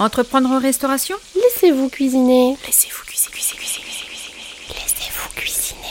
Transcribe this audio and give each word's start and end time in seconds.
Entreprendre 0.00 0.50
en 0.50 0.58
restauration? 0.58 1.14
Laissez-vous 1.36 1.88
cuisiner. 1.88 2.56
Laissez-vous 2.66 3.04
cuisiner, 3.04 3.30
cuisiner, 3.30 3.58
cuisiner, 3.58 3.84
cuisiner. 3.84 4.74
Laissez-vous 4.74 5.28
cuisiner. 5.36 5.88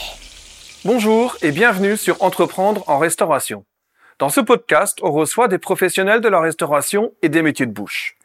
Bonjour 0.84 1.38
et 1.40 1.52
bienvenue 1.52 1.96
sur 1.96 2.22
Entreprendre 2.22 2.84
en 2.86 2.98
restauration. 2.98 3.64
Dans 4.18 4.28
ce 4.28 4.42
podcast, 4.42 4.98
on 5.00 5.10
reçoit 5.10 5.48
des 5.48 5.56
professionnels 5.56 6.20
de 6.20 6.28
la 6.28 6.40
restauration 6.40 7.14
et 7.22 7.30
des 7.30 7.40
métiers 7.40 7.64
de 7.64 7.72
bouche. 7.72 8.18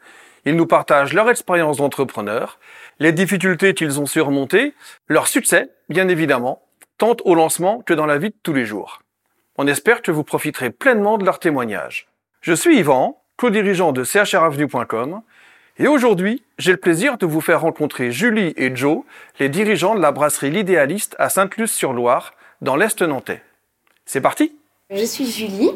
Ils 0.44 0.54
nous 0.54 0.66
partagent 0.66 1.14
leur 1.14 1.30
expérience 1.30 1.78
d'entrepreneur, 1.78 2.58
les 2.98 3.12
difficultés 3.12 3.72
qu'ils 3.72 3.98
ont 4.00 4.06
surmontées, 4.06 4.74
leur 5.08 5.28
succès, 5.28 5.70
bien 5.88 6.08
évidemment, 6.08 6.62
tant 6.98 7.16
au 7.24 7.34
lancement 7.34 7.80
que 7.80 7.94
dans 7.94 8.06
la 8.06 8.18
vie 8.18 8.28
de 8.28 8.38
tous 8.42 8.52
les 8.52 8.66
jours. 8.66 9.00
On 9.56 9.66
espère 9.66 10.02
que 10.02 10.12
vous 10.12 10.24
profiterez 10.24 10.68
pleinement 10.68 11.16
de 11.16 11.24
leurs 11.24 11.38
témoignages. 11.38 12.06
Je 12.42 12.52
suis 12.52 12.80
Yvan, 12.80 13.22
co-dirigeant 13.38 13.92
de 13.92 14.04
chravenue.com, 14.04 15.22
et 15.80 15.88
aujourd'hui, 15.88 16.42
j'ai 16.58 16.72
le 16.72 16.76
plaisir 16.76 17.16
de 17.18 17.26
vous 17.26 17.40
faire 17.40 17.62
rencontrer 17.62 18.12
Julie 18.12 18.52
et 18.56 18.74
Joe, 18.76 19.02
les 19.38 19.48
dirigeants 19.48 19.94
de 19.94 20.00
la 20.00 20.12
brasserie 20.12 20.50
L'Idéaliste 20.50 21.16
à 21.18 21.28
Sainte-Luce-sur-Loire, 21.30 22.34
dans 22.60 22.76
l'Est 22.76 23.00
nantais. 23.02 23.42
C'est 24.04 24.20
parti 24.20 24.52
Je 24.90 25.04
suis 25.04 25.26
Julie. 25.30 25.70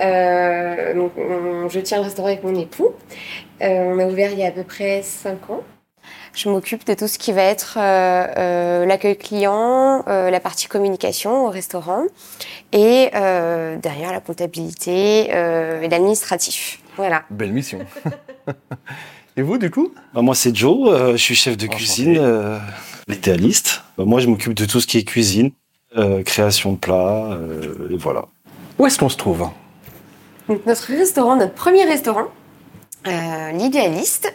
Euh, 0.00 0.94
donc, 0.94 1.12
on- 1.16 1.68
je 1.68 1.80
tiens 1.80 1.96
le 1.98 2.04
restaurant 2.04 2.28
avec 2.28 2.44
mon 2.44 2.54
époux. 2.54 2.90
Euh, 3.62 3.66
on 3.66 3.98
a 3.98 4.04
ouvert 4.06 4.30
il 4.32 4.38
y 4.38 4.44
a 4.44 4.48
à 4.48 4.50
peu 4.52 4.64
près 4.64 5.00
5 5.02 5.48
ans. 5.50 5.62
Je 6.34 6.48
m'occupe 6.50 6.86
de 6.86 6.94
tout 6.94 7.08
ce 7.08 7.18
qui 7.18 7.32
va 7.32 7.42
être 7.42 7.78
euh, 7.80 8.26
euh, 8.36 8.86
l'accueil 8.86 9.16
client, 9.16 10.04
euh, 10.08 10.30
la 10.30 10.40
partie 10.40 10.68
communication 10.68 11.46
au 11.46 11.50
restaurant 11.50 12.04
et 12.72 13.10
euh, 13.14 13.76
derrière 13.76 14.12
la 14.12 14.20
comptabilité 14.20 15.30
euh, 15.32 15.80
et 15.80 15.88
l'administratif. 15.88 16.80
Voilà. 16.96 17.24
Belle 17.30 17.52
mission. 17.52 17.78
et 19.38 19.42
vous, 19.42 19.58
du 19.58 19.70
coup 19.70 19.92
Bah, 20.14 20.22
moi, 20.22 20.34
c'est 20.34 20.54
Joe, 20.54 20.90
euh, 20.92 21.12
je 21.12 21.16
suis 21.22 21.34
chef 21.34 21.56
de 21.56 21.64
Enchanté. 21.66 21.76
cuisine, 21.76 22.16
euh, 22.18 22.58
l'idéaliste. 23.06 23.82
Bah, 23.96 24.04
moi, 24.06 24.20
je 24.20 24.26
m'occupe 24.26 24.54
de 24.54 24.64
tout 24.64 24.80
ce 24.80 24.86
qui 24.86 24.98
est 24.98 25.04
cuisine, 25.04 25.50
euh, 25.96 26.22
création 26.22 26.72
de 26.72 26.78
plats, 26.78 27.30
euh, 27.32 27.88
et 27.90 27.96
voilà. 27.96 28.24
Où 28.78 28.86
est-ce 28.86 28.98
qu'on 28.98 29.08
se 29.08 29.16
trouve 29.16 29.48
Donc, 30.48 30.66
notre 30.66 30.86
restaurant, 30.92 31.36
notre 31.36 31.54
premier 31.54 31.84
restaurant, 31.84 32.26
euh, 33.06 33.50
l'idéaliste. 33.52 34.34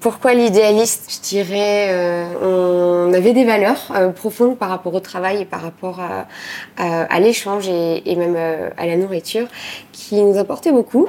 Pourquoi 0.00 0.34
l'idéaliste? 0.34 1.20
Je 1.22 1.28
dirais, 1.28 1.88
euh, 1.90 3.06
on 3.08 3.12
avait 3.14 3.32
des 3.32 3.44
valeurs 3.44 3.92
euh, 3.94 4.08
profondes 4.10 4.58
par 4.58 4.70
rapport 4.70 4.92
au 4.92 4.98
travail 5.00 5.42
et 5.42 5.44
par 5.44 5.60
rapport 5.62 6.00
à, 6.00 6.26
à- 6.76 7.02
à 7.04 7.20
l'échange 7.20 7.68
et, 7.68 8.10
et 8.10 8.16
même 8.16 8.34
euh, 8.36 8.70
à 8.76 8.86
la 8.86 8.96
nourriture 8.96 9.46
qui 9.92 10.16
nous 10.20 10.36
apportaient 10.38 10.72
beaucoup. 10.72 11.06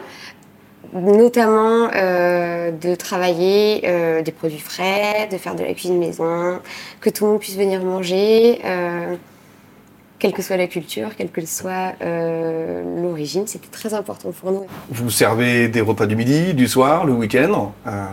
Notamment 0.93 1.89
euh, 1.95 2.71
de 2.71 2.95
travailler 2.95 3.81
euh, 3.85 4.21
des 4.21 4.31
produits 4.31 4.59
frais, 4.59 5.27
de 5.31 5.37
faire 5.37 5.55
de 5.55 5.63
la 5.63 5.73
cuisine 5.73 5.99
maison, 5.99 6.59
que 7.01 7.09
tout 7.09 7.25
le 7.25 7.31
monde 7.31 7.39
puisse 7.39 7.57
venir 7.57 7.83
manger. 7.83 8.59
euh, 8.65 9.15
quelle 10.19 10.33
que 10.33 10.41
soit 10.41 10.57
la 10.57 10.65
culture, 10.65 11.09
quelle 11.15 11.29
que 11.29 11.45
soit 11.45 11.93
euh, 12.01 12.81
l'origine, 13.03 13.45
c'était 13.45 13.67
très 13.67 13.93
important 13.93 14.31
pour 14.31 14.51
nous. 14.51 14.65
Vous 14.89 15.11
servez 15.11 15.67
des 15.67 15.81
repas 15.81 16.07
du 16.07 16.15
midi, 16.15 16.55
du 16.55 16.67
soir, 16.67 17.05
le 17.05 17.13
week-end 17.13 17.73
euh, 17.85 18.05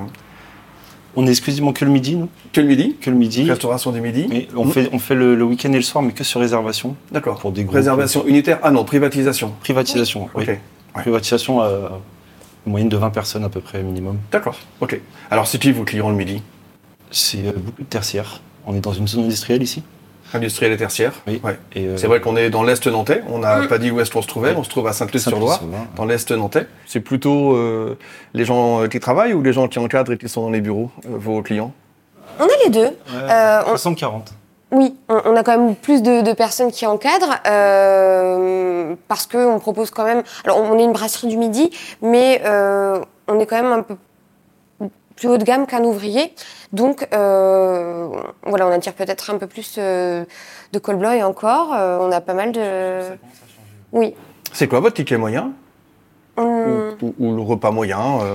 On 1.16 1.26
est 1.26 1.30
exclusivement 1.30 1.72
que 1.72 1.82
le 1.84 1.90
midi, 1.90 2.16
nous. 2.16 2.28
Que 2.52 2.60
le 2.60 2.66
midi? 2.66 2.96
Que 3.00 3.08
le 3.08 3.16
midi. 3.16 3.48
Restauration 3.48 3.90
du 3.90 4.02
midi? 4.02 4.28
Et 4.32 4.48
on 4.54 4.66
fait, 4.66 4.90
on 4.92 4.98
fait 4.98 5.14
le, 5.14 5.34
le 5.34 5.44
week-end 5.44 5.72
et 5.72 5.76
le 5.76 5.82
soir, 5.82 6.04
mais 6.04 6.12
que 6.12 6.24
sur 6.24 6.40
réservation. 6.40 6.94
D'accord. 7.10 7.38
Pour 7.38 7.52
des 7.52 7.64
groupes. 7.64 7.76
Réservation 7.76 8.26
unitaire? 8.26 8.58
Ah 8.62 8.70
non, 8.70 8.84
privatisation. 8.84 9.54
Privatisation, 9.60 10.28
oui. 10.34 10.44
Ok. 10.46 10.58
Privatisation 10.94 11.62
à 11.62 12.00
une 12.66 12.72
moyenne 12.72 12.88
de 12.88 12.96
20 12.96 13.10
personnes 13.10 13.44
à 13.44 13.48
peu 13.48 13.60
près 13.60 13.82
minimum. 13.82 14.18
D'accord. 14.32 14.56
Ok. 14.80 15.00
Alors, 15.30 15.46
c'est 15.46 15.58
qui 15.58 15.72
vos 15.72 15.84
clients 15.84 16.08
le 16.10 16.16
midi? 16.16 16.42
C'est 17.10 17.46
euh, 17.46 17.52
beaucoup 17.56 17.82
de 17.82 17.86
tertiaires. 17.88 18.40
On 18.66 18.74
est 18.74 18.80
dans 18.80 18.92
une 18.92 19.06
zone 19.08 19.24
industrielle 19.24 19.62
ici. 19.62 19.82
Industriel 20.32 20.72
et 20.72 20.76
tertiaire 20.76 21.12
Oui. 21.28 21.40
Ouais. 21.44 21.56
Euh, 21.76 21.96
C'est 21.96 22.06
vrai 22.08 22.20
qu'on 22.20 22.36
est 22.36 22.50
dans 22.50 22.64
l'Est 22.64 22.84
nantais. 22.88 23.22
On 23.28 23.38
n'a 23.38 23.66
pas 23.68 23.78
dit 23.78 23.90
où 23.92 24.00
est-ce 24.00 24.10
qu'on 24.10 24.22
se 24.22 24.26
trouvait. 24.26 24.50
Ouais. 24.50 24.56
On 24.58 24.64
se 24.64 24.70
trouve 24.70 24.86
à 24.88 24.92
Sainte-Luce-sur-Loire. 24.92 25.58
Sainte-Luce-sur-Loire. 25.60 25.86
dans 25.96 26.04
l'Est 26.06 26.30
nantais. 26.32 26.66
C'est 26.86 27.00
plutôt 27.00 27.54
euh, 27.54 27.96
les 28.32 28.44
gens 28.44 28.88
qui 28.88 28.98
travaillent 28.98 29.34
ou 29.34 29.42
les 29.42 29.52
gens 29.52 29.68
qui 29.68 29.78
encadrent 29.78 30.12
et 30.12 30.18
qui 30.18 30.28
sont 30.28 30.42
dans 30.42 30.50
les 30.50 30.60
bureaux, 30.60 30.90
euh, 31.06 31.10
vos 31.18 31.40
clients? 31.42 31.72
On 32.40 32.44
a 32.44 32.48
les 32.64 32.70
deux. 32.70 32.80
Ouais, 32.86 32.94
Euh, 33.30 33.62
on- 33.68 33.74
60-40. 33.76 34.32
Oui, 34.74 34.96
on, 35.08 35.20
on 35.24 35.36
a 35.36 35.42
quand 35.44 35.56
même 35.56 35.76
plus 35.76 36.02
de, 36.02 36.20
de 36.22 36.32
personnes 36.32 36.72
qui 36.72 36.84
encadrent 36.86 37.36
euh, 37.46 38.94
parce 39.08 39.26
qu'on 39.26 39.58
propose 39.60 39.90
quand 39.90 40.04
même. 40.04 40.22
Alors, 40.44 40.58
on 40.60 40.78
est 40.78 40.84
une 40.84 40.92
brasserie 40.92 41.28
du 41.28 41.36
midi, 41.36 41.70
mais 42.02 42.42
euh, 42.44 42.98
on 43.28 43.38
est 43.38 43.46
quand 43.46 43.56
même 43.62 43.72
un 43.72 43.82
peu 43.82 43.96
plus 45.16 45.28
haut 45.28 45.36
de 45.38 45.44
gamme 45.44 45.66
qu'un 45.66 45.84
ouvrier. 45.84 46.34
Donc, 46.72 47.06
euh, 47.14 48.08
voilà, 48.44 48.66
on 48.66 48.72
attire 48.72 48.94
peut-être 48.94 49.30
un 49.30 49.38
peu 49.38 49.46
plus 49.46 49.76
euh, 49.78 50.24
de 50.72 50.78
col 50.80 50.96
blanc 50.96 51.12
et 51.12 51.22
encore. 51.22 51.72
euh, 51.72 51.98
on 52.00 52.10
a 52.10 52.20
pas 52.20 52.34
mal 52.34 52.50
de. 52.50 53.00
Oui. 53.92 54.14
C'est 54.52 54.66
quoi 54.66 54.80
votre 54.80 54.94
ticket 54.96 55.16
moyen? 55.16 55.52
Hum, 56.36 56.96
ou, 57.00 57.06
ou- 57.06 57.14
ou 57.32 57.36
le 57.36 57.42
repas 57.42 57.70
moyen 57.70 58.00
euh. 58.22 58.34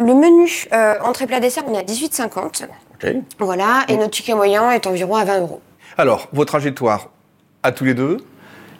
Le 0.00 0.12
menu 0.12 0.66
euh, 0.72 0.94
entrée 1.04 1.28
plat 1.28 1.38
dessert, 1.38 1.62
on 1.68 1.74
est 1.74 1.78
à 1.78 1.82
18,50. 1.82 2.64
Ok. 3.00 3.14
Voilà, 3.38 3.84
et 3.86 3.96
notre 3.96 4.10
ticket 4.10 4.34
moyen 4.34 4.72
est 4.72 4.88
environ 4.88 5.14
à 5.14 5.24
20 5.24 5.40
euros. 5.42 5.60
Alors, 6.00 6.28
vos 6.32 6.44
trajectoires 6.44 7.08
à 7.64 7.72
tous 7.72 7.84
les 7.84 7.92
deux. 7.92 8.18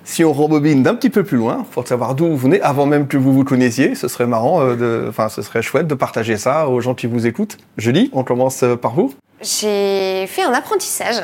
Si 0.04 0.24
on 0.24 0.32
rembobine 0.32 0.84
d'un 0.84 0.94
petit 0.94 1.10
peu 1.10 1.24
plus 1.24 1.36
loin, 1.36 1.66
pour 1.72 1.86
savoir 1.86 2.14
d'où 2.14 2.28
vous 2.28 2.36
venez, 2.36 2.60
avant 2.62 2.86
même 2.86 3.08
que 3.08 3.16
vous 3.16 3.32
vous 3.32 3.42
connaissiez, 3.42 3.96
ce 3.96 4.06
serait 4.06 4.28
marrant, 4.28 4.62
euh, 4.62 4.76
de, 4.76 5.06
enfin, 5.08 5.28
ce 5.28 5.42
serait 5.42 5.60
chouette 5.60 5.88
de 5.88 5.94
partager 5.94 6.36
ça 6.36 6.68
aux 6.68 6.80
gens 6.80 6.94
qui 6.94 7.08
vous 7.08 7.26
écoutent. 7.26 7.58
Julie, 7.76 8.08
on 8.12 8.22
commence 8.22 8.62
euh, 8.62 8.76
par 8.76 8.92
vous. 8.94 9.12
J'ai 9.42 10.28
fait 10.28 10.44
un 10.44 10.52
apprentissage 10.52 11.20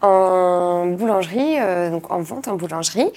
en 0.00 0.86
boulangerie, 0.86 1.60
euh, 1.60 1.90
donc 1.90 2.10
en 2.10 2.20
vente 2.20 2.48
en 2.48 2.56
boulangerie. 2.56 3.12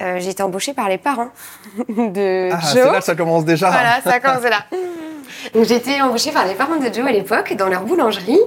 Euh, 0.00 0.18
j'ai 0.18 0.30
été 0.30 0.42
embauchée 0.42 0.72
par 0.72 0.88
les 0.88 0.96
parents 0.96 1.28
de 1.88 2.48
Ah, 2.52 2.60
c'est 2.62 2.82
là 2.82 2.98
que 3.00 3.04
ça 3.04 3.14
commence 3.14 3.44
déjà. 3.44 3.68
Voilà, 3.68 4.00
ça 4.02 4.18
commence 4.18 4.44
là. 4.44 4.64
Donc 5.54 5.64
j'ai 5.66 5.76
été 5.76 6.00
embauchée 6.00 6.32
par 6.32 6.46
les 6.46 6.54
parents 6.54 6.76
de 6.76 6.92
Joe 6.92 7.06
à 7.06 7.12
l'époque 7.12 7.54
dans 7.54 7.68
leur 7.68 7.82
boulangerie. 7.82 8.38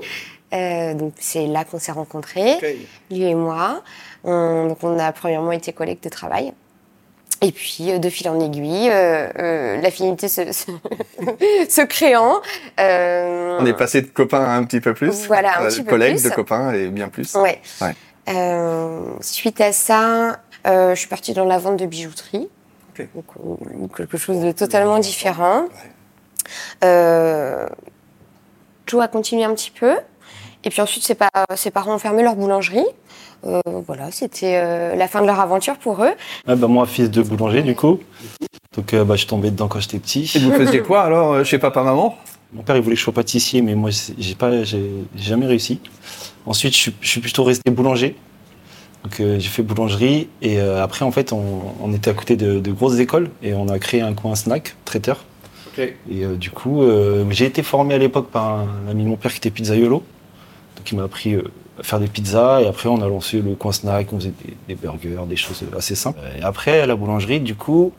Euh, 0.54 0.94
donc 0.94 1.14
c'est 1.20 1.48
là 1.48 1.66
qu'on 1.66 1.80
s'est 1.80 1.92
rencontrés, 1.92 2.78
lui 3.10 3.24
et 3.24 3.36
moi. 3.36 3.82
On, 4.24 4.68
donc 4.68 4.78
on 4.84 4.98
a 5.00 5.12
premièrement 5.12 5.52
été 5.52 5.74
collègues 5.74 6.02
de 6.02 6.10
travail. 6.10 6.54
Et 7.42 7.52
puis, 7.52 7.92
euh, 7.92 7.98
de 7.98 8.10
fil 8.10 8.30
en 8.30 8.40
aiguille, 8.40 8.90
euh, 8.90 9.28
euh, 9.38 9.82
l'affinité 9.82 10.30
se, 10.30 10.54
se, 10.54 10.72
se 11.70 11.82
créant. 11.82 12.40
euh, 12.80 13.58
On 13.60 13.66
est 13.66 13.74
passé 13.74 14.02
de 14.02 14.08
copains 14.08 14.46
à 14.46 14.52
un 14.56 14.64
petit 14.64 14.80
peu 14.80 14.94
plus. 14.94 15.26
Voilà, 15.28 15.60
un 15.60 15.68
petit 15.68 15.84
peu 15.84 15.90
collègues, 15.90 16.22
plus. 16.22 16.30
de 16.30 16.34
copains 16.36 16.72
et 16.72 16.88
bien 16.88 17.10
plus. 17.10 17.36
Ouais. 17.36 17.60
Ouais. 17.82 17.94
Suite 19.20 19.60
à 19.60 19.74
ça, 19.74 20.40
je 20.66 20.94
suis 20.96 21.10
partie 21.10 21.34
dans 21.34 21.44
la 21.44 21.58
vente 21.58 21.76
de 21.78 21.86
bijouterie. 21.86 22.48
Ok. 22.98 23.08
Donc, 23.14 23.98
quelque 23.98 24.18
chose 24.18 24.40
de 24.40 24.54
totalement 24.54 25.00
différent. 25.00 25.66
Joe 28.88 29.02
a 29.02 29.08
continué 29.10 29.44
un 29.44 29.54
petit 29.54 29.72
peu. 29.72 29.96
Et 30.64 30.70
puis 30.70 30.82
ensuite, 30.82 31.04
ses, 31.04 31.16
pa- 31.16 31.30
ses 31.56 31.72
parents 31.72 31.96
ont 31.96 32.00
fermé 32.00 32.24
leur 32.24 32.36
boulangerie. 32.36 32.86
Euh, 33.46 33.60
voilà, 33.86 34.12
c'était 34.12 34.56
euh, 34.56 34.96
la 34.96 35.08
fin 35.08 35.22
de 35.22 35.26
leur 35.28 35.40
aventure 35.40 35.78
pour 35.78 36.04
eux. 36.04 36.12
Ah, 36.48 36.56
bah, 36.56 36.68
moi, 36.68 36.86
fils 36.86 37.12
de 37.12 37.22
boulanger, 37.22 37.62
du 37.62 37.76
coup. 37.76 38.00
Donc, 38.78 38.94
euh, 38.94 39.04
bah, 39.04 39.16
je 39.16 39.20
suis 39.20 39.28
tombé 39.28 39.52
dedans 39.52 39.68
quand 39.68 39.80
j'étais 39.82 40.00
petit. 40.00 40.32
Et 40.36 40.40
vous 40.40 40.52
faisiez 40.54 40.80
quoi 40.82 41.02
alors 41.02 41.44
chez 41.44 41.60
papa-maman 41.60 42.18
Mon 42.54 42.62
père, 42.64 42.78
il 42.78 42.82
voulait 42.82 42.96
que 42.96 43.00
je 43.00 43.04
sois 43.04 43.14
pâtissier, 43.14 43.62
mais 43.62 43.76
moi, 43.76 43.90
j'ai 44.18 44.36
pas, 44.36 44.64
j'ai 44.64 44.90
jamais 45.18 45.46
réussi. 45.46 45.82
Ensuite, 46.46 46.74
je 46.74 46.78
suis, 46.80 46.96
je 47.02 47.08
suis 47.10 47.20
plutôt 47.22 47.44
resté 47.44 47.70
boulanger. 47.70 48.16
Donc, 49.04 49.20
euh, 49.20 49.38
j'ai 49.40 49.50
fait 49.50 49.64
boulangerie. 49.64 50.30
Et 50.42 50.60
euh, 50.62 50.82
après, 50.82 51.04
en 51.04 51.12
fait, 51.12 51.34
on, 51.34 51.44
on 51.82 51.94
était 51.94 52.10
à 52.10 52.14
côté 52.14 52.38
de, 52.38 52.60
de 52.62 52.72
grosses 52.72 53.00
écoles 53.00 53.30
et 53.42 53.54
on 53.54 53.68
a 53.68 53.78
créé 53.80 54.00
un 54.00 54.14
coin 54.14 54.36
snack, 54.36 54.76
traiteur. 54.86 55.26
Et 56.10 56.24
euh, 56.24 56.36
du 56.36 56.52
coup, 56.52 56.84
euh, 56.84 57.26
j'ai 57.32 57.46
été 57.46 57.64
formé 57.64 57.96
à 57.96 57.98
l'époque 57.98 58.30
par 58.30 58.60
un 58.60 58.68
ami 58.90 59.04
de 59.04 59.10
mon 59.10 59.18
père 59.18 59.32
qui 59.32 59.40
était 59.40 59.50
pizzaiolo. 59.50 60.04
Il 60.92 60.98
m'a 60.98 61.04
appris 61.04 61.34
euh, 61.34 61.44
à 61.80 61.84
faire 61.84 62.00
des 62.00 62.08
pizzas. 62.08 62.62
Et 62.62 62.68
après, 62.68 62.90
on 62.90 63.02
a 63.02 63.08
lancé 63.08 63.42
le 63.42 63.56
coin 63.56 63.72
snack. 63.72 64.14
On 64.14 64.20
faisait 64.20 64.34
des, 64.68 64.76
burgers, 64.76 65.26
des 65.28 65.36
choses 65.36 65.64
assez 65.78 65.96
simples. 65.96 66.20
Et 66.38 66.44
après, 66.44 66.82
à 66.82 66.86
la 66.86 66.96
boulangerie, 66.96 67.40
du 67.40 67.56
coup, 67.56 67.94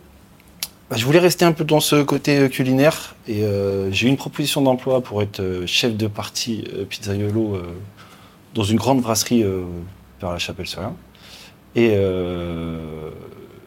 bah, 0.90 0.96
je 0.96 1.04
voulais 1.04 1.19
rester 1.19 1.44
un 1.44 1.52
peu 1.52 1.64
dans 1.64 1.81
ce 1.81 2.02
côté 2.02 2.38
euh, 2.38 2.48
culinaire 2.48 3.14
et 3.26 3.42
euh, 3.42 3.90
j'ai 3.90 4.06
eu 4.06 4.10
une 4.10 4.19
proposition 4.19 4.60
d'emploi 4.60 5.00
pour 5.00 5.22
être 5.22 5.62
chef 5.66 5.96
de 5.96 6.06
partie 6.06 6.64
pizzaiolo 6.88 7.58
dans 8.54 8.64
une 8.64 8.76
grande 8.76 9.00
brasserie 9.00 9.44
vers 10.20 10.30
la 10.30 10.38
Chapelle-sur-Rien. 10.38 10.94
Et 11.76 11.94
euh, 11.94 13.10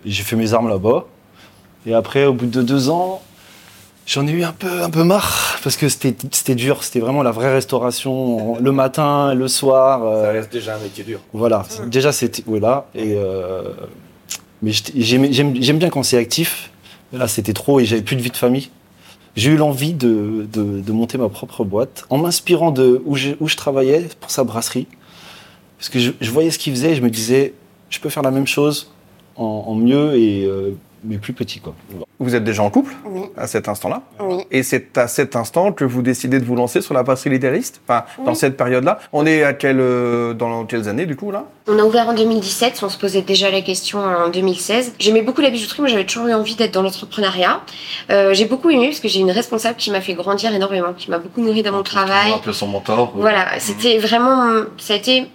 j'ai 0.06 0.24
fait 0.24 0.36
mes 0.36 0.54
armes 0.54 0.70
là-bas. 0.70 1.06
Et 1.86 1.94
après, 1.94 2.26
au 2.26 2.34
bout 2.34 2.46
de 2.46 2.62
deux 2.62 2.90
ans, 2.90 3.22
J'en 4.08 4.26
ai 4.26 4.32
eu 4.32 4.44
un 4.44 4.54
peu, 4.54 4.82
un 4.84 4.90
peu 4.90 5.04
marre 5.04 5.60
parce 5.64 5.76
que 5.76 5.90
c'était 5.90 6.16
c'était 6.32 6.56
dur. 6.56 6.84
C'était 6.84 7.00
vraiment 7.02 7.24
la 7.24 7.32
vraie 7.32 7.52
restauration 7.54 8.58
le 8.58 8.72
matin, 8.72 9.34
le 9.34 9.48
soir. 9.50 10.02
euh, 10.06 10.24
Ça 10.24 10.32
reste 10.32 10.52
déjà 10.52 10.76
un 10.78 10.80
métier 10.80 11.04
dur. 11.04 11.20
voilà. 11.34 11.66
Déjà, 11.88 12.14
c'était 12.14 12.42
voilà. 12.48 12.88
Et 12.96 13.16
euh, 13.18 13.74
mais 14.62 14.72
j'aime 14.96 15.78
bien 15.78 15.90
quand 15.90 16.04
c'est 16.04 16.18
actif. 16.18 16.72
Là, 17.12 17.28
c'était 17.28 17.54
trop 17.54 17.80
et 17.82 17.86
j'avais 17.86 18.02
plus 18.02 18.16
de 18.16 18.22
vie 18.22 18.32
de 18.32 18.38
famille. 18.38 18.70
j'ai 19.36 19.52
eu 19.52 19.56
l'envie 19.58 19.94
de, 19.94 20.46
de, 20.52 20.82
de 20.82 20.92
monter 20.92 21.18
ma 21.18 21.30
propre 21.30 21.64
boîte 21.66 22.06
en 22.10 22.18
m'inspirant 22.18 22.72
de 22.72 23.02
où 23.06 23.16
je, 23.16 23.32
où 23.40 23.48
je 23.48 23.56
travaillais 23.58 24.08
pour 24.22 24.32
sa 24.32 24.44
brasserie. 24.46 24.88
Parce 25.78 25.90
que 25.90 26.00
je, 26.00 26.12
je 26.20 26.32
voyais 26.32 26.50
ce 26.52 26.58
qu'il 26.60 26.74
faisait 26.74 26.92
et 26.92 26.96
je 26.96 27.02
me 27.02 27.10
disais, 27.10 27.54
je 27.90 28.00
peux 28.00 28.10
faire 28.10 28.24
la 28.24 28.32
même 28.32 28.48
chose 28.48 28.92
en, 29.36 29.66
en 29.68 29.76
mieux 29.76 30.16
et 30.18 30.46
euh, 30.46 30.72
mais 31.08 31.18
plus 31.18 31.34
petit 31.34 31.60
quoi. 31.60 31.74
Vous 32.20 32.36
êtes 32.36 32.44
déjà 32.44 32.64
en 32.64 32.70
couple 32.70 32.94
Oui, 33.06 33.22
à 33.38 33.48
cet 33.48 33.70
instant-là 33.70 34.02
oui. 34.20 34.44
Et 34.52 34.64
c'est 34.64 34.98
à 34.98 35.08
cet 35.08 35.36
instant 35.36 35.72
que 35.72 35.86
vous 35.86 36.02
décidez 36.02 36.40
de 36.40 36.46
vous 36.46 36.56
lancer 36.56 36.82
sur 36.82 36.94
la 36.94 37.04
brasserie 37.04 37.30
L'Idéaliste 37.30 37.82
Enfin, 37.88 38.06
dans 38.26 38.34
cette 38.34 38.58
période-là. 38.58 39.00
On 39.14 39.26
est 39.26 39.44
à 39.44 39.54
quelle, 39.54 39.80
euh, 39.80 40.34
dans 40.34 40.66
quelles 40.66 40.88
années, 40.90 41.06
du 41.06 41.16
coup, 41.16 41.32
là? 41.32 41.46
On 41.68 41.78
a 41.80 41.84
ouvert 41.84 42.08
en 42.10 42.14
2017, 42.14 42.80
on 42.84 42.90
se 42.90 42.98
posait 42.98 43.22
déjà 43.22 43.52
la 43.52 43.62
question 43.62 44.00
en 44.00 44.30
2016. 44.30 44.94
J'aimais 45.00 45.22
beaucoup 45.22 45.42
la 45.42 45.50
bijouterie, 45.50 45.82
moi 45.82 45.90
j'avais 45.90 46.06
toujours 46.06 46.28
eu 46.28 46.34
envie 46.34 46.56
d'être 46.56 46.74
dans 46.74 46.82
l'entrepreneuriat. 46.82 47.62
Euh, 48.10 48.34
j'ai 48.34 48.46
beaucoup 48.46 48.70
aimé 48.70 48.88
parce 48.88 49.00
que 49.00 49.08
j'ai 49.08 49.20
une 49.20 49.32
responsable 49.32 49.76
qui 49.78 49.92
m'a 49.92 50.02
fait 50.02 50.14
grandir 50.14 50.54
énormément, 50.54 50.94
qui 50.98 51.12
m'a 51.12 51.20
beaucoup 51.20 51.42
nourri 51.42 51.64
dans 51.64 51.74
mon 51.74 51.84
travail. 51.84 52.32
Un 52.34 52.38
peu 52.40 52.54
son 52.54 52.68
mentor. 52.68 53.12
Voilà, 53.16 53.60
c'était 53.60 53.98
vraiment, 53.98 54.64
ça 54.78 54.94
a 54.94 54.98
été 54.98 55.28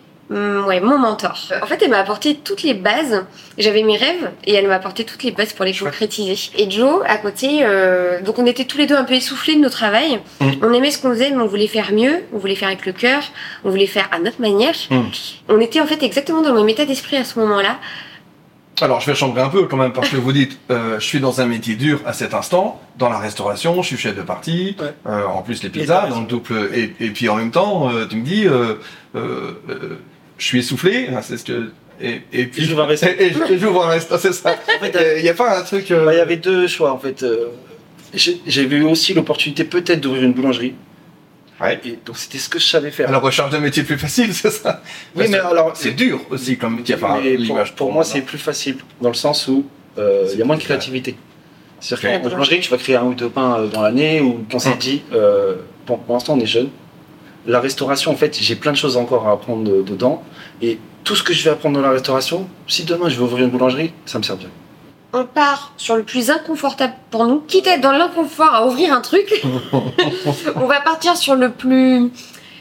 ouais, 0.67 0.81
mon 0.81 0.99
mentor. 0.99 1.39
En 1.63 1.67
fait, 1.67 1.83
elle 1.83 1.91
m'a 1.91 1.99
apporté 1.99 2.35
toutes 2.37 2.63
les 2.63 2.75
bases. 2.75 3.25
J'avais 3.59 3.83
mes 3.83 3.97
rêves 3.97 4.31
et 4.45 4.55
elle 4.55 4.67
m'a 4.67 4.75
apporté 4.77 5.05
toutes 5.05 5.23
les 5.23 5.31
bases 5.31 5.53
pour 5.53 5.65
les 5.65 5.75
concrétiser. 5.75 6.51
Et 6.59 6.71
Joe, 6.71 7.03
à 7.07 7.17
côté, 7.19 7.61
euh, 7.63 8.21
donc 8.23 8.39
on 8.39 8.47
était 8.47 8.65
tous 8.65 8.79
les 8.79 8.87
deux 8.87 8.97
un 8.97 9.05
peu 9.05 9.15
essoufflés 9.15 9.57
de 9.57 9.61
nos 9.61 9.71
travail. 9.71 10.21
Mm. 10.41 10.51
On 10.63 10.73
aimait 10.73 10.91
ce 10.91 11.01
qu'on 11.01 11.11
faisait, 11.11 11.31
mais 11.31 11.43
on 11.43 11.47
voulait 11.47 11.67
faire 11.67 11.93
mieux. 11.93 12.21
On 12.33 12.39
voulait 12.39 12.55
faire 12.57 12.69
avec 12.69 12.87
le 12.87 12.93
cœur. 12.93 13.23
On 13.65 13.71
voulait 13.71 13.87
faire 13.87 14.09
à 14.13 14.19
notre 14.19 14.41
manière. 14.41 14.75
Mm. 14.91 15.01
On 15.49 15.61
était 15.61 15.81
en 15.81 15.87
fait 15.87 16.03
exactement 16.03 16.43
dans 16.43 16.53
le 16.53 16.61
même 16.61 16.69
état 16.69 16.85
d'esprit 16.85 17.17
à 17.17 17.25
ce 17.25 17.39
moment-là. 17.39 17.79
Alors, 18.81 19.01
je 19.01 19.07
vais 19.11 19.15
chambrer 19.15 19.43
un 19.43 19.51
peu 19.51 19.65
quand 19.67 19.77
même, 19.77 19.93
parce 19.93 20.09
que 20.09 20.17
vous 20.17 20.33
dites, 20.33 20.59
euh, 20.71 20.99
je 20.99 21.05
suis 21.05 21.21
dans 21.21 21.41
un 21.43 21.47
métier 21.47 21.77
dur 21.77 22.01
à 22.07 22.15
cet 22.15 22.33
instant, 22.35 22.81
dans 22.99 23.11
la 23.11 23.19
restauration, 23.19 23.81
je 23.83 23.87
suis 23.89 23.97
chef 23.99 24.17
de 24.17 24.23
partie, 24.23 24.75
Ouais. 24.81 24.95
euh, 25.07 25.25
en 25.27 25.43
plus 25.43 25.63
les 25.63 25.69
pizzas, 25.69 26.09
le 26.09 26.27
double, 26.27 26.71
et, 26.75 26.95
et 26.99 27.11
puis 27.11 27.29
en 27.29 27.37
même 27.37 27.51
temps, 27.51 27.91
euh, 27.93 28.07
tu 28.09 28.17
me 28.17 28.25
dis, 28.25 28.47
euh, 28.49 28.77
euh, 29.15 29.53
euh, 29.69 29.99
je 30.43 30.47
suis 30.49 30.59
essoufflé, 30.59 31.07
hein, 31.15 31.21
c'est 31.23 31.37
ce 31.37 31.45
que, 31.45 31.71
et, 32.01 32.21
et 32.33 32.47
puis 32.47 32.63
Et 32.63 32.67
j'ouvre 32.67 32.83
un 32.83 32.87
resto. 32.93 33.07
Et, 33.07 33.27
et 33.27 33.59
j'ouvre 33.59 33.85
un 33.87 33.91
resto, 33.91 34.19
c'est 34.19 34.33
ça. 34.33 34.51
En 34.77 34.85
fait, 34.85 35.15
Il 35.19 35.23
n'y 35.23 35.29
a 35.29 35.35
pas 35.35 35.57
un 35.59 35.63
truc. 35.63 35.89
euh, 35.93 36.05
Bah, 36.05 36.13
Il 36.15 36.17
y 36.17 36.21
avait 36.21 36.37
deux 36.37 36.67
choix 36.67 36.93
en 36.93 36.99
fait. 36.99 37.23
Euh, 37.23 37.47
j'ai- 38.13 38.41
J'avais 38.47 38.77
eu 38.77 38.83
aussi 38.83 39.15
l'opportunité 39.15 39.63
peut-être 39.63 40.01
d'ouvrir 40.01 40.25
une 40.25 40.33
boulangerie. 40.33 40.75
Ouais. 41.61 41.79
Et 41.85 41.97
donc 42.05 42.19
c'était 42.19 42.39
ce 42.39 42.49
que 42.49 42.59
je 42.59 42.67
savais 42.67 42.91
faire. 42.91 43.09
la 43.13 43.19
recherche 43.19 43.51
d'un 43.53 43.61
métier 43.61 43.85
plus 43.85 43.97
facile, 43.99 44.35
c'est 44.41 44.51
ça 44.51 44.83
oui, 45.15 45.27
mais 45.31 45.39
Parce 45.39 45.53
alors 45.53 45.77
c'est 45.77 45.93
dur 45.93 46.21
aussi 46.31 46.57
comme 46.59 46.77
métier. 46.79 46.97
Enfin, 46.97 47.21
mais 47.23 47.37
pour, 47.47 47.63
pour 47.77 47.93
moi, 47.93 48.03
c'est 48.03 48.23
plus 48.23 48.39
facile 48.39 48.79
dans 49.01 49.11
le 49.11 49.15
sens 49.15 49.47
où 49.47 49.65
euh, 49.97 50.27
il 50.33 50.39
y 50.41 50.43
a 50.43 50.45
moins 50.45 50.57
de 50.57 50.63
créativité. 50.63 51.15
C'est-à-dire 51.79 52.21
qu'en 52.21 52.29
boulangerie, 52.31 52.59
tu 52.61 52.71
vas 52.71 52.79
créer 52.79 52.97
un 52.97 53.05
ou 53.05 53.15
deux 53.15 53.29
pains 53.29 53.65
dans 53.73 53.83
l'année, 53.83 54.21
ou 54.21 54.45
on 54.53 54.59
s'est 54.59 54.71
Hum. 54.71 54.79
dit, 54.79 55.03
euh, 55.13 55.55
bon, 55.87 55.99
pour 55.99 56.15
l'instant, 56.15 56.35
on 56.37 56.41
est 56.41 56.47
jeune. 56.47 56.69
La 57.47 57.61
restauration, 57.61 58.13
en 58.13 58.17
fait, 58.17 58.37
j'ai 58.41 58.55
plein 58.57 58.73
de 58.73 58.77
choses 58.77 58.97
encore 58.97 59.27
à 59.29 59.33
apprendre 59.33 59.65
de- 59.65 59.83
dedans. 59.83 60.23
Et 60.61 60.79
tout 61.05 61.17
ce 61.17 61.23
que 61.23 61.33
je 61.33 61.43
vais 61.43 61.51
apprendre 61.51 61.77
dans 61.77 61.83
la 61.83 61.91
restauration, 61.91 62.49
si 62.69 62.85
demain 62.85 63.09
je 63.09 63.17
vais 63.17 63.23
ouvrir 63.23 63.45
une 63.45 63.51
boulangerie, 63.51 63.93
ça 64.07 64.19
me 64.19 64.23
sert 64.23 64.37
bien. 64.37 64.49
On 65.13 65.25
part 65.25 65.73
sur 65.77 65.97
le 65.97 66.05
plus 66.05 66.31
inconfortable 66.31 66.95
pour 67.11 67.27
nous, 67.27 67.41
quitte 67.41 67.67
à 67.67 67.75
être 67.75 67.81
dans 67.81 67.93
l'inconfort 67.93 68.55
à 68.55 68.67
ouvrir 68.67 68.95
un 68.95 69.01
truc. 69.01 69.43
on 70.57 70.67
va 70.67 70.81
partir 70.81 71.17
sur 71.17 71.35
le 71.35 71.51
plus 71.51 72.11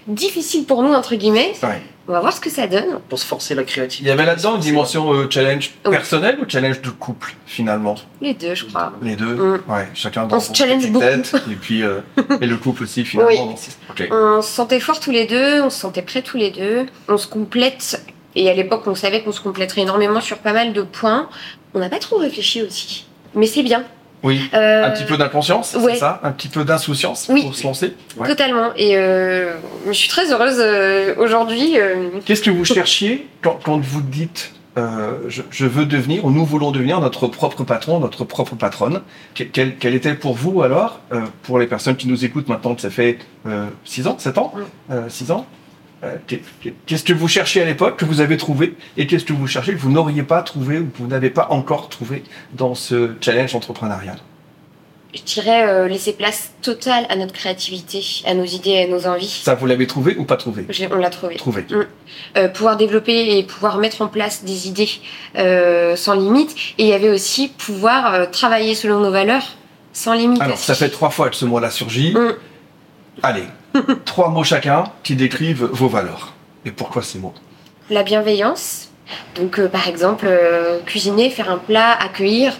difficile 0.07 0.65
pour 0.65 0.81
nous 0.83 0.93
entre 0.93 1.15
guillemets. 1.15 1.53
Ouais. 1.63 1.81
On 2.11 2.13
va 2.15 2.19
voir 2.19 2.33
ce 2.33 2.41
que 2.41 2.49
ça 2.49 2.67
donne. 2.67 2.99
Pour 3.07 3.17
se 3.17 3.25
forcer 3.25 3.55
la 3.55 3.61
Il 3.61 3.67
créativité. 3.67 4.09
y 4.09 4.11
avait 4.11 4.25
là-dedans 4.25 4.55
une 4.55 4.61
dimension 4.61 5.13
euh, 5.13 5.27
challenge 5.29 5.71
Oui. 5.85 5.91
personnel 5.91 6.37
ou 6.41 6.45
challenge 6.45 6.81
de 6.81 6.89
couple 6.89 7.35
finalement? 7.45 7.95
Les 8.19 8.33
deux, 8.33 8.53
je 8.53 8.65
crois. 8.65 8.91
Les 9.01 9.15
deux? 9.15 9.33
Mm. 9.33 9.61
Ouais, 9.69 9.87
chacun 9.93 10.25
dans 10.27 10.35
On 10.35 10.39
son 10.41 10.53
se 10.53 10.57
challenge 10.57 10.87
beaucoup. 10.91 11.05
tête, 11.05 11.33
et 11.49 11.55
puis 11.55 11.83
euh, 11.83 12.01
et 12.41 12.47
le 12.47 12.57
couple 12.57 12.83
aussi 12.83 13.05
finalement. 13.05 13.55
Oui. 13.97 14.07
On 14.11 14.41
se 14.41 14.49
sentait 14.49 14.81
forts 14.81 14.99
tous 14.99 15.11
les 15.11 15.25
deux, 15.25 15.61
on 15.61 15.69
se 15.69 15.79
sentait 15.79 16.01
prêts 16.01 16.21
tous 16.21 16.35
les 16.35 16.51
deux, 16.51 16.85
on 17.07 17.15
se 17.17 17.27
complète. 17.27 18.03
Et 18.35 18.49
à 18.49 18.53
l'époque, 18.53 18.83
on 18.87 18.95
savait 18.95 19.23
qu'on 19.23 19.31
se 19.31 19.39
compléterait 19.39 19.83
énormément 19.83 20.19
sur 20.19 20.37
pas 20.39 20.51
mal 20.51 20.73
de 20.73 20.81
points. 20.81 21.29
On 21.73 21.79
n'a 21.79 21.87
pas 21.87 21.99
trop 21.99 22.17
réfléchi 22.17 22.61
aussi. 22.61 23.05
Mais 23.35 23.45
c'est 23.45 23.63
bien. 23.63 23.85
Oui. 24.23 24.49
Euh, 24.53 24.85
Un 24.85 24.91
petit 24.91 25.03
peu 25.05 25.17
d'inconscience, 25.17 25.75
ouais. 25.75 25.93
c'est 25.93 25.99
ça 25.99 26.19
Un 26.23 26.31
petit 26.31 26.47
peu 26.47 26.63
d'insouciance 26.63 27.27
Oui. 27.29 27.41
pour 27.43 27.55
se 27.55 27.63
lancer 27.63 27.95
Ouais. 28.17 28.27
Totalement. 28.27 28.71
Et 28.75 28.95
euh, 28.97 29.53
je 29.87 29.91
suis 29.93 30.09
très 30.09 30.31
heureuse 30.31 30.57
euh, 30.59 31.15
aujourd'hui. 31.17 31.79
euh, 31.79 32.09
Qu'est-ce 32.25 32.41
que 32.43 32.51
vous 32.51 32.65
cherchiez 32.65 33.27
quand, 33.41 33.59
quand 33.63 33.79
vous 33.79 34.01
dites 34.01 34.53
euh, 34.77 35.11
je, 35.27 35.41
je 35.51 35.65
veux 35.65 35.85
devenir, 35.85 36.23
ou 36.23 36.31
nous 36.31 36.45
voulons 36.45 36.71
devenir 36.71 37.01
notre 37.01 37.27
propre 37.27 37.63
patron, 37.65 37.99
notre 37.99 38.23
propre 38.23 38.55
patronne? 38.55 39.01
Que- 39.35 39.43
quel, 39.43 39.95
était 39.95 40.13
pour 40.13 40.33
vous 40.35 40.61
alors, 40.61 41.01
euh, 41.11 41.19
pour 41.43 41.59
les 41.59 41.67
personnes 41.67 41.97
qui 41.97 42.07
nous 42.07 42.23
écoutent 42.23 42.47
maintenant, 42.47 42.73
que 42.75 42.81
ça 42.81 42.89
fait 42.89 43.17
6 43.83 44.07
ans, 44.07 44.15
7 44.17 44.37
ans, 44.37 44.53
Mm. 44.89 44.95
6 45.09 45.31
ans? 45.31 45.45
euh, 45.49 45.57
Qu'est-ce 46.87 47.03
que 47.03 47.13
vous 47.13 47.27
cherchiez 47.27 47.61
à 47.61 47.65
l'époque, 47.65 47.97
que 47.97 48.05
vous 48.05 48.21
avez 48.21 48.37
trouvé, 48.37 48.75
et 48.97 49.05
qu'est-ce 49.05 49.25
que 49.25 49.33
vous 49.33 49.47
cherchez 49.47 49.73
que 49.73 49.79
vous 49.79 49.91
n'auriez 49.91 50.23
pas 50.23 50.41
trouvé 50.41 50.79
ou 50.79 50.85
que 50.85 50.97
vous 50.97 51.07
n'avez 51.07 51.29
pas 51.29 51.47
encore 51.51 51.89
trouvé 51.89 52.23
dans 52.53 52.73
ce 52.73 53.11
challenge 53.21 53.53
entrepreneurial? 53.53 54.17
Je 55.13 55.21
dirais 55.23 55.67
euh, 55.67 55.89
laisser 55.89 56.13
place 56.13 56.53
totale 56.61 57.05
à 57.09 57.17
notre 57.17 57.33
créativité, 57.33 58.01
à 58.25 58.33
nos 58.33 58.45
idées, 58.45 58.77
à 58.79 58.87
nos 58.87 59.05
envies. 59.07 59.41
Ça, 59.43 59.55
vous 59.55 59.65
l'avez 59.65 59.85
trouvé 59.85 60.15
ou 60.15 60.23
pas 60.23 60.37
trouvé? 60.37 60.65
On 60.89 60.95
l'a 60.95 61.09
trouvé. 61.09 61.35
Trouvé. 61.35 61.65
Euh, 62.37 62.47
pouvoir 62.47 62.77
développer 62.77 63.37
et 63.37 63.43
pouvoir 63.43 63.77
mettre 63.77 64.01
en 64.01 64.07
place 64.07 64.45
des 64.45 64.69
idées 64.69 64.89
euh, 65.37 65.97
sans 65.97 66.13
limite. 66.13 66.55
Et 66.77 66.83
il 66.83 66.87
y 66.87 66.93
avait 66.93 67.09
aussi 67.09 67.49
pouvoir 67.49 68.13
euh, 68.13 68.25
travailler 68.25 68.73
selon 68.73 69.01
nos 69.01 69.11
valeurs 69.11 69.57
sans 69.91 70.13
limite. 70.13 70.41
Alors, 70.41 70.57
ça 70.57 70.75
fait 70.75 70.89
trois 70.89 71.09
fois 71.09 71.29
que 71.29 71.35
ce 71.35 71.43
mot-là 71.43 71.71
surgit. 71.71 72.13
Mm. 72.13 72.35
Allez, 73.21 73.43
trois 74.05 74.29
mots 74.29 74.43
chacun 74.43 74.85
qui 75.03 75.15
décrivent 75.15 75.63
vos 75.65 75.87
valeurs. 75.87 76.33
Et 76.65 76.71
pourquoi 76.71 77.01
ces 77.01 77.19
mots? 77.19 77.33
La 77.89 78.03
bienveillance. 78.03 78.89
Donc, 79.35 79.59
euh, 79.59 79.67
par 79.67 79.87
exemple, 79.87 80.25
euh, 80.27 80.79
cuisiner, 80.85 81.29
faire 81.29 81.49
un 81.49 81.57
plat, 81.57 81.91
accueillir 81.99 82.53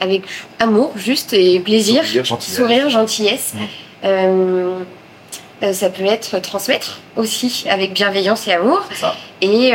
avec 0.00 0.22
amour, 0.58 0.92
juste 0.96 1.32
et 1.32 1.60
plaisir. 1.60 2.02
Sourire, 2.04 2.24
gentillesse. 2.24 2.56
Sourire, 2.56 2.90
gentillesse. 2.90 3.54
Mm. 3.54 3.58
Euh, 4.04 4.78
ça 5.72 5.90
peut 5.90 6.04
être 6.04 6.38
transmettre 6.40 7.00
aussi 7.16 7.66
avec 7.68 7.92
bienveillance 7.92 8.46
et 8.46 8.52
amour. 8.52 8.84
Ça. 8.94 9.14
Et 9.40 9.72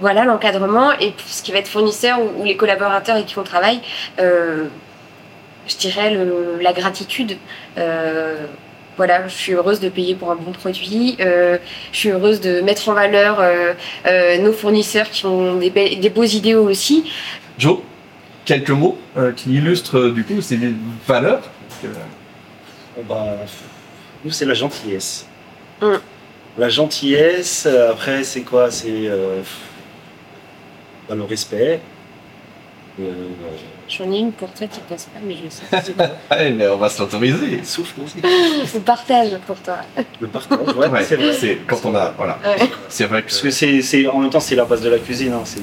voilà 0.00 0.24
l'encadrement 0.24 0.92
et 0.98 1.10
pour 1.12 1.28
ce 1.28 1.42
qui 1.42 1.52
va 1.52 1.58
être 1.58 1.68
fournisseur 1.68 2.18
ou, 2.20 2.40
ou 2.40 2.44
les 2.44 2.56
collaborateurs 2.56 3.14
avec 3.16 3.26
qui 3.26 3.38
on 3.38 3.44
travaille, 3.44 3.80
je 4.18 5.76
dirais 5.78 6.10
le- 6.12 6.58
la 6.60 6.72
gratitude. 6.72 7.36
Voilà, 9.00 9.26
je 9.28 9.32
suis 9.34 9.54
heureuse 9.54 9.80
de 9.80 9.88
payer 9.88 10.14
pour 10.14 10.30
un 10.30 10.34
bon 10.36 10.52
produit. 10.52 11.16
euh, 11.20 11.56
je 11.90 11.96
suis 11.96 12.10
heureuse 12.10 12.38
de 12.42 12.60
mettre 12.60 12.86
en 12.90 12.92
valeur 12.92 13.40
euh, 13.40 13.72
euh, 14.06 14.36
nos 14.42 14.52
fournisseurs 14.52 15.08
qui 15.08 15.24
ont 15.24 15.56
des, 15.56 15.70
belles- 15.70 15.98
des 16.00 16.10
beaux 16.10 16.24
idéaux 16.24 16.68
aussi. 16.68 17.10
Joe, 17.58 17.78
quelques 18.44 18.68
mots 18.68 18.98
euh, 19.16 19.32
qui 19.32 19.54
illustrent 19.54 20.10
du 20.10 20.22
coup 20.22 20.42
ces 20.42 20.58
valeurs. 21.06 21.40
Bon, 21.82 23.02
bah, 23.08 23.24
nous, 24.22 24.30
c'est 24.32 24.44
la 24.44 24.52
gentillesse. 24.52 25.26
Mm. 25.80 25.94
La 26.58 26.68
gentillesse, 26.68 27.64
après, 27.64 28.22
c'est 28.22 28.42
quoi? 28.42 28.70
C'est 28.70 29.06
euh, 29.06 29.40
bah, 31.08 31.14
le 31.14 31.22
respect. 31.22 31.80
Euh, 33.00 33.28
J'en 33.90 34.12
ai 34.12 34.18
une 34.18 34.30
pour 34.32 34.48
toi 34.52 34.66
qui 34.68 34.78
passe 34.88 35.06
pas, 35.06 35.18
mais 35.26 35.34
je 35.34 35.50
sais. 35.50 35.64
Allez, 36.30 36.50
mais 36.56 36.68
on 36.68 36.76
va 36.76 36.88
se 36.88 37.00
l'autoriser. 37.02 37.56
le 37.58 37.64
souffle 37.64 38.00
aussi. 38.04 38.18
Je 38.72 38.78
partage 38.78 39.30
pour 39.46 39.56
toi. 39.56 39.78
Le 40.20 40.28
partage, 40.28 40.58
ouais, 40.76 40.86
Ouais, 40.88 41.02
c'est 41.04 41.16
vrai. 41.16 41.32
c'est 41.32 41.58
quand 41.66 41.80
on 41.84 41.94
a, 41.96 42.10
voilà, 42.16 42.38
Ouais. 42.46 42.68
c'est 42.88 43.06
vrai 43.06 43.22
que 43.22 43.26
Parce 43.28 43.40
que 43.40 43.50
c'est, 43.50 43.82
c'est- 43.82 44.06
en 44.06 44.18
même 44.20 44.30
temps, 44.30 44.38
c'est 44.40 44.54
la 44.54 44.64
base 44.64 44.80
de 44.82 44.88
la 44.90 44.98
cuisine. 44.98 45.32
hein, 45.32 45.42
c'est... 45.44 45.60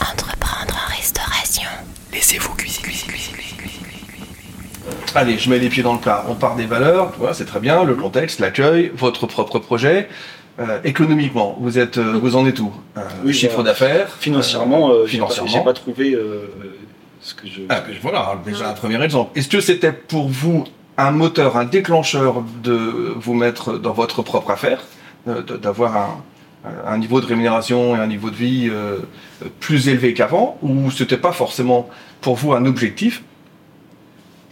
Entreprendre 0.00 0.74
en 0.74 0.94
restauration. 0.94 1.68
laissez-vous 2.12 2.54
cuisiner, 2.54 2.88
cuisiner, 2.88 3.12
cuisiner, 3.14 3.44
cuisiner, 3.56 3.88
cuisiner. 4.06 5.14
Allez, 5.14 5.38
je 5.38 5.48
mets 5.50 5.58
les 5.58 5.68
pieds 5.68 5.82
dans 5.82 5.94
le 5.94 6.00
plat. 6.00 6.24
On 6.28 6.34
part 6.34 6.56
des 6.56 6.66
valeurs, 6.66 7.12
vois, 7.18 7.32
c'est 7.34 7.44
très 7.46 7.60
bien, 7.60 7.84
le 7.84 7.94
contexte, 7.94 8.40
l'accueil, 8.40 8.92
votre 8.94 9.26
propre 9.26 9.58
projet. 9.58 10.08
Euh, 10.58 10.78
économiquement, 10.84 11.56
vous 11.60 11.78
êtes, 11.78 11.96
euh, 11.96 12.18
vous 12.20 12.36
en 12.36 12.46
êtes 12.46 12.58
où? 12.60 12.70
Euh, 12.98 13.00
Oui, 13.24 13.32
Chiffre 13.32 13.58
bah, 13.58 13.62
d'affaires, 13.62 14.08
Financièrement, 14.20 14.90
euh, 14.90 15.06
j'ai, 15.06 15.18
pas, 15.18 15.26
financièrement. 15.28 15.50
j'ai 15.50 15.60
pas 15.64 15.72
trouvé 15.72 16.12
euh, 16.12 16.50
ce 17.20 17.34
que 17.34 17.46
je. 17.46 17.62
Ah, 17.68 17.80
que 17.80 17.88
ben 17.88 17.94
je- 17.96 18.00
voilà, 18.00 18.38
déjà 18.44 18.70
un 18.70 18.72
premier 18.74 19.02
exemple. 19.02 19.38
Est-ce 19.38 19.48
que 19.48 19.60
c'était 19.60 19.92
pour 19.92 20.28
vous 20.28 20.64
un 20.96 21.10
moteur, 21.12 21.56
un 21.56 21.64
déclencheur 21.64 22.42
de 22.62 22.74
vous 23.16 23.34
mettre 23.34 23.78
dans 23.78 23.92
votre 23.92 24.22
propre 24.22 24.50
affaire, 24.50 24.82
euh, 25.28 25.42
d'avoir 25.42 25.96
un, 25.96 26.22
un 26.86 26.98
niveau 26.98 27.20
de 27.20 27.26
rémunération 27.26 27.96
et 27.96 27.98
un 27.98 28.06
niveau 28.06 28.30
de 28.30 28.36
vie 28.36 28.68
euh, 28.70 28.98
plus 29.60 29.88
élevé 29.88 30.12
qu'avant, 30.14 30.58
ou 30.62 30.90
c'était 30.90 31.16
pas 31.16 31.32
forcément 31.32 31.88
pour 32.20 32.36
vous 32.36 32.52
un 32.52 32.66
objectif 32.66 33.22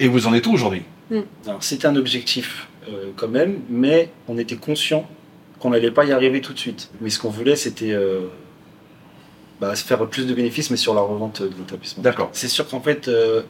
Et 0.00 0.08
vous 0.08 0.26
en 0.26 0.32
êtes 0.34 0.46
où 0.46 0.52
aujourd'hui? 0.52 0.82
Alors, 1.46 1.62
c'était 1.62 1.86
un 1.86 1.96
objectif 1.96 2.68
euh, 2.88 3.10
quand 3.16 3.28
même, 3.28 3.58
mais 3.68 4.10
on 4.28 4.38
était 4.38 4.56
conscient 4.56 5.06
qu'on 5.58 5.70
n'allait 5.70 5.90
pas 5.90 6.04
y 6.04 6.12
arriver 6.12 6.40
tout 6.40 6.52
de 6.52 6.58
suite. 6.58 6.90
Mais 7.00 7.10
ce 7.10 7.18
qu'on 7.18 7.30
voulait, 7.30 7.56
c'était 7.56 7.92
euh, 7.92 8.20
bah, 9.60 9.74
se 9.74 9.84
faire 9.84 10.06
plus 10.06 10.26
de 10.26 10.34
bénéfices, 10.34 10.70
mais 10.70 10.76
sur 10.76 10.94
la 10.94 11.00
revente 11.00 11.42
de 11.42 11.48
l'établissement. 11.58 12.02
D'accord. 12.02 12.28
C'est 12.32 12.48
sûr 12.48 12.68
qu'en 12.68 12.80
fait, 12.80 13.08
euh, 13.08 13.42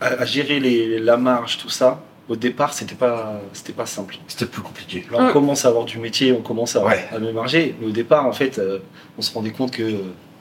à, 0.00 0.06
à 0.06 0.24
gérer 0.24 0.60
les, 0.60 0.98
la 0.98 1.16
marge, 1.16 1.58
tout 1.58 1.68
ça, 1.70 2.02
au 2.28 2.34
départ, 2.36 2.72
c'était 2.74 2.96
pas, 2.96 3.40
c'était 3.52 3.72
pas 3.72 3.86
simple. 3.86 4.16
C'était 4.26 4.46
plus 4.46 4.62
compliqué. 4.62 5.06
Là, 5.12 5.18
on 5.20 5.28
Mm. 5.28 5.32
commence 5.32 5.64
à 5.64 5.68
avoir 5.68 5.84
du 5.84 5.98
métier, 5.98 6.32
on 6.32 6.42
commence 6.42 6.74
à, 6.76 6.84
Ouais. 6.84 7.06
à 7.12 7.18
mieux 7.20 7.32
marger. 7.32 7.76
Mais 7.80 7.86
au 7.86 7.90
départ, 7.92 8.26
en 8.26 8.32
fait, 8.32 8.58
euh, 8.58 8.78
on 9.16 9.22
se 9.22 9.32
rendait 9.32 9.50
compte 9.52 9.70
que 9.70 9.82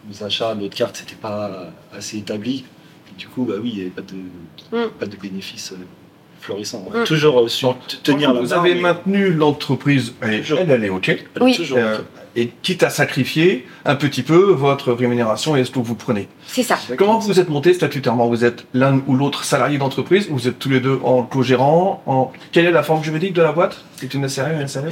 nos 0.10 0.24
achats, 0.24 0.56
notre 0.56 0.76
carte, 0.76 0.98
c'était 0.98 1.16
pas 1.16 1.68
assez 1.96 2.18
établi. 2.18 2.66
Du 3.18 3.28
coup, 3.28 3.46
bah 3.46 3.54
oui, 3.62 3.70
il 3.72 3.76
n'y 3.76 3.82
avait 3.82 3.90
pas 3.92 4.02
de, 4.02 4.16
Mm. 4.86 4.90
pas 5.00 5.06
de 5.06 5.16
bénéfices 5.16 5.72
euh, 5.74 5.76
florissants. 6.42 6.86
Mm. 6.94 7.04
Toujours 7.04 7.40
euh, 7.42 7.48
su 7.48 7.66
t- 7.88 7.98
tenir 8.04 8.34
la 8.34 8.42
Vous 8.42 8.52
avez 8.54 8.74
mais 8.74 8.82
maintenu 8.82 9.32
l'entreprise, 9.32 10.14
elle, 10.22 10.42
Toujours. 10.42 10.60
elle, 10.60 10.72
elle 10.72 10.84
est 10.86 10.90
OK. 10.90 11.10
elle 11.10 11.18
est 11.20 11.24
Oui. 11.46 11.56
toujours, 11.56 11.78
Euh, 11.78 12.00
et 12.36 12.52
quitte 12.62 12.84
à 12.84 12.90
sacrifier 12.90 13.66
un 13.86 13.96
petit 13.96 14.24
peu 14.24 14.52
votre 14.52 14.92
rémunération 14.92 15.56
et 15.56 15.64
ce 15.64 15.72
que 15.72 15.80
vous 15.80 15.96
prenez. 15.96 16.28
C'est 16.48 16.64
ça. 16.64 16.78
Comment 16.98 17.20
vous 17.20 17.40
êtes 17.40 17.50
monté 17.50 17.74
statutairement? 17.74 18.28
Vous 18.28 18.44
êtes 18.44 18.66
l'un 18.74 19.02
ou 19.08 19.16
l'autre 19.16 19.44
salarié 19.44 19.78
d'entreprise 19.78 20.28
Vous 20.30 20.48
êtes 20.48 20.60
tous 20.60 20.70
les 20.70 20.80
deux 20.80 21.00
en 21.04 21.24
co-gérant 21.24 22.02
en... 22.06 22.32
Quelle 22.52 22.66
est 22.66 22.72
la 22.72 22.84
forme 22.84 23.04
juridique 23.04 23.34
de 23.34 23.42
la 23.42 23.52
boîte? 23.52 23.84
C'est 23.98 24.14
une 24.14 24.28
SARL, 24.28 24.60
une 24.62 24.68
SARL 24.68 24.90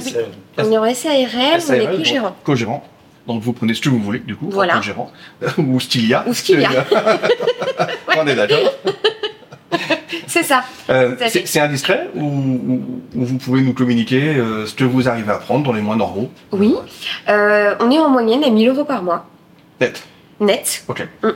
On 0.58 0.70
est 0.72 0.78
en 0.78 0.94
SARL, 0.94 1.60
on 1.68 1.72
est 1.72 1.96
co-gérant. 1.96 2.36
Co-gérant. 2.44 2.84
Donc 3.26 3.42
vous 3.42 3.52
prenez 3.54 3.72
ce 3.74 3.80
que 3.80 3.88
vous 3.88 4.00
voulez, 4.00 4.18
du 4.18 4.36
coup, 4.36 4.48
en 4.48 4.50
Voilà. 4.50 4.74
co-gérant. 4.74 5.10
ou 5.58 5.80
ce 5.80 5.88
qu'il 5.88 6.06
y 6.06 6.14
a. 6.14 6.24
Ou 6.26 6.34
ce 6.34 6.42
qu'il 6.42 6.60
y 6.60 6.64
a. 6.64 6.84
On 8.18 8.26
est 8.26 8.34
d'accord. 8.34 8.58
C'est 10.34 10.42
ça. 10.42 10.64
Euh, 10.90 11.14
c'est 11.28 11.60
indiscret 11.60 12.08
ou, 12.16 12.24
ou- 12.24 12.82
ou 13.14 13.24
vous 13.24 13.38
pouvez 13.38 13.60
nous 13.62 13.72
communiquer 13.72 14.34
euh, 14.34 14.66
ce 14.66 14.74
que 14.74 14.82
vous 14.82 15.08
arrivez 15.08 15.30
à 15.30 15.36
prendre 15.36 15.62
dans 15.64 15.72
les 15.72 15.80
mois 15.80 15.94
normaux? 15.94 16.28
Oui. 16.50 16.74
Euh, 17.28 17.76
on 17.78 17.88
est 17.92 18.00
en 18.00 18.08
moyenne 18.08 18.42
à 18.42 18.50
1000 18.50 18.68
euros 18.70 18.84
par 18.84 19.04
mois, 19.04 19.26
Net? 19.80 20.02
net. 20.40 20.84
Ok. 20.88 21.06
Mm. 21.22 21.28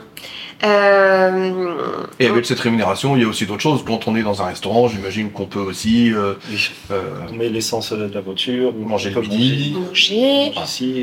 Euh, 0.65 1.73
Et 2.19 2.27
avec 2.27 2.45
cette 2.45 2.59
rémunération, 2.59 3.15
il 3.15 3.21
y 3.21 3.25
a 3.25 3.29
aussi 3.29 3.45
d'autres 3.45 3.61
choses. 3.61 3.85
Quand 3.87 4.09
on 4.09 4.17
est 4.17 4.21
dans 4.23 4.41
un 4.41 4.47
restaurant, 4.47 4.89
j'imagine 4.89 5.31
qu'on 5.31 5.45
peut 5.45 5.59
aussi 5.61 6.11
euh, 6.13 6.33
oui. 6.51 6.69
euh, 6.91 7.01
On 7.31 7.35
met 7.35 7.47
l'essence 7.47 7.93
de 7.93 8.11
la 8.13 8.19
voiture, 8.19 8.73
on 8.77 8.85
Manger 8.85 9.11
peut 9.11 9.21
le 9.21 9.27
midi. 9.29 9.77
manger, 9.79 10.51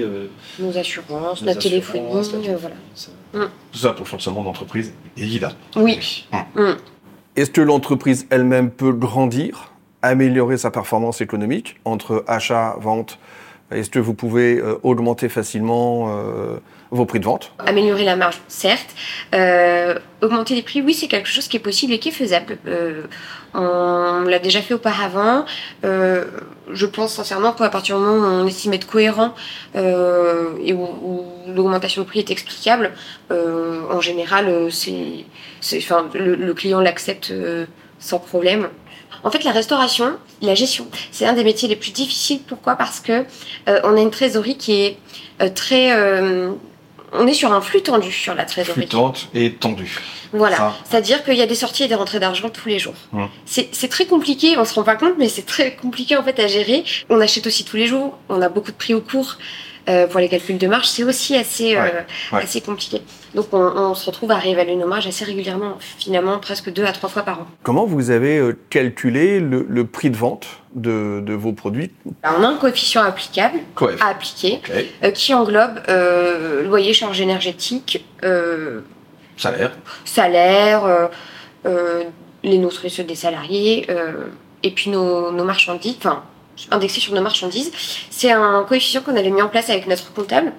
euh, 0.03 0.27
nos 0.59 0.77
assurances, 0.77 1.41
notre 1.41 1.61
téléphonie, 1.61 2.05
la 2.15 2.21
téléphonie, 2.23 2.57
voilà. 2.61 2.77
ça. 2.95 3.09
tout 3.73 3.79
ça 3.79 3.91
pour 3.93 4.05
le 4.05 4.11
fonctionnement 4.11 4.43
d'entreprise, 4.43 4.93
évidemment. 5.17 5.55
Oui. 5.77 6.27
Mm. 6.55 6.73
Est-ce 7.37 7.51
que 7.51 7.61
l'entreprise 7.61 8.27
elle-même 8.31 8.71
peut 8.71 8.93
grandir, 8.93 9.71
améliorer 10.01 10.57
sa 10.57 10.71
performance 10.71 11.21
économique 11.21 11.77
entre 11.85 12.25
achat, 12.27 12.77
vente? 12.81 13.19
Est-ce 13.71 13.91
que 13.91 13.99
vous 13.99 14.15
pouvez 14.15 14.57
euh, 14.57 14.79
augmenter 14.85 15.29
facilement 15.29 16.09
euh, 16.09 16.57
vos 16.91 17.05
prix 17.05 17.21
de 17.21 17.27
vente? 17.27 17.53
Améliorer 17.59 18.05
la 18.05 18.17
marge, 18.17 18.41
certes. 18.49 18.95
Euh, 19.35 19.99
augmenter 20.23 20.55
les 20.55 20.63
prix, 20.63 20.81
oui, 20.81 20.95
c'est 20.95 21.09
quelque 21.09 21.29
chose 21.29 21.47
qui 21.47 21.59
est 21.59 21.61
possible 21.61 21.93
et 21.93 21.99
qui 21.99 22.09
est 22.09 22.13
faisable. 22.13 22.57
On 23.53 24.23
l'a 24.23 24.39
déjà 24.39 24.63
fait 24.63 24.73
auparavant. 24.75 25.45
Je 25.83 26.87
pense 26.87 27.15
sincèrement 27.15 27.53
qu'à 27.53 27.69
partir 27.69 27.99
du 27.99 28.05
moment 28.05 28.27
où 28.27 28.31
on 28.31 28.47
estime 28.47 28.73
être 28.73 28.87
cohérent 28.87 29.35
et 29.75 30.73
où, 30.73 31.25
l'augmentation 31.49 32.03
de 32.03 32.07
prix 32.07 32.21
est 32.21 32.31
explicable, 32.31 32.93
en 33.31 34.01
général, 34.01 34.71
c'est, 34.71 35.25
enfin, 35.79 36.09
le, 36.15 36.35
le 36.35 36.55
client 36.55 36.81
l'accepte 36.81 37.31
euh, 37.31 37.67
sans 37.99 38.19
problème. 38.19 38.69
En 39.25 39.31
fait, 39.31 39.45
la 39.45 39.51
restauration, 39.53 40.17
la 40.43 40.55
gestion, 40.55 40.87
c'est 41.11 41.27
un 41.27 41.33
des 41.33 41.43
métiers 41.45 41.69
les 41.69 41.77
plus 41.77 41.91
difficiles. 41.93 42.41
Pourquoi? 42.47 42.77
Parce 42.77 43.01
que 43.01 43.25
euh, 43.69 43.81
on 43.85 43.97
a 43.97 44.01
une 44.01 44.11
trésorerie 44.11 44.57
qui 44.57 44.73
est 44.83 44.99
euh, 45.41 45.49
très 45.49 45.93
euh, 45.93 46.53
on 47.13 47.27
est 47.27 47.35
sur 47.35 47.53
un 47.53 47.61
flux 47.61 47.83
tendu 47.83 48.13
sur 48.13 48.35
la 48.35 48.45
trésorerie. 48.45 48.83
Fluctuante 48.83 49.29
et 49.35 49.53
tendue. 49.55 49.99
Voilà. 50.33 50.75
C'est-à-dire 50.85 51.25
qu'il 51.25 51.35
y 51.37 51.43
a 51.43 51.47
des 51.47 51.55
sorties 51.55 51.85
et 51.85 51.89
des 51.89 51.95
rentrées 51.95 52.19
d'argent 52.21 52.51
tous 52.51 52.69
les 52.69 52.79
jours. 52.79 52.95
Mmh. 53.13 53.25
C'est 53.47 53.89
très 53.89 54.07
compliqué, 54.07 54.59
on 54.59 54.65
se 54.65 54.75
rend 54.75 54.83
pas 54.83 54.97
compte, 54.97 55.15
mais 55.19 55.29
c'est 55.29 55.47
très 55.47 55.77
compliqué 55.77 56.17
en 56.17 56.23
fait 56.25 56.39
à 56.41 56.47
gérer. 56.47 56.85
On 57.09 57.21
achète 57.21 57.47
aussi 57.47 57.65
tous 57.65 57.77
les 57.77 57.87
jours, 57.87 58.19
on 58.29 58.43
a 58.43 58.49
beaucoup 58.49 58.73
de 58.73 58.77
prix 58.77 58.93
au 58.93 59.01
cours. 59.01 59.39
Pour 60.11 60.19
les 60.19 60.29
calculs 60.29 60.59
de 60.59 60.67
marge, 60.67 60.89
c'est 60.89 61.05
aussi 61.05 61.37
assez, 61.37 61.77
Ouais, 61.77 61.95
ouais. 62.33 62.43
assez 62.43 62.61
compliqué. 62.61 63.01
Donc 63.37 63.49
on, 63.53 63.59
on 63.59 63.95
se 63.95 64.07
retrouve 64.07 64.31
à 64.31 64.37
réévaluer 64.37 64.77
nos 64.77 64.87
marges 64.89 65.07
assez 65.07 65.25
régulièrement, 65.25 65.77
finalement 65.79 66.39
presque 66.39 66.73
deux 66.73 66.87
à 66.87 66.93
trois 66.93 67.11
fois 67.11 67.23
par 67.23 67.41
an. 67.41 67.47
Comment 67.63 67.85
vous 67.85 68.11
avez 68.11 68.39
euh, 68.39 68.59
calculé 68.71 69.41
le, 69.41 69.67
le 69.69 69.87
prix 69.87 70.09
de 70.09 70.17
vente 70.17 70.47
de, 70.75 71.21
de 71.21 71.35
vos 71.35 71.53
produits? 71.53 71.91
Alors, 72.23 72.41
on 72.41 72.45
a 72.45 72.49
un 72.49 72.57
coefficient 72.57 73.03
applicable 73.03 73.59
à 74.01 74.09
appliquer 74.09 74.63
euh, 75.05 75.11
qui 75.11 75.35
englobe 75.35 75.83
euh, 75.89 76.63
loyer, 76.65 76.95
charges 76.95 77.21
énergétiques, 77.21 78.07
euh, 78.25 78.81
Salaire. 79.37 79.73
salaire, 80.07 81.11
les 82.43 82.71
ceux 82.89 83.05
des 83.05 83.15
salariés, 83.15 83.87
et 84.63 84.71
puis 84.71 84.89
nos, 84.89 85.31
nos 85.31 85.45
marchandises, 85.45 85.97
enfin, 85.99 86.23
indexé 86.71 87.01
sur 87.01 87.13
nos 87.13 87.21
marchandises. 87.21 87.71
C'est 88.09 88.33
un 88.33 88.65
coefficient 88.67 89.03
qu'on 89.03 89.15
avait 89.15 89.29
mis 89.29 89.43
en 89.43 89.49
place 89.49 89.69
avec 89.69 89.87
notre 89.87 90.11
comptable. 90.15 90.53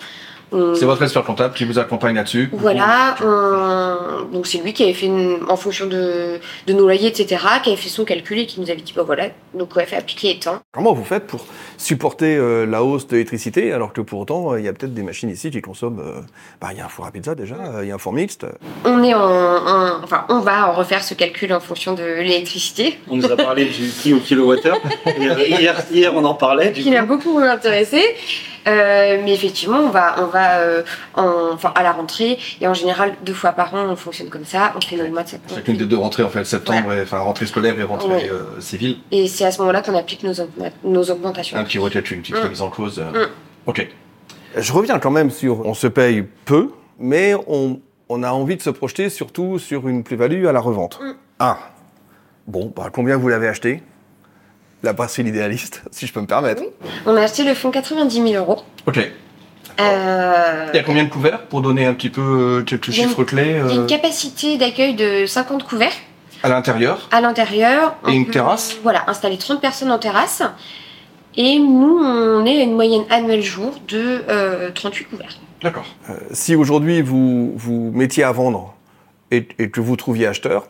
On- 0.51 0.75
C'est 0.75 0.85
votre 0.85 1.03
expert 1.03 1.23
comptable 1.23 1.53
qui 1.53 1.65
vous 1.65 1.77
accompagne 1.79 2.15
là-dessus. 2.15 2.49
Voilà, 2.53 3.15
on- 3.23 4.23
donc 4.33 4.47
c'est 4.47 4.59
lui 4.59 4.73
qui 4.73 4.83
avait 4.83 4.93
fait, 4.93 5.07
une- 5.07 5.39
en 5.49 5.57
fonction 5.57 5.85
de, 5.87 6.39
de 6.67 6.73
nos 6.73 6.83
loyers, 6.83 7.07
etc., 7.09 7.41
qui 7.63 7.69
avait 7.69 7.77
fait 7.77 7.89
son 7.89 8.05
calcul 8.05 8.39
et 8.39 8.45
qui 8.45 8.61
nous 8.61 8.69
avait 8.69 8.81
dit, 8.81 8.93
bah 8.95 9.03
voilà, 9.05 9.27
donc 9.53 9.75
OF 9.75 9.93
appliqué 9.93 10.31
étant. 10.31 10.59
Comment 10.71 10.93
vous 10.93 11.03
faites 11.03 11.27
pour 11.27 11.45
supporter 11.77 12.35
euh, 12.37 12.65
la 12.65 12.83
hausse 12.83 13.07
de 13.07 13.13
l'électricité 13.13 13.71
alors 13.73 13.93
que 13.93 14.01
pour 14.01 14.19
autant 14.19 14.53
euh, 14.53 14.59
il 14.59 14.65
y 14.65 14.67
a 14.67 14.73
peut-être 14.73 14.93
des 14.93 15.03
machines 15.03 15.29
ici 15.29 15.51
qui 15.51 15.61
consomment. 15.61 15.99
euh, 15.99 16.21
bah, 16.61 16.69
il 16.71 16.77
y 16.77 16.81
a 16.81 16.85
un 16.85 16.89
four 16.89 17.05
à 17.05 17.11
pizza 17.11 17.35
déjà, 17.35 17.55
euh, 17.55 17.79
il 17.83 17.89
y 17.89 17.91
a 17.91 17.95
un 17.95 17.99
four 17.99 18.13
mixte. 18.13 18.45
On 18.85 19.03
est 19.03 19.13
en, 19.13 19.19
en- 19.21 20.03
enfin, 20.03 20.25
on 20.29 20.39
va 20.39 20.69
en 20.69 20.73
refaire 20.73 21.03
ce 21.03 21.13
calcul 21.13 21.51
en 21.53 21.59
fonction 21.59 21.93
de 21.93 22.03
l'électricité, 22.03 22.97
On 23.09 23.17
nous 23.17 23.31
a 23.31 23.35
parlé 23.35 23.65
du 23.65 23.87
prix 23.89 24.13
au 24.13 24.19
kilowattheure. 24.19 24.79
hier, 25.47 25.75
hier, 25.91 26.15
on 26.15 26.23
en 26.25 26.33
parlait. 26.35 26.69
Du 26.71 26.81
qui 26.81 26.87
coup. 26.89 26.93
l'a 26.93 27.03
beaucoup 27.03 27.39
intéressé. 27.39 28.01
Euh, 28.67 29.21
mais 29.23 29.33
effectivement, 29.33 29.79
on 29.79 29.89
va, 29.89 30.15
on 30.21 30.25
va 30.25 30.57
euh, 30.59 30.83
en- 31.15 31.51
enfin, 31.53 31.71
à 31.75 31.83
la 31.83 31.91
rentrée, 31.93 32.37
et 32.59 32.67
en 32.67 32.73
général, 32.73 33.15
deux 33.23 33.33
fois 33.33 33.53
par 33.53 33.73
an, 33.73 33.85
on 33.89 33.95
fonctionne 33.95 34.29
comme 34.29 34.45
ça, 34.45 34.73
on 34.75 34.81
fait 34.81 34.95
notre 34.97 35.11
mois 35.11 35.23
de 35.23 35.29
septembre. 35.29 35.55
Chacune 35.55 35.77
des 35.77 35.85
deux 35.85 35.97
rentrées 35.97 36.23
en 36.23 36.29
fait, 36.29 36.43
septembre, 36.43 36.91
et, 36.93 37.01
enfin 37.01 37.19
rentrée 37.19 37.45
scolaire 37.45 37.79
et 37.79 37.83
rentrée 37.83 38.07
Ouais. 38.09 38.29
euh, 38.31 38.59
civile. 38.59 38.97
Et 39.11 39.27
c'est 39.27 39.45
à 39.45 39.51
ce 39.51 39.59
moment-là 39.59 39.81
qu'on 39.81 39.95
applique 39.97 40.23
nos, 40.23 40.33
augmenta- 40.33 40.73
nos 40.83 41.09
augmentations. 41.09 41.57
Un 41.57 41.63
petit 41.63 41.77
recalcul, 41.79 42.17
une 42.17 42.21
petite 42.23 42.35
Mm. 42.35 42.43
remise 42.43 42.61
en 42.61 42.69
cause. 42.69 42.99
Mm. 42.99 43.27
Ok. 43.67 43.87
Je 44.55 44.73
reviens 44.73 44.99
quand 44.99 45.11
même 45.11 45.29
sur 45.31 45.65
on 45.65 45.73
se 45.73 45.87
paye 45.87 46.23
peu, 46.45 46.71
mais 46.99 47.35
on, 47.47 47.79
on 48.09 48.23
a 48.23 48.31
envie 48.31 48.57
de 48.57 48.61
se 48.61 48.69
projeter 48.69 49.09
surtout 49.09 49.59
sur 49.59 49.87
une 49.87 50.03
plus-value 50.03 50.45
à 50.45 50.51
la 50.51 50.59
revente. 50.59 50.99
Mm. 51.01 51.11
Ah. 51.39 51.57
Bon, 52.47 52.71
bah, 52.75 52.89
combien 52.91 53.17
vous 53.17 53.27
l'avez 53.29 53.47
acheté? 53.47 53.83
La 54.83 54.93
brasserie 54.93 55.23
l'idéaliste, 55.23 55.81
si 55.91 56.05
je 56.07 56.13
peux 56.13 56.21
me 56.21 56.27
permettre. 56.27 56.63
On 57.05 57.15
a 57.15 57.21
acheté 57.21 57.43
le 57.43 57.53
fonds 57.53 57.71
90 57.71 58.15
000 58.31 58.33
euros. 58.35 58.61
Ok. 58.85 58.99
Euh, 59.79 60.67
Il 60.73 60.75
y 60.77 60.79
a 60.79 60.83
combien 60.83 61.03
de 61.03 61.09
couverts 61.09 61.43
pour 61.45 61.61
donner 61.61 61.85
un 61.85 61.93
petit 61.93 62.09
peu 62.09 62.21
euh, 62.59 62.63
quelques 62.63 62.91
chiffres 62.91 63.23
clés 63.23 63.49
il 63.49 63.55
y 63.55 63.59
a 63.59 63.63
euh, 63.65 63.75
une 63.75 63.85
capacité 63.85 64.57
d'accueil 64.57 64.95
de 64.95 65.25
50 65.27 65.63
couverts 65.63 65.93
à 66.43 66.49
l'intérieur 66.49 67.07
à 67.11 67.21
l'intérieur. 67.21 67.95
Et 68.05 68.09
On 68.09 68.13
une 68.13 68.25
peut, 68.25 68.31
terrasse 68.31 68.77
Voilà, 68.83 69.03
installer 69.07 69.37
30 69.37 69.61
personnes 69.61 69.91
en 69.91 69.99
terrasse. 69.99 70.41
Et 71.35 71.59
nous, 71.59 71.99
on 72.03 72.45
est 72.45 72.59
à 72.59 72.63
une 72.63 72.73
moyenne 72.73 73.03
annuelle 73.11 73.43
jour 73.43 73.73
de 73.87 74.23
euh, 74.29 74.71
38 74.73 75.05
couverts. 75.05 75.37
D'accord. 75.61 75.85
Euh, 76.09 76.13
si 76.31 76.55
aujourd'hui 76.55 77.01
vous 77.01 77.53
vous 77.55 77.91
mettiez 77.93 78.23
à 78.23 78.31
vendre 78.31 78.75
et, 79.31 79.47
et 79.59 79.69
que 79.69 79.79
vous 79.81 79.95
trouviez 79.95 80.25
acheteur, 80.27 80.67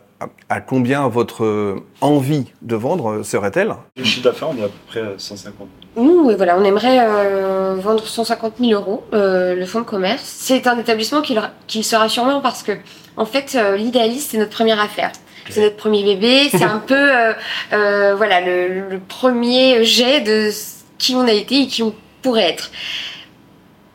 à, 0.48 0.60
combien 0.60 1.08
votre 1.08 1.76
envie 2.00 2.46
de 2.62 2.76
vendre 2.76 3.22
serait-elle 3.22 3.74
Le 3.96 4.04
chiffre 4.04 4.24
d'affaires, 4.24 4.48
on 4.50 4.56
est 4.56 4.64
à 4.64 4.68
peu 4.68 4.78
près 4.88 5.00
à 5.00 5.18
150. 5.18 5.68
Nous, 5.96 6.22
oui, 6.26 6.34
voilà, 6.36 6.56
on 6.56 6.64
aimerait 6.64 6.98
euh, 7.00 7.76
vendre 7.78 8.06
150 8.06 8.54
000 8.60 8.72
euros 8.72 9.04
euh, 9.12 9.54
le 9.54 9.66
fonds 9.66 9.80
de 9.80 9.84
commerce. 9.84 10.22
C'est 10.24 10.66
un 10.66 10.78
établissement 10.78 11.22
qui 11.66 11.82
sera 11.82 12.08
sûrement 12.08 12.40
parce 12.40 12.62
que, 12.62 12.72
en 13.16 13.24
fait, 13.24 13.56
euh, 13.56 13.76
l'idéaliste, 13.76 14.30
c'est 14.30 14.38
notre 14.38 14.52
première 14.52 14.80
affaire. 14.80 15.10
C'est 15.50 15.62
notre 15.62 15.76
premier 15.76 16.04
bébé. 16.04 16.48
C'est 16.50 16.62
un 16.64 16.78
peu, 16.78 16.94
euh, 16.94 17.32
euh, 17.72 18.14
voilà, 18.14 18.40
le, 18.40 18.88
le 18.90 18.98
premier 18.98 19.84
jet 19.84 20.20
de 20.20 20.50
qui 20.98 21.14
on 21.14 21.26
a 21.26 21.32
été 21.32 21.62
et 21.62 21.66
qui 21.66 21.82
on 21.82 21.94
pourrait 22.22 22.50
être. 22.50 22.70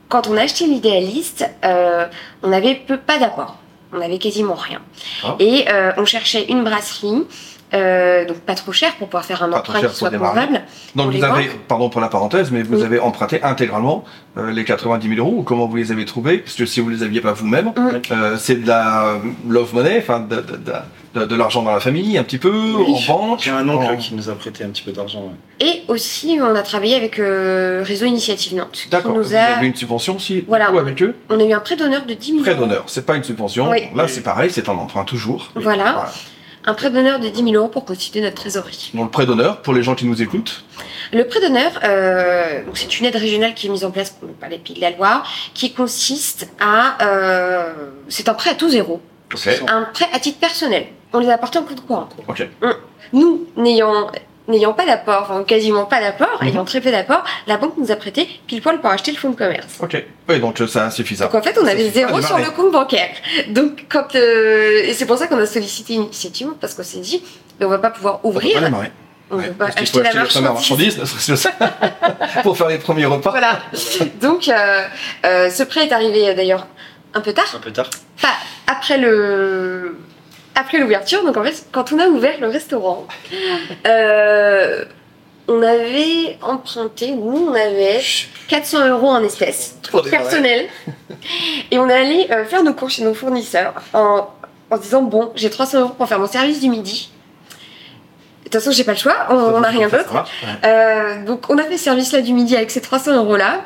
Quand 0.10 0.27
on 0.27 0.38
a 0.38 0.42
acheté 0.42 0.65
l'idéaliste, 0.65 1.50
euh, 1.63 2.06
on 2.44 2.50
n'avait 2.50 2.75
peu, 2.75 2.98
pas 2.98 3.20
d'apport. 3.20 3.58
On 3.93 4.01
avait 4.01 4.17
quasiment 4.17 4.55
rien. 4.55 4.81
Ah. 5.23 5.35
Et 5.39 5.65
euh, 5.69 5.91
on 5.97 6.05
cherchait 6.05 6.45
une 6.50 6.63
brasserie, 6.63 7.25
euh, 7.74 8.25
donc 8.25 8.38
pas 8.38 8.56
trop 8.56 8.72
cher 8.72 8.94
pour 8.96 9.08
pouvoir 9.08 9.25
faire 9.25 9.44
un 9.44 9.50
Pas 9.50 9.60
trop 9.62 9.72
emprunt 9.72 9.82
cher 9.82 9.92
qui 9.92 9.96
soit 9.98 10.10
convenable. 10.12 10.62
Donc 10.96 11.12
vous 11.12 11.24
avez, 11.24 11.46
banques 11.48 11.58
pardon 11.68 11.89
pour 11.89 12.01
la 12.01 12.08
parenthèse, 12.10 12.51
mais 12.51 12.63
vous 12.63 12.77
Oui. 12.77 12.84
avez 12.84 13.00
emprunté 13.00 13.42
intégralement 13.44 14.03
euh, 14.38 14.51
les 14.51 14.63
90 14.63 15.08
000 15.15 15.20
euros 15.20 15.39
ou 15.39 15.44
comment 15.44 15.68
vous 15.68 15.75
les 15.75 15.92
avez 15.92 16.06
trouvés? 16.06 16.39
Parce 16.39 16.56
que 16.56 16.65
si 16.65 16.80
vous 16.82 16.89
les 16.89 17.03
aviez 17.03 17.22
pas 17.22 17.34
vous-même, 17.34 17.72
Mm. 17.75 17.89
euh, 18.12 18.38
c'est 18.38 18.56
de 18.62 18.68
la 18.68 19.15
love 19.48 19.74
money, 19.74 19.98
enfin 20.00 20.20
de, 20.20 20.36
de, 20.36 20.42
de, 20.42 20.58
de- 21.15 21.25
de 21.25 21.36
l'argent 21.36 21.62
dans 21.62 21.72
la 21.72 21.80
famille, 21.80 22.18
un 22.18 22.24
petit 22.24 22.38
peu, 22.39 22.50
Oui. 22.75 23.06
en 23.10 23.13
banque. 23.13 23.39
J'ai 23.44 23.51
un 23.51 23.68
oncle 23.70 23.86
en- 23.94 23.98
qui 23.98 24.15
nous 24.15 24.30
a 24.30 24.34
prêté 24.36 24.63
un 24.63 24.70
petit 24.70 24.82
peu 24.84 24.92
d'argent. 24.92 25.20
ouais. 25.22 25.65
Et 25.68 25.84
aussi, 25.88 26.39
on 26.42 26.56
a 26.56 26.62
travaillé 26.63 26.96
avec 26.96 27.20
euh, 27.20 27.84
Réseau 27.86 28.06
Initiative 28.06 28.56
Nantes. 28.56 28.70
qui 28.84 28.89
D'accord. 28.89 29.13
Vous 29.15 29.36
a... 29.36 29.39
avez 29.39 29.68
une 29.68 29.75
subvention 29.75 30.15
aussi 30.15 30.44
Voilà. 30.48 30.72
ou 30.72 30.80
avec 30.80 31.01
eux? 31.03 31.15
On 31.30 31.39
a 31.39 31.44
eu 31.44 31.53
un 31.53 31.60
prêt 31.60 31.75
d'honneur 31.75 32.06
de 32.06 32.13
10 32.13 32.32
000 32.32 32.42
Prêt 32.42 32.51
euros. 32.53 32.62
d'honneur, 32.62 32.84
c'est 32.88 33.06
pas 33.06 33.15
une 33.15 33.24
subvention. 33.24 33.70
Oui. 33.70 33.84
Là, 33.96 34.08
c'est 34.08 34.22
pareil, 34.22 34.50
c'est 34.51 34.68
un 34.70 34.74
emprunt 34.74 35.03
toujours. 35.03 35.50
Voilà. 35.56 36.06
Un 36.65 36.74
prêt 36.74 36.89
d'honneur 36.89 37.20
de 37.20 37.27
10 37.29 37.43
000 37.43 37.55
euros 37.55 37.67
pour 37.67 37.86
constituer 37.86 38.22
notre 38.22 38.36
trésorerie. 38.36 38.91
Donc 38.93 39.05
le 39.05 39.10
prêt 39.12 39.25
d'honneur, 39.25 39.62
pour 39.62 39.74
les 39.74 39.84
gens 39.84 39.96
qui 39.96 40.05
nous 40.05 40.22
écoutent, 40.22 40.63
Le 41.12 41.27
prêt 41.27 41.41
d'honneur, 41.41 41.72
euh, 41.84 42.62
c'est 42.74 43.00
une 43.00 43.05
aide 43.05 43.15
régionale 43.15 43.53
qui 43.53 43.67
est 43.67 43.70
mise 43.70 43.84
en 43.86 43.91
place 43.91 44.15
par 44.39 44.50
les 44.50 44.58
Pays 44.58 44.75
de 44.75 44.82
la 44.82 44.91
Loire, 44.91 45.25
qui 45.53 45.74
consiste 45.74 46.50
à... 46.60 46.98
euh, 47.05 47.74
c'est 48.08 48.29
un 48.29 48.34
prêt 48.34 48.51
à 48.51 48.55
tout 48.55 48.70
zéro, 48.70 49.01
ok, 49.34 49.62
un 49.67 49.84
prêt 49.93 50.08
à 50.13 50.20
titre 50.20 50.39
personnel. 50.39 50.88
On 51.12 51.20
les 51.20 51.29
apporte 51.29 51.55
en 51.58 51.63
compte 51.63 51.86
courant. 51.86 52.10
Nous, 53.12 53.48
n'ayant 53.58 54.10
n'ayant 54.47 54.73
pas 54.73 54.85
d'apport, 54.85 55.21
enfin 55.29 55.43
quasiment 55.43 55.85
pas 55.85 56.01
d'apport, 56.01 56.38
Mhm. 56.41 56.47
ayant 56.50 56.65
très 56.65 56.81
peu 56.81 56.91
d'apport, 56.91 57.23
la 57.47 57.57
banque 57.57 57.73
nous 57.77 57.91
a 57.91 57.95
prêté 57.95 58.27
pile 58.47 58.62
poil 58.62 58.79
pour 58.81 58.89
acheter 58.89 59.12
le 59.12 59.17
fonds 59.17 59.29
de 59.29 59.35
commerce. 59.38 59.79
ok. 59.81 60.03
Oui, 60.29 60.39
donc 60.39 60.59
euh, 60.62 60.67
ça 60.67 60.89
suffit 60.91 61.15
ça. 61.15 61.25
Donc 61.25 61.35
en 61.35 61.41
fait, 61.41 61.57
on 61.62 61.65
Ça 61.65 61.71
avait 61.71 61.89
zéro 61.89 62.19
sur 62.21 62.35
démarrer. 62.35 62.43
le 62.45 62.51
compte 62.51 62.71
bancaire. 62.71 63.09
Donc 63.50 63.85
quand 63.89 64.15
euh, 64.15 64.83
et 64.83 64.93
c'est 64.93 65.05
pour 65.05 65.17
ça 65.17 65.27
qu'on 65.27 65.38
a 65.39 65.45
sollicité 65.45 65.93
l'initiative 65.93 66.50
parce 66.59 66.73
qu'on 66.73 66.83
s'est 66.83 67.00
dit, 67.00 67.23
mais 67.59 67.65
on 67.65 67.69
va 67.69 67.77
pas 67.79 67.89
pouvoir 67.91 68.19
On 68.23 68.29
peut 68.31 68.38
ouvrir, 68.38 68.53
pas 68.59 68.65
démarrer. 68.65 68.91
on 69.31 69.38
Ouais, 69.38 69.47
peut 69.47 69.53
pas 69.53 69.65
parce 69.65 69.75
qu'il 69.75 69.83
acheter 69.83 69.97
faut 69.97 70.03
la 70.17 70.21
acheter 70.21 70.41
marchandise. 70.41 70.97
que 71.27 71.35
ça, 71.35 71.51
pour 72.43 72.57
faire 72.57 72.67
les 72.67 72.77
premiers 72.79 73.05
repas. 73.05 73.29
Voilà. 73.31 73.59
Donc 74.21 74.47
euh, 74.50 74.83
euh, 75.25 75.50
ce 75.50 75.63
prêt 75.63 75.85
est 75.88 75.91
arrivé 75.93 76.33
d'ailleurs 76.33 76.67
un 77.13 77.21
peu 77.21 77.31
tard, 77.33 77.45
Un 77.55 77.59
peu 77.59 77.71
tard. 77.71 77.89
pas 78.21 78.29
après 78.67 78.97
le 78.97 79.97
après 80.55 80.79
l'ouverture. 80.79 81.24
Donc 81.24 81.38
en 81.38 81.43
fait, 81.43 81.65
quand 81.72 81.91
on 81.91 82.00
a 82.00 82.07
ouvert 82.07 82.39
le 82.39 82.48
restaurant, 82.48 83.07
euh, 83.88 84.86
on 85.48 85.62
avait 85.62 86.38
emprunté, 86.41 87.12
nous 87.12 87.48
on 87.50 87.53
avait 87.53 88.01
400 88.48 88.88
euros 88.89 89.10
en 89.10 89.24
espèces 89.24 89.77
Pour 89.91 90.01
démarrer. 90.03 90.24
personnel. 90.24 90.65
Et 91.72 91.77
on 91.79 91.89
est 91.89 91.93
allé 91.93 92.27
euh, 92.31 92.45
faire 92.45 92.63
nos 92.63 92.74
courses 92.74 92.93
chez 92.93 93.03
nos 93.03 93.13
fournisseurs 93.13 93.74
en, 93.93 94.29
en 94.69 94.77
se 94.77 94.81
disant 94.81 95.01
bon, 95.01 95.31
j'ai 95.36 95.50
300 95.50 95.79
euros 95.81 95.93
pour 95.98 96.07
faire 96.07 96.19
mon 96.19 96.27
service 96.27 96.60
du 96.62 96.69
midi. 96.69 97.10
De 98.45 98.50
toute 98.50 98.62
façon, 98.62 98.72
j'ai 98.75 98.83
pas 98.83 98.91
le 98.91 98.98
choix, 99.00 99.15
on 99.31 99.60
n'a 99.62 99.69
rien 99.69 99.89
d'autre. 99.89 100.25
Euh, 100.63 101.25
donc 101.25 101.50
on 101.50 101.57
a 101.57 101.63
fait 101.63 101.77
ce 101.77 101.86
service-là 101.86 102.22
du 102.22 102.33
midi 102.33 102.55
avec 102.55 102.69
ces 102.69 102.81
300 102.81 103.15
euros-là, 103.15 103.62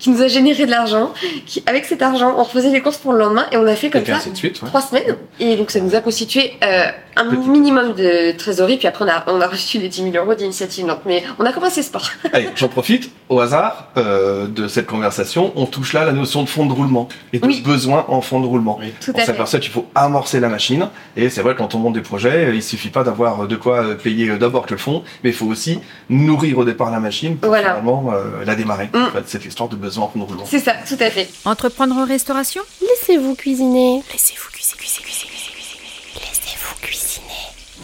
qui 0.00 0.10
nous 0.10 0.20
a 0.22 0.26
généré 0.28 0.66
de 0.66 0.70
l'argent. 0.70 1.12
Qui, 1.46 1.62
avec 1.66 1.84
cet 1.84 2.02
argent, 2.02 2.34
on 2.36 2.42
refaisait 2.42 2.70
les 2.70 2.80
courses 2.80 2.96
pour 2.98 3.12
le 3.12 3.18
lendemain 3.20 3.46
et 3.52 3.56
on 3.56 3.66
a 3.66 3.76
fait 3.76 3.90
comme 3.90 4.04
ça 4.04 4.18
suite. 4.34 4.60
ouais. 4.62 4.68
trois 4.68 4.80
semaines. 4.80 5.16
Et 5.38 5.56
donc 5.56 5.70
ça 5.70 5.78
nous 5.80 5.94
a 5.94 6.00
constitué 6.00 6.54
euh, 6.64 6.86
un 7.16 7.24
minimum 7.24 7.92
de 7.94 8.32
trésorerie. 8.36 8.78
Puis 8.78 8.88
après, 8.88 9.04
on 9.04 9.08
a, 9.08 9.24
on 9.28 9.40
a 9.40 9.46
reçu 9.46 9.78
les 9.78 9.88
10 9.88 10.10
000 10.12 10.16
euros 10.24 10.34
d'initiative. 10.34 10.86
Donc, 10.86 11.00
mais 11.06 11.22
on 11.38 11.44
a 11.44 11.52
commencé 11.52 11.82
sport. 11.82 12.08
Allez, 12.32 12.48
j'en 12.56 12.68
profite. 12.68 13.10
Au 13.28 13.38
hasard 13.40 13.88
euh, 13.96 14.46
de 14.48 14.66
cette 14.66 14.86
conversation, 14.86 15.52
on 15.54 15.66
touche 15.66 15.92
là 15.92 16.04
la 16.04 16.12
notion 16.12 16.42
de 16.42 16.48
fonds 16.48 16.66
de 16.66 16.72
roulement 16.72 17.08
et 17.32 17.38
de 17.38 17.46
Oui. 17.46 17.60
besoin 17.64 18.04
en 18.08 18.20
fonds 18.22 18.40
de 18.40 18.46
roulement. 18.46 18.78
Oui. 18.80 18.92
Tout 19.04 19.12
On 19.14 19.18
à 19.18 19.20
fait. 19.20 19.26
s'aperçoit 19.26 19.60
qu'il 19.60 19.70
faut 19.70 19.86
amorcer 19.94 20.40
la 20.40 20.48
machine. 20.48 20.88
Et 21.16 21.28
c'est 21.28 21.42
vrai, 21.42 21.54
quand 21.56 21.74
on 21.74 21.78
monte 21.78 21.94
des 21.94 22.00
projets, 22.00 22.50
il 22.54 22.62
suffit 22.62 22.88
pas 22.90 23.04
d'avoir 23.04 23.46
de 23.46 23.56
quoi 23.56 23.84
euh, 23.84 23.94
payer 23.94 24.30
euh, 24.30 24.38
d'abord 24.38 24.66
que 24.66 24.72
le 24.72 24.78
fonds, 24.78 25.02
mais 25.22 25.30
il 25.30 25.36
faut 25.36 25.46
aussi 25.46 25.78
nourrir 26.08 26.58
au 26.58 26.64
départ 26.64 26.90
la 26.90 27.00
machine 27.00 27.36
pour 27.36 27.50
Voilà. 27.50 27.68
finalement 27.70 28.12
euh, 28.12 28.44
la 28.46 28.54
démarrer. 28.54 28.88
Mm. 28.92 28.96
En 29.02 29.10
fait, 29.10 29.22
cette 29.28 29.44
histoire 29.44 29.68
de 29.68 29.76
besoin 29.76 29.89
C'est 30.46 30.58
ça, 30.60 30.74
tout 30.88 30.96
à 31.00 31.10
fait. 31.10 31.28
Entreprendre 31.44 31.96
en 31.96 32.04
restauration? 32.06 32.62
Laissez-vous 32.80 33.34
cuisiner. 33.34 34.02
Laissez-vous 34.12 34.50
cuisiner, 34.50 34.76
cuisiner, 34.78 35.02
cuisiner, 35.02 35.30
cuisiner. 35.30 36.20
Laissez-vous 36.20 36.74
cuisiner. 36.80 37.26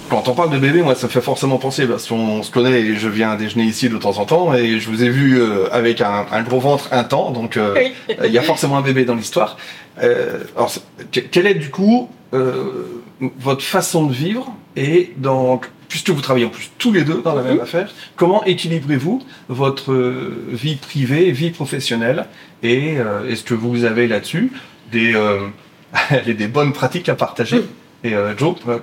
Quand 0.08 0.28
on 0.28 0.34
parle 0.34 0.50
de 0.50 0.58
bébé, 0.58 0.82
moi, 0.82 0.94
ça 0.94 1.06
me 1.08 1.12
fait 1.12 1.20
forcément 1.20 1.58
penser, 1.58 1.86
parce 1.86 2.06
qu'on 2.06 2.42
se 2.44 2.50
connaît 2.50 2.80
et 2.80 2.94
je 2.96 3.08
viens 3.08 3.34
déjeuner 3.34 3.64
ici 3.64 3.88
de 3.88 3.96
temps 3.98 4.18
en 4.18 4.24
temps, 4.24 4.54
et 4.54 4.78
je 4.78 4.88
vous 4.88 5.02
ai 5.02 5.08
vu 5.10 5.40
euh, 5.40 5.68
avec 5.72 6.00
un, 6.00 6.26
un 6.30 6.42
gros 6.42 6.60
ventre 6.60 6.88
un 6.92 7.02
temps, 7.02 7.30
donc 7.32 7.56
euh, 7.56 7.74
Oui. 7.76 7.92
il 8.24 8.32
y 8.32 8.38
a 8.38 8.42
forcément 8.42 8.76
un 8.76 8.82
bébé 8.82 9.04
dans 9.04 9.16
l'histoire. 9.16 9.56
Euh, 10.02 10.44
alors, 10.56 10.70
quelle 11.10 11.46
est 11.46 11.54
du 11.54 11.70
coup 11.70 12.08
euh, 12.34 13.02
votre 13.38 13.62
façon 13.64 14.06
de 14.06 14.12
vivre 14.12 14.52
et 14.76 15.12
donc 15.16 15.70
puisque 15.88 16.10
vous 16.10 16.20
travaillez 16.20 16.46
en 16.46 16.50
plus 16.50 16.70
tous 16.78 16.92
les 16.92 17.04
deux 17.04 17.22
dans 17.22 17.34
la 17.34 17.42
même 17.42 17.60
affaire, 17.60 17.92
comment 18.16 18.44
équilibrez-vous 18.44 19.22
votre 19.48 19.92
euh, 19.92 20.44
vie 20.48 20.76
privée, 20.76 21.30
vie 21.32 21.50
professionnelle? 21.50 22.26
Et 22.62 22.98
euh, 22.98 23.28
est-ce 23.28 23.44
que 23.44 23.54
vous 23.54 23.84
avez 23.84 24.06
là-dessus 24.08 24.52
des 24.92 25.14
euh, 25.14 25.40
des 26.26 26.48
bonnes 26.48 26.72
pratiques 26.72 27.08
à 27.08 27.14
partager? 27.14 27.62
Et 28.04 28.14
euh, 28.14 28.36
Joe, 28.36 28.54
euh, 28.68 28.78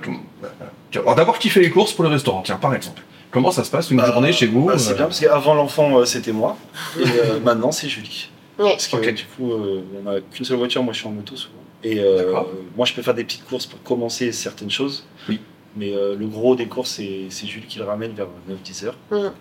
euh, 0.96 1.14
d'abord 1.14 1.38
qui 1.38 1.48
fait 1.48 1.60
les 1.60 1.70
courses 1.70 1.92
pour 1.92 2.04
le 2.04 2.10
restaurant 2.10 2.42
Tiens, 2.42 2.56
par 2.56 2.74
exemple. 2.74 3.02
Comment 3.30 3.50
ça 3.50 3.64
se 3.64 3.70
passe 3.70 3.90
une 3.90 3.96
Bah, 3.96 4.12
journée 4.12 4.32
chez 4.32 4.46
vous 4.46 4.66
Bah, 4.66 4.78
c'est 4.78 4.92
euh, 4.92 4.94
bien 4.94 5.04
parce 5.06 5.20
qu'avant 5.20 5.54
l'enfant, 5.54 5.98
euh, 5.98 6.04
c'était 6.04 6.32
moi. 6.32 6.56
Et 6.98 7.02
euh, 7.02 7.40
maintenant, 7.44 7.72
c'est 7.72 7.88
Julie. 7.88 8.30
Parce 8.56 8.86
que 8.86 9.10
du 9.10 9.24
coup, 9.24 9.52
euh, 9.52 9.82
on 9.98 10.08
n'a 10.08 10.20
qu'une 10.20 10.44
seule 10.44 10.58
voiture, 10.58 10.82
moi 10.82 10.92
je 10.92 10.98
suis 11.00 11.08
en 11.08 11.12
moto 11.12 11.34
souvent. 11.34 11.54
Et 11.82 11.98
euh, 11.98 12.32
moi 12.76 12.86
je 12.86 12.94
peux 12.94 13.02
faire 13.02 13.14
des 13.14 13.24
petites 13.24 13.44
courses 13.44 13.66
pour 13.66 13.82
commencer 13.82 14.30
certaines 14.30 14.70
choses. 14.70 15.04
Oui. 15.28 15.40
Mais 15.76 15.92
euh, 15.92 16.14
le 16.16 16.26
gros 16.26 16.54
des 16.56 16.66
courses, 16.66 16.90
c'est 16.90 17.22
c'est 17.30 17.46
Jules 17.46 17.66
qui 17.66 17.78
le 17.78 17.84
ramène 17.84 18.12
vers 18.12 18.26
9-10 18.48 18.86
heures. 18.86 18.96
Mhm. 19.10 19.32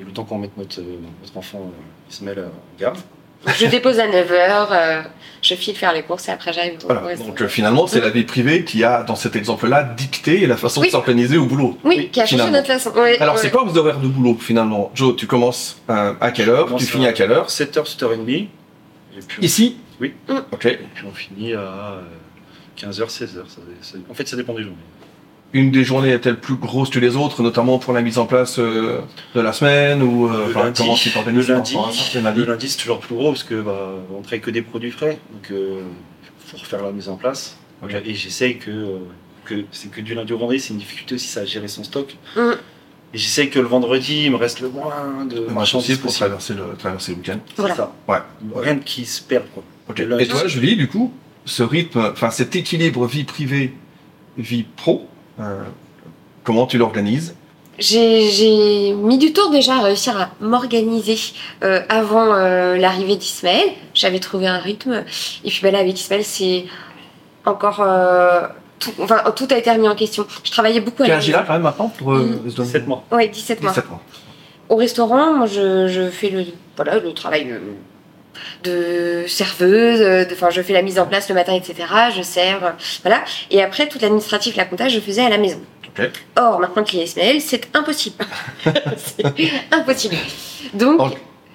Et 0.00 0.04
le 0.04 0.10
temps 0.12 0.24
qu'on 0.24 0.38
mette 0.38 0.56
notre, 0.56 0.80
euh, 0.80 0.84
notre 1.22 1.36
enfant, 1.36 1.58
euh, 1.60 1.82
il 2.08 2.14
se 2.14 2.24
met 2.24 2.34
là, 2.34 2.42
en 2.42 2.80
garde. 2.80 2.98
Je 3.58 3.66
dépose 3.66 3.98
à 3.98 4.06
9h, 4.06 5.04
je 5.42 5.54
file 5.56 5.74
faire 5.74 5.92
les 5.92 6.04
courses 6.04 6.28
et 6.28 6.30
après 6.30 6.52
j'arrive 6.52 6.78
Voilà. 6.84 7.16
Donc 7.16 7.42
euh, 7.42 7.48
finalement, 7.48 7.88
c'est 7.88 8.00
la 8.00 8.10
vie 8.10 8.22
privée 8.22 8.64
qui 8.64 8.84
a, 8.84 9.02
dans 9.02 9.16
cet 9.16 9.34
exemple-là, 9.34 9.82
dicté 9.82 10.46
la 10.46 10.56
façon 10.56 10.80
Oui. 10.80 10.86
de 10.86 10.92
s'organiser 10.92 11.38
au 11.38 11.46
boulot. 11.46 11.76
Oui, 11.82 12.08
qui 12.12 12.20
a 12.20 12.26
changé 12.26 12.48
notre 12.52 12.68
façon. 12.68 12.90
Ouais, 12.92 13.18
Alors, 13.18 13.34
ouais. 13.34 13.40
c'est 13.40 13.50
quoi 13.50 13.64
vos 13.64 13.76
horaires 13.76 13.98
de 13.98 14.06
boulot 14.06 14.36
finalement? 14.40 14.92
Joe, 14.94 15.16
tu 15.16 15.26
commences 15.26 15.80
euh, 15.90 16.14
à 16.20 16.30
quelle 16.30 16.50
heure? 16.50 16.72
Tu 16.76 16.86
finis 16.86 17.06
à- 17.06 17.08
à 17.08 17.12
quelle 17.12 17.32
heure? 17.32 17.48
7h, 17.48 17.84
7h30. 17.84 18.30
Et 18.30 18.48
puis, 19.26 19.44
Ici? 19.44 19.76
Oui. 20.00 20.14
Ok. 20.52 20.66
et 20.66 20.78
puis 20.94 21.04
on 21.10 21.12
finit 21.12 21.52
à 21.54 21.96
15h, 22.78 23.08
16h. 23.10 23.48
Ça, 23.48 23.60
ça- 23.80 23.98
en 24.08 24.14
fait, 24.14 24.28
ça 24.28 24.36
dépend 24.36 24.54
des 24.54 24.62
journées. 24.62 24.76
Une 25.54 25.70
des 25.70 25.84
journées 25.84 26.10
est-elle 26.10 26.40
plus 26.40 26.54
grosse 26.54 26.88
que 26.90 26.98
les 26.98 27.16
autres, 27.16 27.42
notamment 27.42 27.78
pour 27.78 27.92
la 27.92 28.00
mise 28.00 28.18
en 28.18 28.24
place 28.26 28.58
euh, 28.58 29.00
de 29.34 29.40
la 29.40 29.52
semaine 29.52 30.02
ou 30.02 30.26
euh, 30.26 30.46
Le 30.46 30.50
enfin, 30.50 30.64
lundi, 30.64 30.82
comment 30.82 30.94
tu 30.94 31.08
le 31.08 31.14
t'organises 31.14 31.48
lundi, 31.48 31.74
le 32.14 32.20
lundi 32.22 32.40
le 32.40 32.46
lundi, 32.46 32.68
c'est 32.68 32.78
toujours 32.78 33.00
plus 33.00 33.14
gros 33.14 33.30
parce 33.32 33.44
que 33.44 33.60
bah, 33.60 33.90
on 34.16 34.22
travaille 34.22 34.40
que 34.40 34.50
des 34.50 34.62
produits 34.62 34.90
frais, 34.90 35.18
donc 35.32 35.48
il 35.50 36.46
faut 36.46 36.56
refaire 36.56 36.82
la 36.82 36.90
mise 36.92 37.08
en 37.08 37.16
place. 37.16 37.58
Ok. 37.82 37.94
Et 38.04 38.14
j'essaye 38.14 38.58
que, 38.58 38.70
euh, 38.70 38.98
que 39.44 39.64
c'est 39.72 39.90
que 39.90 40.00
du 40.00 40.14
lundi 40.14 40.32
au 40.32 40.38
vendredi, 40.38 40.60
c'est 40.60 40.72
une 40.72 40.78
difficulté 40.78 41.16
aussi 41.16 41.26
ça 41.28 41.40
à 41.40 41.44
gérer 41.44 41.68
son 41.68 41.84
stock. 41.84 42.16
Mm. 42.36 42.40
Et 43.14 43.18
j'essaye 43.18 43.50
que 43.50 43.58
le 43.58 43.66
vendredi, 43.66 44.24
il 44.24 44.30
me 44.30 44.36
reste 44.36 44.60
le 44.60 44.70
moins 44.70 45.26
de 45.28 45.40
Le 45.40 45.46
marchandises 45.48 45.98
possible 45.98 45.98
pour 45.98 46.06
possible. 46.08 46.26
traverser 46.28 46.54
le, 46.54 46.76
traverser 46.78 47.12
le 47.12 47.18
week-end. 47.18 47.38
C'est 47.48 47.56
Voilà. 47.60 47.74
ça. 47.74 47.92
Ouais. 48.08 48.18
Rien 48.54 48.78
qui 48.78 49.04
se 49.04 49.20
perd 49.20 49.44
quoi. 49.52 49.62
Ok. 49.90 49.98
Le 49.98 50.06
lundi, 50.06 50.24
Et 50.24 50.28
toi, 50.28 50.46
Julie, 50.46 50.76
du 50.76 50.88
coup, 50.88 51.12
ce 51.44 51.62
rythme, 51.62 52.10
enfin 52.12 52.30
cet 52.30 52.56
équilibre 52.56 53.06
vie 53.06 53.24
privée, 53.24 53.74
vie 54.38 54.62
pro, 54.62 55.00
euh, 55.02 55.06
comment 56.44 56.66
tu 56.66 56.78
l'organises 56.78 57.34
J'ai 57.78 58.92
mis 58.94 59.18
du 59.18 59.32
temps 59.32 59.50
déjà 59.50 59.76
à 59.76 59.82
réussir 59.82 60.16
à 60.20 60.30
m'organiser 60.40 61.16
euh, 61.62 61.80
avant 61.88 62.34
euh, 62.34 62.76
l'arrivée 62.76 63.16
d'Ismaël. 63.16 63.70
J'avais 63.94 64.20
trouvé 64.20 64.46
un 64.46 64.58
rythme. 64.58 65.04
Et 65.44 65.48
puis 65.50 65.60
bah, 65.62 65.70
là, 65.70 65.78
avec 65.80 65.98
Ismaël, 66.00 66.24
c'est 66.24 66.64
encore. 67.44 67.80
euh, 67.80 68.46
tout, 68.78 68.90
enfin, 69.00 69.22
tout 69.36 69.46
a 69.52 69.56
été 69.58 69.70
remis 69.70 69.88
en 69.88 69.94
question. 69.94 70.26
Je 70.42 70.50
travaillais 70.50 70.80
beaucoup 70.80 71.02
à 71.04 71.06
Tu 71.06 71.10
la 71.12 71.16
as 71.18 71.20
gilet 71.20 71.38
quand 71.46 71.52
même 71.52 71.62
maintenant 71.62 71.88
pour 71.88 72.12
euh, 72.12 72.40
Mm. 72.44 72.50
se 72.50 72.56
donner- 72.56 72.68
7 72.68 72.86
mois. 72.88 73.04
Ouais, 73.12 73.28
17 73.28 73.62
mois. 73.62 73.70
17 73.70 73.88
mois. 73.88 74.00
Au 74.68 74.76
restaurant, 74.76 75.34
moi, 75.34 75.46
je, 75.46 75.86
je 75.86 76.08
fais 76.10 76.30
le, 76.30 76.44
voilà, 76.76 76.98
le 76.98 77.12
travail 77.14 77.46
euh, 77.50 77.58
de 78.64 79.24
serveuse, 79.26 80.00
euh, 80.00 80.24
enfin, 80.32 80.50
je 80.50 80.62
fais 80.62 80.72
la 80.72 80.82
mise 80.82 80.98
en 80.98 81.06
place 81.06 81.28
le 81.28 81.34
matin, 81.34 81.54
etc. 81.54 81.74
Je 82.16 82.22
sers, 82.22 82.64
euh, 82.64 82.70
voilà. 83.02 83.22
Et 83.50 83.62
après, 83.62 83.88
toute 83.88 84.02
l'administratif, 84.02 84.56
la 84.56 84.64
compta, 84.64 84.88
je 84.88 85.00
faisais 85.00 85.22
à 85.22 85.28
la 85.28 85.38
maison. 85.38 85.60
Or, 86.36 86.58
maintenant 86.60 86.84
qu'il 86.84 86.98
y 86.98 87.02
a 87.02 87.04
Ismaël, 87.04 87.40
c'est 87.40 87.68
impossible. 87.76 88.24
c'est 88.96 89.24
impossible. 89.70 90.16
Donc, 90.74 90.98
Donc, 90.98 91.12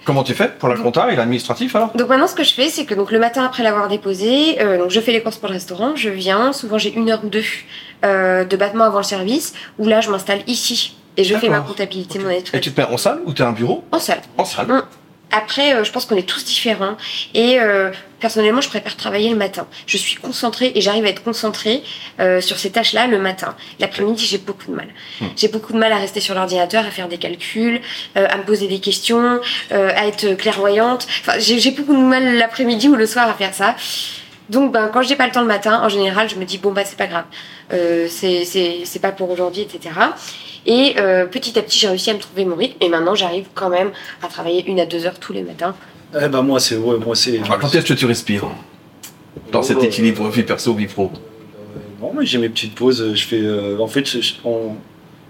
Comment 0.08 0.24
tu 0.24 0.34
fais 0.34 0.48
pour 0.48 0.70
la 0.70 0.78
compta 0.78 1.12
et 1.12 1.18
l'administratif 1.18 1.76
alors? 1.76 1.92
Donc 1.94 2.08
maintenant, 2.08 2.28
ce 2.28 2.36
que 2.36 2.46
je 2.46 2.54
fais, 2.54 2.70
c'est 2.70 2.86
que 2.86 2.94
donc 2.94 3.12
le 3.12 3.20
matin 3.20 3.44
après 3.44 3.62
l'avoir 3.62 3.90
déposé, 3.90 4.56
euh, 4.62 4.78
donc 4.78 4.90
je 4.90 5.02
fais 5.02 5.12
les 5.12 5.22
courses 5.22 5.36
pour 5.36 5.50
le 5.50 5.54
restaurant, 5.56 5.98
je 5.98 6.08
viens, 6.08 6.54
souvent 6.54 6.78
j'ai 6.78 6.94
une 6.94 7.10
heure 7.10 7.20
ou 7.26 7.28
deux 7.28 7.44
euh, 8.06 8.46
de 8.46 8.56
battement 8.56 8.86
avant 8.86 9.00
le 9.00 9.04
service, 9.04 9.54
où 9.78 9.86
là 9.86 10.00
je 10.00 10.10
m'installe 10.10 10.44
ici 10.48 10.96
et 11.18 11.26
je 11.26 11.36
fais 11.36 11.50
ma 11.50 11.60
comptabilité, 11.60 12.20
Ok. 12.20 12.24
mon 12.26 12.32
Et 12.32 12.62
tu 12.62 12.72
te 12.72 12.80
mets 12.80 12.88
en 12.88 12.96
salle 12.96 13.20
ou 13.26 13.34
tu 13.34 13.42
as 13.42 13.50
un 13.50 13.52
bureau? 13.52 13.84
En 13.92 14.00
salle. 14.00 14.22
En 14.38 14.46
salle. 14.46 14.68
Mm. 14.68 14.84
Après, 15.32 15.74
euh, 15.74 15.84
je 15.84 15.92
pense 15.92 16.06
qu'on 16.06 16.16
est 16.16 16.28
tous 16.28 16.46
différents. 16.46 16.98
Et 17.34 17.60
euh, 17.60 17.92
personnellement, 18.20 18.62
je 18.62 18.70
préfère 18.70 18.96
travailler 18.96 19.30
le 19.30 19.36
matin. 19.36 19.68
Je 19.86 19.98
suis 19.98 20.16
concentrée 20.16 20.72
et 20.76 20.82
j'arrive 20.82 21.06
à 21.06 21.10
être 21.10 21.24
concentrée 21.24 21.84
euh, 22.20 22.42
sur 22.42 22.58
ces 22.58 22.72
tâches-là 22.72 23.08
le 23.08 23.20
matin. 23.20 23.56
L'après-midi, 23.80 24.26
j'ai 24.26 24.38
beaucoup 24.38 24.72
de 24.72 24.76
mal. 24.76 24.88
Mm. 25.22 25.26
J'ai 25.36 25.48
beaucoup 25.48 25.74
de 25.74 25.78
mal 25.78 25.92
à 25.92 25.98
rester 25.98 26.20
sur 26.20 26.36
l'ordinateur, 26.36 26.86
à 26.86 26.92
faire 26.92 27.08
des 27.08 27.18
calculs, 27.18 27.82
euh, 28.18 28.28
à 28.30 28.38
me 28.38 28.44
poser 28.44 28.68
des 28.68 28.80
questions, 28.80 29.40
euh, 29.72 29.92
à 29.96 30.08
être 30.08 30.36
clairvoyante. 30.36 31.08
Enfin, 31.22 31.40
j'ai 31.40 31.60
j'ai 31.60 31.72
beaucoup 31.72 31.96
de 31.96 32.02
mal 32.02 32.38
l'après-midi 32.38 32.88
ou 32.88 32.96
le 32.96 33.06
soir 33.06 33.30
à 33.30 33.34
faire 33.34 33.54
ça. 33.54 33.76
Donc, 34.50 34.72
ben, 34.72 34.90
quand 34.94 35.02
j'ai 35.02 35.16
pas 35.16 35.26
le 35.26 35.34
temps 35.34 35.42
le 35.42 35.48
matin, 35.48 35.82
en 35.84 35.90
général, 35.90 36.30
je 36.30 36.36
me 36.36 36.46
dis 36.46 36.58
bon 36.58 36.72
bah 36.72 36.84
c'est 36.86 36.98
pas 36.98 37.08
grave, 37.08 37.26
euh, 37.74 38.08
c'est 38.10 38.46
c'est 38.46 38.82
c'est 38.86 39.00
pas 39.00 39.12
pour 39.12 39.30
aujourd'hui, 39.30 39.62
etc. 39.62 39.92
Et 40.66 40.96
euh, 40.98 41.26
petit 41.26 41.58
à 41.58 41.62
petit, 41.62 41.78
j'ai 41.80 41.88
réussi 41.88 42.10
à 42.10 42.14
me 42.14 42.20
trouver 42.20 42.46
mon 42.46 42.56
rythme. 42.56 42.78
Et 42.82 42.90
maintenant, 42.90 43.16
j'arrive 43.16 43.46
quand 43.54 43.70
même 43.70 43.92
à 44.24 44.28
travailler 44.28 44.66
une 44.68 44.80
à 44.80 44.86
deux 44.86 45.06
heures 45.06 45.20
tous 45.20 45.34
les 45.34 45.44
matins. 45.44 45.76
Eh 46.20 46.28
ben 46.30 46.42
moi 46.42 46.60
c'est 46.60 46.78
ouais, 46.78 46.98
moi 46.98 47.16
c'est. 47.16 47.38
Alors, 47.40 47.60
quand 47.60 47.74
est-ce 47.76 47.86
que 47.86 47.94
tu 47.94 48.06
respires 48.06 48.46
Dans 49.52 49.62
cet 49.62 49.84
équilibre 49.84 50.30
vie 50.30 50.44
perso, 50.44 50.74
vie 50.74 50.88
pro? 50.88 51.12
Euh, 51.14 51.80
non, 52.02 52.14
mais 52.18 52.26
j'ai 52.26 52.38
mes 52.38 52.50
petites 52.50 52.76
pauses. 52.76 53.14
Je 53.14 53.24
fais, 53.26 53.42
euh, 53.42 53.78
en 53.80 53.88
fait, 53.88 54.06
je- 54.06 54.36
on 54.46 54.76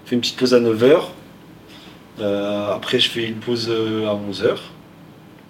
fait 0.06 0.14
une 0.14 0.20
petite 0.20 0.36
pause 0.36 0.54
à 0.54 0.60
9h. 0.60 1.00
après, 2.74 2.98
je 2.98 3.08
fais 3.10 3.24
une 3.24 3.36
pause 3.36 3.68
euh, 3.70 4.06
à 4.06 4.14
11h. 4.14 4.56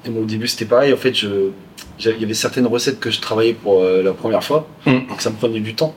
Et 0.06 0.10
bon, 0.10 0.22
au 0.22 0.24
début, 0.24 0.46
c'était 0.46 0.64
pareil. 0.64 0.92
En 0.92 0.96
fait, 0.96 1.14
je, 1.14 1.50
il 1.98 2.20
y 2.20 2.24
avait 2.24 2.34
certaines 2.34 2.66
recettes 2.66 3.00
que 3.00 3.10
je 3.10 3.20
travaillais 3.20 3.54
pour 3.54 3.82
euh, 3.82 4.02
la 4.02 4.12
première 4.12 4.42
fois. 4.44 4.66
Mm. 4.86 5.08
Donc, 5.08 5.20
ça 5.20 5.30
me 5.30 5.36
prenait 5.36 5.60
du 5.60 5.74
temps. 5.74 5.94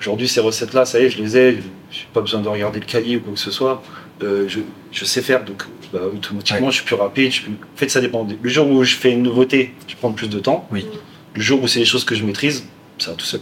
Aujourd'hui, 0.00 0.28
ces 0.28 0.40
recettes-là, 0.40 0.84
ça 0.84 1.00
y 1.00 1.04
est, 1.04 1.10
je 1.10 1.22
les 1.22 1.36
ai. 1.36 1.52
Je 1.90 2.00
n'ai 2.00 2.06
pas 2.12 2.20
besoin 2.20 2.40
de 2.40 2.48
regarder 2.48 2.80
le 2.80 2.86
cahier 2.86 3.16
ou 3.16 3.20
quoi 3.20 3.32
que 3.32 3.38
ce 3.38 3.50
soit. 3.50 3.82
Euh, 4.22 4.46
je, 4.48 4.60
je 4.92 5.04
sais 5.04 5.22
faire. 5.22 5.44
Donc, 5.44 5.64
bah, 5.92 6.00
automatiquement, 6.14 6.70
je 6.70 6.76
suis 6.76 6.84
plus 6.84 6.94
rapide. 6.96 7.30
je 7.30 7.36
suis 7.36 7.44
plus- 7.44 7.52
En 7.54 7.76
fait, 7.76 7.88
ça 7.88 8.00
dépend. 8.00 8.26
Le 8.40 8.48
jour 8.48 8.68
où 8.70 8.82
je 8.84 8.94
fais 8.96 9.12
une 9.12 9.22
nouveauté, 9.22 9.74
je 9.88 9.96
prends 9.96 10.12
plus 10.12 10.28
de 10.28 10.38
temps. 10.38 10.66
Oui. 10.70 10.86
Le 11.34 11.40
jour 11.42 11.62
où 11.62 11.66
c'est 11.66 11.80
des 11.80 11.84
choses 11.84 12.04
que 12.04 12.14
je 12.14 12.24
maîtrise, 12.24 12.64
ça 12.98 13.10
va 13.10 13.16
tout 13.16 13.24
seul. 13.26 13.40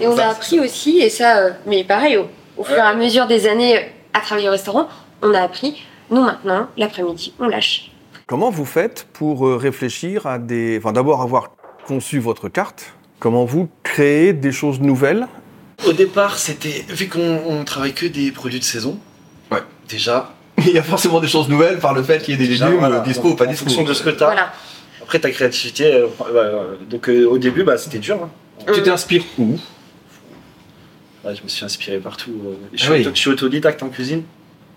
Et 0.00 0.06
on 0.06 0.16
a 0.18 0.24
appris 0.26 0.60
aussi, 0.60 0.98
et 0.98 1.08
ça, 1.10 1.38
euh, 1.38 1.50
mais 1.66 1.82
pareil, 1.84 2.16
au, 2.18 2.26
au 2.58 2.64
fur 2.64 2.76
et 2.76 2.80
à 2.80 2.94
mesure 2.94 3.26
des 3.26 3.46
années 3.46 3.76
euh, 3.78 3.82
à 4.12 4.20
travailler 4.20 4.48
au 4.48 4.52
restaurant, 4.52 4.88
on 5.22 5.32
a 5.32 5.40
appris, 5.40 5.82
nous 6.10 6.22
maintenant, 6.22 6.68
l'après-midi, 6.76 7.32
on 7.40 7.48
lâche. 7.48 7.90
Comment 8.26 8.50
vous 8.50 8.64
faites 8.66 9.06
pour 9.12 9.48
réfléchir 9.58 10.26
à 10.26 10.38
des... 10.38 10.76
Enfin, 10.78 10.92
d'abord 10.92 11.22
avoir 11.22 11.52
conçu 11.86 12.18
votre 12.18 12.48
carte, 12.48 12.92
comment 13.20 13.44
vous 13.44 13.68
créez 13.84 14.32
des 14.32 14.52
choses 14.52 14.80
nouvelles 14.80 15.26
Au 15.86 15.92
départ, 15.92 16.38
c'était 16.38 16.84
vu 16.88 17.08
qu'on 17.08 17.40
on 17.46 17.64
travaille 17.64 17.92
que 17.94 18.06
des 18.06 18.30
produits 18.32 18.58
de 18.58 18.64
saison. 18.64 18.98
Ouais. 19.50 19.62
Déjà. 19.88 20.32
Il 20.58 20.70
y 20.72 20.78
a 20.78 20.82
forcément 20.82 21.20
des 21.20 21.28
choses 21.28 21.48
nouvelles 21.48 21.78
par 21.78 21.94
le 21.94 22.02
fait 22.02 22.22
qu'il 22.22 22.32
y 22.34 22.34
ait 22.34 22.40
des 22.40 22.48
déjà, 22.48 22.68
voilà. 22.70 23.00
Donc, 23.00 23.24
En 23.40 23.52
fonction 23.54 23.84
de 23.84 23.92
ce 23.94 24.02
que 24.02 24.10
tu 24.10 24.22
as. 24.22 24.26
Voilà. 24.26 24.52
Après, 25.02 25.18
ta 25.20 25.30
créativité. 25.30 25.92
euh, 25.94 26.06
ouais, 26.06 26.30
ouais. 26.32 26.78
donc, 26.90 27.08
euh, 27.08 27.26
au 27.26 27.38
début, 27.38 27.62
bah, 27.62 27.76
c'était 27.78 27.98
dur. 27.98 28.18
hein. 28.22 28.30
Tu 28.74 28.82
t'inspires 28.82 29.22
où? 29.38 29.58
Ouais, 31.24 31.34
je 31.36 31.42
me 31.42 31.48
suis 31.48 31.64
inspiré 31.64 31.98
partout. 31.98 32.32
euh. 32.46 32.54
Je, 32.72 32.82
Ah 32.82 32.84
suis 32.86 32.92
oui. 32.94 33.00
auto- 33.02 33.10
je 33.14 33.20
suis 33.20 33.30
autodidacte 33.30 33.82
en 33.82 33.88
cuisine. 33.88 34.22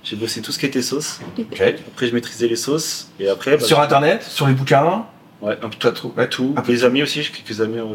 J'ai 0.03 0.15
bossé 0.15 0.41
tout 0.41 0.51
ce 0.51 0.59
qui 0.59 0.65
était 0.65 0.81
sauce. 0.81 1.19
Après, 1.51 2.07
je 2.07 2.13
maîtrisais 2.13 2.47
les 2.47 2.55
sauces. 2.55 3.09
Et 3.19 3.27
après, 3.29 3.57
bah, 3.57 3.63
Sur 3.65 3.79
Internet, 3.79 4.23
sur 4.23 4.47
les 4.47 4.53
bouquins? 4.53 5.05
Ouais, 5.41 5.57
un 5.61 5.69
peu 5.69 5.77
Toi, 5.77 5.91
tout. 5.91 6.13
Ouais. 6.17 6.27
tout. 6.29 6.53
Un 6.57 6.61
peu 6.61 6.71
Les 6.71 6.83
amis 6.83 7.01
aussi, 7.03 7.21
j'ai 7.23 7.31
quelques 7.31 7.61
amis 7.61 7.79
en 7.79 7.89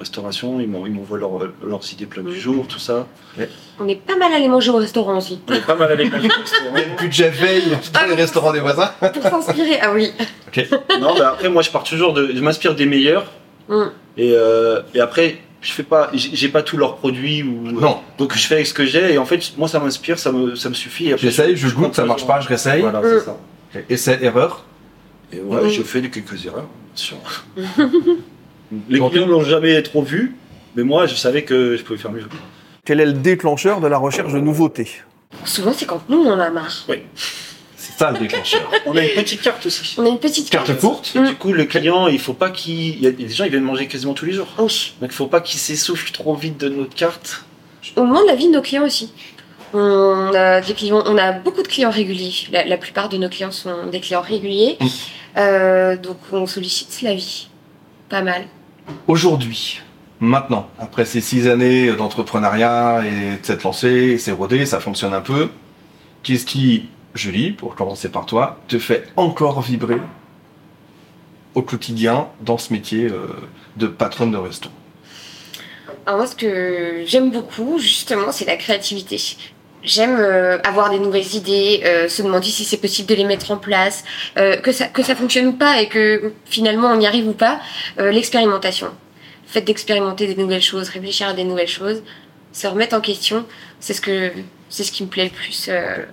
restauration. 0.00 0.60
Ils 0.60 0.68
m'en- 0.68 0.86
ils 0.86 0.92
m'envoient 0.92 1.18
leur- 1.18 1.38
leurs 1.64 1.92
idées 1.92 2.06
plats 2.06 2.22
du 2.22 2.38
jour, 2.38 2.66
tout 2.66 2.78
ça. 2.80 3.06
On 3.78 3.86
est 3.88 3.96
pas 3.96 4.16
mal 4.16 4.32
allé 4.32 4.48
manger 4.48 4.70
au 4.70 4.76
restaurant 4.76 5.16
aussi. 5.18 5.40
On 5.48 5.52
est 5.54 5.64
pas 5.64 5.76
mal 5.76 5.92
avec 5.92 6.08
Il 6.08 6.12
y 6.24 6.26
a 6.26 6.86
le 6.86 6.96
budget 7.00 7.30
veille 7.30 7.76
dans 7.94 8.06
les 8.08 8.14
restaurants 8.14 8.52
des 8.52 8.60
voisins. 8.60 8.90
Pour 8.98 9.22
s'inspirer, 9.22 9.78
ah 9.80 9.92
oui. 9.94 10.12
Non, 11.00 11.16
bah 11.16 11.30
après, 11.34 11.48
moi, 11.48 11.62
je 11.62 11.70
pars 11.70 11.84
toujours 11.84 12.12
de. 12.12 12.32
Je 12.34 12.40
m'inspire 12.40 12.74
des 12.74 12.86
meilleurs. 12.86 13.30
Mm. 13.68 13.84
Et, 14.16 14.32
euh, 14.34 14.82
et 14.94 15.00
après, 15.00 15.38
je 15.60 15.70
fais 15.72 15.84
pas. 15.84 16.10
J'ai 16.12 16.48
pas 16.48 16.62
tous 16.62 16.76
leurs 16.76 16.96
produits. 16.96 17.42
Ou, 17.42 17.70
Non, 17.72 17.98
Donc, 18.18 18.36
je 18.36 18.46
fais 18.46 18.56
avec 18.56 18.66
ce 18.66 18.74
que 18.74 18.84
j'ai. 18.84 19.14
Et 19.14 19.18
en 19.18 19.24
fait, 19.26 19.52
moi, 19.56 19.68
ça 19.68 19.78
m'inspire, 19.78 20.18
ça 20.18 20.32
me, 20.32 20.56
ça 20.56 20.68
me 20.68 20.74
suffit. 20.74 21.12
J'essaye, 21.16 21.56
je 21.56 21.68
goûte, 21.74 21.94
ça 21.94 22.04
marche 22.04 22.26
pas, 22.26 22.40
je 22.40 22.48
réessaye. 22.48 22.82
Voilà, 22.82 23.00
Mm. 23.00 23.04
c'est 23.18 23.24
ça. 23.24 23.36
Essai, 23.88 24.18
erreur. 24.22 24.64
Et 25.32 25.40
ouais, 25.40 25.62
Mm. 25.66 25.68
je 25.70 25.82
fais 25.82 26.00
des 26.00 26.10
quelques 26.10 26.44
erreurs, 26.44 26.64
bien 26.66 26.96
sûr. 26.96 27.16
Les 28.88 29.00
clients 29.00 29.26
l'ont 29.26 29.44
jamais 29.44 29.82
trop 29.82 30.02
vu. 30.02 30.36
Mais 30.76 30.84
moi, 30.84 31.06
je 31.06 31.14
savais 31.14 31.42
que 31.42 31.76
je 31.76 31.82
pouvais 31.82 31.98
faire 31.98 32.12
mieux. 32.12 32.24
Quel 32.84 33.00
est 33.00 33.06
le 33.06 33.12
déclencheur 33.12 33.80
de 33.80 33.86
la 33.86 33.98
recherche 33.98 34.32
de 34.32 34.38
nouveautés? 34.38 34.88
Souvent, 35.44 35.72
c'est 35.72 35.86
quand 35.86 36.02
nous, 36.08 36.18
on 36.18 36.32
en 36.32 36.38
a 36.38 36.50
marre. 36.50 36.86
C'est 37.76 37.98
ça 37.98 38.10
le 38.10 38.18
déclencheur. 38.18 38.70
On 38.86 38.96
a 38.96 39.02
une 39.02 39.14
petite 39.14 39.40
carte 39.40 39.64
aussi. 39.64 39.94
On 39.98 40.04
a 40.04 40.08
une 40.08 40.18
petite 40.18 40.50
Carte 40.50 40.66
carte. 40.66 40.80
courte 40.80 41.12
Et 41.16 41.20
du 41.20 41.34
coup, 41.34 41.52
le 41.52 41.64
client, 41.64 42.08
il 42.08 42.18
faut 42.18 42.34
pas 42.34 42.50
qu'il. 42.50 42.96
Il 42.96 43.00
y 43.00 43.06
a 43.06 43.10
des 43.10 43.28
gens, 43.28 43.44
ils 43.44 43.50
viennent 43.50 43.62
manger 43.62 43.86
quasiment 43.86 44.12
tous 44.12 44.26
les 44.26 44.32
jours. 44.32 44.48
Oui. 44.58 44.94
Donc, 45.00 45.10
il 45.10 45.14
faut 45.14 45.28
pas 45.28 45.40
qu'il 45.40 45.58
s'essouffle 45.58 46.10
trop 46.12 46.34
vite 46.34 46.58
de 46.58 46.68
notre 46.68 46.94
carte. 46.94 47.44
On 47.96 48.04
demande 48.06 48.26
l'avis 48.26 48.48
de 48.48 48.52
nos 48.52 48.60
clients 48.60 48.84
aussi. 48.84 49.12
On 49.72 50.34
a, 50.34 50.60
des 50.60 50.74
clients, 50.74 51.02
on 51.06 51.16
a 51.16 51.32
beaucoup 51.32 51.62
de 51.62 51.68
clients 51.68 51.90
réguliers. 51.90 52.34
La, 52.52 52.64
la 52.64 52.76
plupart 52.76 53.08
de 53.08 53.16
nos 53.16 53.28
clients 53.28 53.52
sont 53.52 53.86
des 53.86 54.00
clients 54.00 54.20
réguliers. 54.20 54.76
Mm. 54.80 54.86
Euh, 55.38 55.96
donc 55.96 56.18
on 56.32 56.46
sollicite 56.46 57.00
l'avis. 57.02 57.48
Pas 58.08 58.22
mal. 58.22 58.44
Aujourd'hui, 59.08 59.80
maintenant, 60.20 60.68
après 60.78 61.04
ces 61.04 61.20
six 61.20 61.48
années 61.48 61.92
d'entrepreneuriat 61.92 63.02
et 63.04 63.38
de 63.38 63.46
s'être 63.46 63.64
lancé, 63.64 64.18
c'est 64.18 64.32
rodé, 64.32 64.66
ça 64.66 64.80
fonctionne 64.80 65.14
un 65.14 65.20
peu, 65.20 65.50
qu'est-ce 66.22 66.46
qui, 66.46 66.88
Julie, 67.14 67.52
pour 67.52 67.74
commencer 67.74 68.08
par 68.08 68.26
toi, 68.26 68.60
te 68.68 68.78
fait 68.78 69.08
encore 69.16 69.60
vibrer 69.62 70.00
au 71.54 71.62
quotidien 71.62 72.28
dans 72.40 72.58
ce 72.58 72.72
métier 72.72 73.06
euh, 73.06 73.26
de 73.76 73.86
patronne 73.86 74.30
de 74.30 74.36
resto 74.36 74.68
Alors 76.06 76.18
moi, 76.18 76.26
ce 76.26 76.36
que 76.36 77.02
j'aime 77.06 77.30
beaucoup, 77.30 77.78
justement, 77.78 78.30
c'est 78.30 78.44
la 78.44 78.56
créativité. 78.56 79.20
J'aime 79.82 80.16
euh, 80.18 80.58
avoir 80.62 80.90
des 80.90 80.98
nouvelles 80.98 81.34
idées, 81.34 81.82
euh, 81.84 82.08
se 82.08 82.22
demander 82.22 82.48
si 82.48 82.64
c'est 82.64 82.76
possible 82.76 83.08
de 83.08 83.14
les 83.14 83.24
mettre 83.24 83.50
en 83.50 83.56
place, 83.56 84.04
euh, 84.36 84.56
que, 84.56 84.72
ça, 84.72 84.86
que 84.86 85.02
ça 85.02 85.14
fonctionne 85.14 85.46
ou 85.46 85.52
pas 85.52 85.80
et 85.80 85.88
que 85.88 86.32
finalement 86.44 86.88
on 86.88 87.00
y 87.00 87.06
arrive 87.06 87.28
ou 87.28 87.32
pas. 87.32 87.60
Euh, 87.98 88.10
L'expérimentation. 88.10 88.88
Le 88.88 89.48
fait 89.48 89.62
d'expérimenter 89.62 90.26
des 90.26 90.40
nouvelles 90.40 90.62
choses, 90.62 90.90
réfléchir 90.90 91.28
à 91.28 91.32
des 91.32 91.44
nouvelles 91.44 91.66
choses, 91.66 92.02
se 92.52 92.66
remettre 92.66 92.94
en 92.94 93.00
question, 93.00 93.46
c'est 93.80 93.94
ce, 93.94 94.00
que, 94.00 94.32
c'est 94.68 94.84
ce 94.84 94.92
qui 94.92 95.02
me 95.02 95.08
plaît 95.08 95.24
le 95.24 95.30
plus 95.30 95.68
euh, 95.68 96.04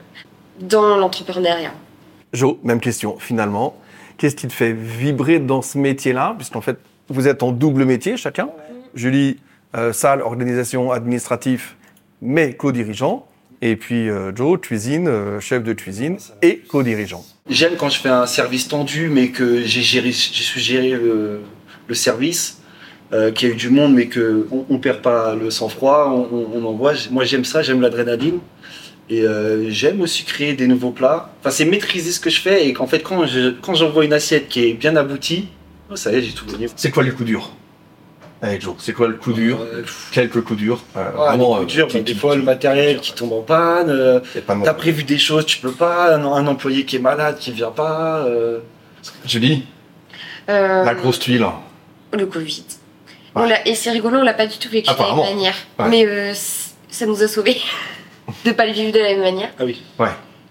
dans 0.59 0.97
l'entrepreneuriat. 0.97 1.73
Jo, 2.33 2.59
même 2.63 2.79
question, 2.79 3.17
finalement. 3.19 3.77
Qu'est-ce 4.17 4.35
qui 4.35 4.47
te 4.47 4.53
fait 4.53 4.73
vibrer 4.73 5.39
dans 5.39 5.61
ce 5.61 5.77
métier-là? 5.77 6.35
Puisqu'en 6.37 6.61
fait, 6.61 6.77
vous 7.09 7.27
êtes 7.27 7.43
en 7.43 7.51
double 7.51 7.85
métier 7.85 8.17
chacun. 8.17 8.49
Julie, 8.95 9.37
euh, 9.75 9.93
salle, 9.93 10.21
organisation, 10.21 10.91
administratif, 10.91 11.75
mais 12.21 12.53
co-dirigeant. 12.53 13.26
Et 13.61 13.75
puis 13.75 14.09
euh, 14.09 14.35
Joe, 14.35 14.59
cuisine, 14.59 15.07
euh, 15.07 15.39
chef 15.39 15.63
de 15.63 15.73
cuisine 15.73 16.17
et 16.41 16.59
co-dirigeant. 16.67 17.25
J'aime 17.49 17.75
quand 17.77 17.89
je 17.89 17.99
fais 17.99 18.09
un 18.09 18.27
service 18.27 18.67
tendu, 18.67 19.09
mais 19.09 19.29
que 19.29 19.63
j'ai 19.63 19.81
géré, 19.81 20.11
j'ai 20.11 20.43
su 20.43 20.59
gérer 20.59 20.91
le, 20.91 21.41
le 21.87 21.95
service, 21.95 22.61
euh, 23.13 23.31
qu'il 23.31 23.47
y 23.47 23.51
a 23.51 23.53
eu 23.55 23.57
du 23.57 23.69
monde, 23.69 23.95
mais 23.95 24.07
que 24.07 24.47
on, 24.51 24.65
on 24.69 24.77
perd 24.77 25.01
pas 25.01 25.33
le 25.33 25.49
sang-froid, 25.49 26.07
on, 26.09 26.35
on, 26.35 26.47
on 26.53 26.65
envoie. 26.65 26.93
Moi, 27.09 27.23
j'aime 27.23 27.45
ça, 27.45 27.61
j'aime 27.63 27.81
l'adrénaline. 27.81 28.39
Et 29.09 29.21
euh, 29.21 29.69
j'aime 29.69 30.01
aussi 30.01 30.25
créer 30.25 30.53
des 30.53 30.67
nouveaux 30.67 30.91
plats. 30.91 31.33
Enfin, 31.39 31.49
c'est 31.49 31.63
maîtriser 31.63 32.11
ce 32.11 32.19
que 32.19 32.29
je 32.29 32.41
fais 32.41 32.67
et 32.67 32.73
qu'en 32.73 32.87
fait, 32.87 32.99
quand 32.99 33.25
je, 33.25 33.51
quand 33.61 33.73
j'envoie 33.73 34.03
une 34.03 34.11
assiette 34.11 34.49
qui 34.49 34.65
est 34.65 34.73
bien 34.73 34.97
aboutie, 34.97 35.47
oh, 35.89 35.95
ça 35.95 36.11
y 36.11 36.15
est, 36.15 36.21
j'ai 36.21 36.33
tout 36.33 36.45
gagné. 36.45 36.67
C'est 36.75 36.91
quoi 36.91 37.03
les 37.03 37.11
coups 37.11 37.25
durs 37.25 37.51
Allez 38.41 38.61
Joe, 38.61 38.75
c'est 38.77 38.93
quoi 38.93 39.07
le 39.07 39.15
coup 39.15 39.33
dur 39.33 39.59
Euh, 39.61 39.83
Quelques 40.11 40.41
coups 40.43 40.59
durs. 40.59 40.79
euh, 40.95 41.03
ah, 41.05 41.09
les 41.09 41.37
vraiment, 41.37 41.55
coups 41.57 41.61
euh, 41.63 41.75
durs, 41.75 41.87
qui- 41.87 42.01
des 42.01 42.13
qui- 42.13 42.17
fois 42.19 42.35
le 42.35 42.43
matériel 42.43 42.99
qui 42.99 43.13
tombe 43.13 43.33
en 43.33 43.41
panne, 43.41 43.89
euh, 43.89 44.19
t'as 44.63 44.73
prévu 44.75 45.03
des 45.03 45.17
choses, 45.17 45.45
tu 45.45 45.57
peux 45.57 45.71
pas, 45.71 46.15
un, 46.15 46.23
un 46.23 46.45
employé 46.47 46.85
qui 46.85 46.97
est 46.97 46.99
malade, 46.99 47.37
qui 47.39 47.51
vient 47.51 47.71
pas. 47.71 48.19
euh, 48.25 48.59
Julie, 49.25 49.65
Euh, 50.49 50.83
la 50.83 50.93
grosse 50.95 51.19
tuile. 51.19 51.45
Le 52.13 52.25
Covid. 52.25 52.63
On 53.35 53.43
l'a- 53.45 53.67
et 53.67 53.75
c'est 53.75 53.91
rigolo, 53.91 54.19
on 54.19 54.23
l'a 54.23 54.33
pas 54.33 54.47
du 54.47 54.57
tout 54.57 54.69
vécu 54.69 54.89
de 54.93 54.97
la 54.97 55.07
même 55.15 55.35
manière. 55.35 55.55
Ouais. 55.79 55.89
Mais 55.89 56.05
euh, 56.05 56.33
ça 56.89 57.05
nous 57.05 57.21
a 57.23 57.27
sauvés 57.27 57.57
de 58.45 58.51
pas 58.51 58.65
le 58.65 58.71
vivre 58.71 58.91
de 58.93 58.99
la 58.99 59.09
même 59.09 59.21
manière. 59.21 59.49
Ah 59.59 59.63
oui. 59.65 59.81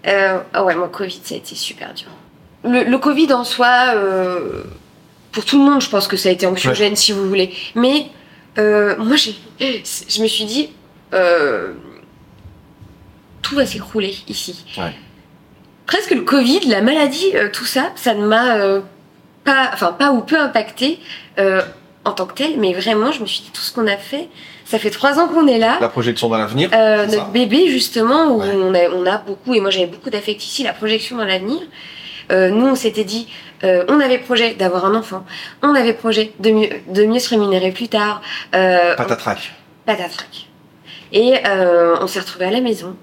Euh, 0.07 0.37
ah 0.53 0.63
ouais, 0.63 0.75
moi, 0.75 0.87
Covid, 0.89 1.19
ça 1.23 1.35
a 1.35 1.37
été 1.37 1.55
super 1.55 1.93
dur. 1.93 2.07
Le, 2.63 2.83
le 2.83 2.97
Covid 2.97 3.31
en 3.33 3.43
soi, 3.43 3.93
euh, 3.95 4.63
pour 5.37 5.45
tout 5.45 5.59
le 5.63 5.69
monde, 5.69 5.81
je 5.81 5.89
pense 5.91 6.07
que 6.07 6.17
ça 6.17 6.29
a 6.29 6.31
été 6.31 6.47
anxiogène, 6.47 6.95
si 6.95 7.11
vous 7.11 7.27
voulez. 7.29 7.53
Mais 7.75 8.07
euh, 8.57 8.95
moi, 8.97 9.17
je 9.59 10.21
me 10.23 10.27
suis 10.27 10.45
dit, 10.45 10.69
euh, 11.13 11.73
tout 13.43 13.53
va 13.53 13.67
s'écrouler 13.67 14.15
ici. 14.27 14.65
Ouais. 14.79 14.95
Presque 15.85 16.09
le 16.09 16.21
Covid, 16.21 16.61
la 16.61 16.81
maladie, 16.81 17.33
euh, 17.35 17.49
tout 17.53 17.65
ça, 17.65 17.91
ça 17.95 18.15
ne 18.15 18.25
m'a 18.25 18.81
pas, 19.43 19.69
enfin 19.73 19.91
pas 19.91 20.09
ou 20.11 20.21
peu 20.21 20.39
impacté 20.39 20.97
en 21.37 22.11
tant 22.13 22.25
que 22.25 22.33
tel, 22.33 22.57
mais 22.57 22.73
vraiment, 22.73 23.11
je 23.11 23.21
me 23.21 23.27
suis 23.27 23.41
dit 23.43 23.51
tout 23.53 23.61
ce 23.61 23.71
qu'on 23.71 23.85
a 23.85 23.97
fait. 23.97 24.29
Ça 24.65 24.79
fait 24.79 24.89
trois 24.89 25.19
ans 25.19 25.27
qu'on 25.27 25.45
est 25.45 25.59
là. 25.59 25.77
La 25.79 25.87
projection 25.89 26.29
dans 26.29 26.37
l'avenir. 26.39 26.71
Notre 26.71 27.11
ça? 27.11 27.29
bébé 27.31 27.69
justement 27.69 28.31
où 28.31 28.41
Ouais. 28.41 28.55
on, 28.55 28.73
a, 28.73 28.89
on 28.89 29.05
a 29.05 29.19
beaucoup 29.19 29.53
et 29.53 29.59
moi 29.59 29.69
j'avais 29.69 29.85
beaucoup 29.85 30.09
d'affect 30.09 30.43
ici 30.43 30.63
la 30.63 30.73
projection 30.73 31.15
dans 31.15 31.25
l'avenir 31.25 31.59
Euh, 32.31 32.49
nous 32.49 32.67
on 32.67 32.75
s'était 32.75 33.03
dit 33.05 33.27
euh, 33.63 33.85
on 33.87 33.99
avait 33.99 34.17
projet 34.17 34.53
d'avoir 34.53 34.85
un 34.85 34.95
enfant 34.95 35.25
on 35.61 35.73
avait 35.75 35.93
projet 35.93 36.33
de 36.39 36.51
mieux, 36.51 36.69
de 36.89 37.05
mieux 37.05 37.19
se 37.19 37.29
rémunérer 37.29 37.71
plus 37.71 37.87
tard 37.87 38.21
euh, 38.53 38.95
Patatrac. 38.95 39.53
patatrac 39.85 40.47
et 41.13 41.35
euh, 41.45 41.95
on 42.01 42.07
s'est 42.07 42.19
retrouvé 42.19 42.45
à 42.45 42.51
la 42.51 42.59
maison 42.61 42.95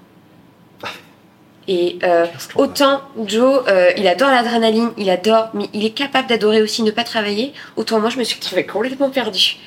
et 1.67 1.97
euh, 2.03 2.27
autant 2.55 3.01
Joe 3.25 3.63
euh, 3.67 3.91
il 3.97 4.07
adore 4.07 4.29
l'adrénaline 4.29 4.91
il 4.97 5.09
adore 5.09 5.49
mais 5.55 5.69
il 5.73 5.83
est 5.83 5.89
capable 5.97 6.27
d'adorer 6.29 6.61
aussi 6.61 6.83
ne 6.83 6.91
pas 6.91 7.03
travailler 7.03 7.53
autant 7.77 7.99
moi 7.99 8.09
je 8.11 8.19
me 8.19 8.23
suis 8.23 8.35
retrouvée 8.39 8.65
complètement 8.65 9.09
perdue 9.09 9.57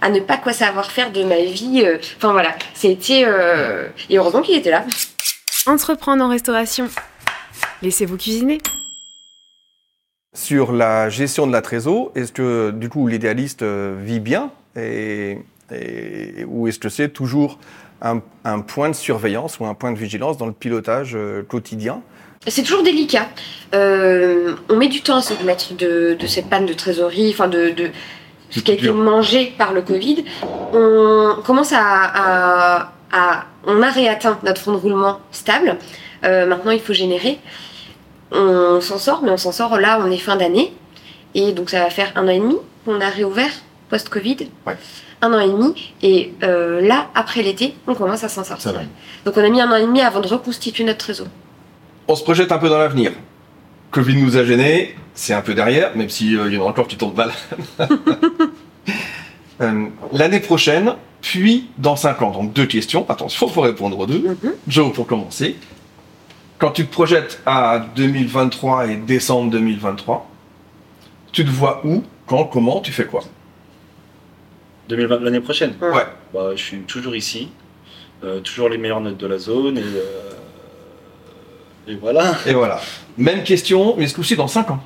à 0.00 0.08
ne 0.08 0.20
pas 0.20 0.38
quoi 0.38 0.52
savoir 0.52 0.90
faire 0.90 1.12
de 1.12 1.22
ma 1.22 1.36
vie 1.40 1.82
euh, 1.84 1.98
enfin 2.16 2.32
voilà 2.32 2.54
c'était 2.74 3.24
euh, 3.26 3.88
et 4.08 4.16
heureusement 4.18 4.40
qu'il 4.40 4.56
était 4.56 4.70
là 4.70 4.84
Entreprendre 5.64 6.24
en 6.24 6.28
restauration. 6.28 6.88
Laissez-vous 7.82 8.16
cuisiner. 8.16 8.58
Sur 10.34 10.72
la 10.72 11.10
gestion 11.10 11.46
de 11.46 11.52
la 11.52 11.60
trésor, 11.60 12.10
est-ce 12.14 12.32
que 12.32 12.70
du 12.70 12.88
coup 12.88 13.06
l'idéaliste 13.06 13.60
euh, 13.62 13.94
vit 14.02 14.20
bien 14.20 14.50
et 14.76 15.38
et, 15.70 16.44
Ou 16.48 16.68
est-ce 16.68 16.78
que 16.78 16.88
c'est 16.88 17.10
toujours 17.10 17.58
un, 18.00 18.20
un 18.44 18.60
point 18.60 18.88
de 18.88 18.94
surveillance 18.94 19.60
ou 19.60 19.66
un 19.66 19.74
point 19.74 19.92
de 19.92 19.98
vigilance 19.98 20.38
dans 20.38 20.46
le 20.46 20.52
pilotage 20.52 21.12
euh, 21.14 21.42
quotidien? 21.42 22.00
C'est 22.46 22.62
toujours 22.62 22.82
délicat. 22.82 23.28
Euh, 23.74 24.54
on 24.70 24.76
met 24.76 24.88
du 24.88 25.02
temps 25.02 25.18
à 25.18 25.22
se 25.22 25.34
remettre 25.34 25.74
de, 25.76 26.16
de 26.18 26.26
cette 26.26 26.48
panne 26.48 26.64
de 26.66 26.72
trésorerie, 26.72 27.30
enfin 27.32 27.48
de, 27.48 27.68
de 27.70 27.90
ce 28.50 28.60
qui 28.60 28.70
a 28.70 28.74
été 28.74 28.90
mangé 28.90 29.52
par 29.58 29.72
le 29.74 29.82
Covid. 29.82 30.24
On 30.72 31.36
commence 31.44 31.72
à, 31.74 31.78
à- 31.82 32.92
à- 33.12 33.44
on 33.66 33.82
a 33.82 33.90
réatteint 33.90 34.38
notre 34.44 34.60
fond 34.62 34.72
de 34.72 34.78
roulement 34.78 35.20
stable. 35.30 35.76
Euh, 36.24 36.46
maintenant, 36.46 36.70
il 36.72 36.80
faut 36.80 36.94
générer. 36.94 37.38
On 38.32 38.80
s'en 38.80 38.98
sort, 38.98 39.22
mais 39.22 39.30
on 39.30 39.36
s'en 39.36 39.52
sort 39.52 39.78
là, 39.78 39.98
on 40.02 40.10
est 40.10 40.18
fin 40.18 40.36
d'année. 40.36 40.72
Et 41.34 41.52
donc, 41.52 41.70
ça 41.70 41.80
va 41.80 41.90
faire 41.90 42.12
un 42.16 42.24
an 42.24 42.30
et 42.30 42.38
demi 42.38 42.56
qu'on 42.84 43.00
a 43.00 43.08
réouvert 43.08 43.50
post-Covid. 43.88 44.48
Ouais. 44.66 44.76
Un 45.20 45.32
an 45.32 45.40
et 45.40 45.48
demi. 45.48 45.92
Et 46.02 46.32
euh, 46.42 46.80
là, 46.80 47.08
après 47.14 47.42
l'été, 47.42 47.74
on 47.86 47.94
commence 47.94 48.24
à 48.24 48.28
s'en 48.28 48.44
sortir. 48.44 48.72
Donc, 49.24 49.36
on 49.36 49.44
a 49.44 49.48
mis 49.48 49.60
un 49.60 49.70
an 49.70 49.76
et 49.76 49.82
demi 49.82 50.00
avant 50.00 50.20
de 50.20 50.28
reconstituer 50.28 50.84
notre 50.84 51.06
réseau. 51.06 51.26
On 52.08 52.16
se 52.16 52.24
projette 52.24 52.52
un 52.52 52.58
peu 52.58 52.68
dans 52.68 52.78
l'avenir. 52.78 53.12
Covid 53.90 54.16
nous 54.16 54.36
a 54.36 54.44
gênés, 54.44 54.96
c'est 55.14 55.34
un 55.34 55.42
peu 55.42 55.54
derrière, 55.54 55.94
même 55.94 56.08
si 56.08 56.34
euh, 56.34 56.48
il 56.48 56.54
y 56.54 56.58
en 56.58 56.64
a 56.64 56.68
encore 56.68 56.88
qui 56.88 56.96
tombent 56.96 57.16
mal. 57.16 57.32
Euh, 59.60 59.86
L'année 60.12 60.40
prochaine, 60.40 60.94
puis 61.20 61.68
dans 61.78 61.94
5 61.94 62.20
ans. 62.22 62.30
Donc 62.32 62.52
deux 62.52 62.66
questions. 62.66 63.06
Attention, 63.08 63.46
faut 63.46 63.60
répondre 63.60 63.96
aux 63.96 64.06
deux. 64.06 64.18
Mhm. 64.42 64.54
Joe, 64.66 64.92
pour 64.92 65.06
commencer. 65.06 65.56
Quand 66.62 66.70
tu 66.70 66.86
te 66.86 66.92
projettes 66.92 67.42
à 67.44 67.80
2023 67.96 68.86
et 68.86 68.94
décembre 68.94 69.50
2023, 69.50 70.30
tu 71.32 71.44
te 71.44 71.50
vois 71.50 71.80
où, 71.84 72.04
quand, 72.24 72.44
comment, 72.44 72.78
tu 72.80 72.92
fais 72.92 73.04
quoi? 73.04 73.24
2020 74.88 75.22
l'année 75.22 75.40
prochaine? 75.40 75.74
Ouais. 75.80 76.06
Bah, 76.32 76.50
je 76.54 76.62
suis 76.62 76.78
toujours 76.82 77.16
ici, 77.16 77.48
euh, 78.22 78.38
toujours 78.38 78.68
les 78.68 78.78
meilleures 78.78 79.00
notes 79.00 79.16
de 79.16 79.26
la 79.26 79.38
zone 79.38 79.76
et, 79.76 79.82
euh, 79.82 80.30
et 81.88 81.96
voilà. 81.96 82.32
Et 82.46 82.52
voilà. 82.52 82.80
Même 83.18 83.42
question, 83.42 83.96
mais 83.98 84.06
ce 84.06 84.14
coup-ci 84.14 84.36
dans 84.36 84.46
5 84.46 84.70
ans. 84.70 84.80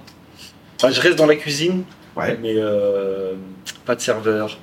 Enfin, 0.77 0.91
je 0.91 1.01
reste 1.03 1.17
dans 1.19 1.27
la 1.27 1.37
cuisine, 1.37 1.85
Ouais. 2.17 2.39
mais 2.41 2.55
euh, 2.57 3.35
pas 3.85 3.95
de 3.97 4.01
serveur, 4.01 4.57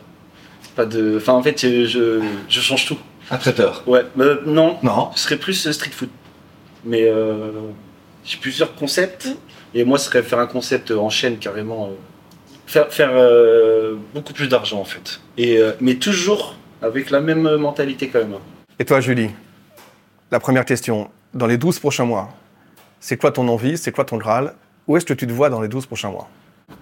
pas 0.76 0.88
de. 0.88 1.18
Enfin, 1.18 1.34
en 1.34 1.44
fait, 1.44 1.62
je, 1.62 2.24
je 2.50 2.60
change 2.60 2.88
tout. 2.88 2.98
Un 3.30 3.38
traiteur. 3.38 3.84
Ouais, 3.86 4.04
euh, 4.20 4.42
non, 4.48 4.78
Non. 4.82 5.12
je 5.16 5.20
serais 5.20 5.38
plus 5.38 5.70
street 5.72 5.92
food. 5.92 6.10
Mais 6.86 7.04
euh, 7.04 7.52
j'ai 8.24 8.38
plusieurs 8.38 8.76
concepts. 8.76 9.28
Et 9.74 9.84
moi, 9.84 9.98
ce 9.98 10.06
serait 10.06 10.24
faire 10.24 10.40
un 10.40 10.48
concept 10.48 10.92
en 10.92 11.10
chaîne 11.10 11.38
carrément. 11.38 11.88
euh, 11.88 11.96
faire 12.66 12.92
faire 12.92 13.12
euh, 13.14 13.96
beaucoup 14.14 14.34
plus 14.34 14.48
d'argent 14.48 14.80
en 14.80 14.86
fait. 14.86 15.20
Et, 15.38 15.58
euh, 15.58 15.74
mais 15.82 15.96
toujours 15.96 16.56
avec 16.82 17.10
la 17.10 17.20
même 17.22 17.58
mentalité 17.58 18.10
quand 18.10 18.20
même. 18.20 18.36
Et 18.80 18.86
toi, 18.86 19.00
Julie 19.02 19.30
La 20.32 20.40
première 20.40 20.66
question. 20.66 21.10
Dans 21.34 21.48
les 21.48 21.58
12 21.58 21.80
prochains 21.80 22.06
mois, 22.06 22.30
c'est 23.00 23.18
quoi 23.18 23.32
ton 23.32 23.48
envie 23.48 23.78
C'est 23.78 23.92
quoi 23.92 24.06
ton 24.06 24.18
Graal? 24.18 24.54
Où 24.88 24.98
est-ce 24.98 25.06
que 25.06 25.14
tu 25.14 25.26
te 25.28 25.32
vois 25.32 25.50
dans 25.50 25.62
les 25.62 25.68
12 25.68 25.86
prochains 25.86 26.10
mois? 26.12 26.30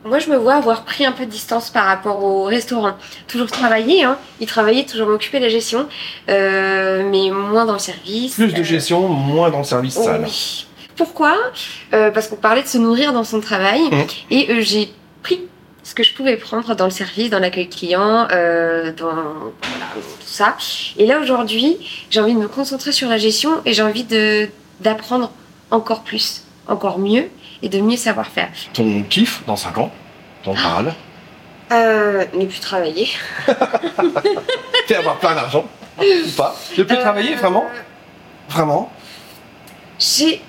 Moi, 0.05 0.19
je 0.19 0.29
me 0.29 0.37
vois 0.37 0.55
avoir 0.55 0.83
pris 0.83 1.05
un 1.05 1.11
peu 1.11 1.25
de 1.25 1.31
distance 1.31 1.69
par 1.69 1.85
rapport 1.85 2.23
au 2.23 2.43
restaurant. 2.45 2.93
Toujours 3.27 3.49
travailler, 3.51 4.03
hein. 4.03 4.17
Y 4.39 4.45
travailler, 4.45 4.85
toujours 4.85 5.07
m'occuper 5.07 5.39
de 5.39 5.43
la 5.45 5.49
gestion, 5.49 5.87
euh, 6.29 7.03
mais 7.09 7.29
moins 7.29 7.65
dans 7.65 7.73
le 7.73 7.79
service. 7.79 8.35
Plus 8.35 8.53
de 8.53 8.61
Euh, 8.61 8.63
gestion, 8.63 9.07
moins 9.07 9.49
dans 9.49 9.59
le 9.59 9.63
service 9.63 9.97
oh 10.01 10.07
oui. 10.23 10.65
Pourquoi? 10.95 11.35
Euh, 11.93 12.11
Parce 12.11 12.27
qu'on 12.27 12.35
parlait 12.35 12.63
de 12.63 12.67
se 12.67 12.77
nourrir 12.77 13.13
dans 13.13 13.23
son 13.23 13.39
travail, 13.41 13.81
Mhm. 13.91 14.05
et 14.31 14.51
euh, 14.51 14.61
j'ai 14.61 14.91
pris 15.23 15.41
ce 15.83 15.93
que 15.95 16.03
je 16.03 16.13
pouvais 16.13 16.37
prendre 16.37 16.75
dans 16.75 16.85
le 16.85 16.91
service, 16.91 17.29
dans 17.29 17.39
l'accueil 17.39 17.69
client, 17.69 18.27
euh, 18.31 18.91
dans 18.93 19.05
voilà, 19.13 19.87
tout 19.95 20.01
ça. 20.25 20.55
Et 20.97 21.05
là, 21.05 21.19
aujourd'hui, 21.19 21.77
j'ai 22.09 22.19
envie 22.19 22.33
de 22.33 22.39
me 22.39 22.47
concentrer 22.47 22.91
sur 22.91 23.09
la 23.09 23.17
gestion 23.17 23.51
et 23.65 23.73
j'ai 23.73 23.83
envie 23.83 24.03
de 24.03 24.47
d'apprendre 24.79 25.31
encore 25.69 26.01
plus, 26.01 26.43
encore 26.67 26.97
mieux, 26.97 27.25
et 27.61 27.69
de 27.69 27.79
mieux 27.79 27.97
savoir 27.97 28.27
faire. 28.27 28.49
Ton 28.73 29.03
kiff 29.03 29.43
dans 29.45 29.55
5 29.55 29.77
ans 29.77 29.91
Ton 30.43 30.53
Graal 30.53 30.93
Euh, 31.71 32.25
ne 32.33 32.45
plus 32.45 32.59
travailler. 32.59 33.09
C'est 34.87 34.95
avoir 34.95 35.17
plein 35.19 35.35
d'argent 35.35 35.65
Ou 35.99 36.03
pas 36.35 36.55
Ne 36.77 36.83
plus 36.83 36.95
Euh, 36.97 37.01
travailler, 37.01 37.35
vraiment? 37.35 37.65
Vraiment? 38.49 38.91
J'ai. 39.99 40.41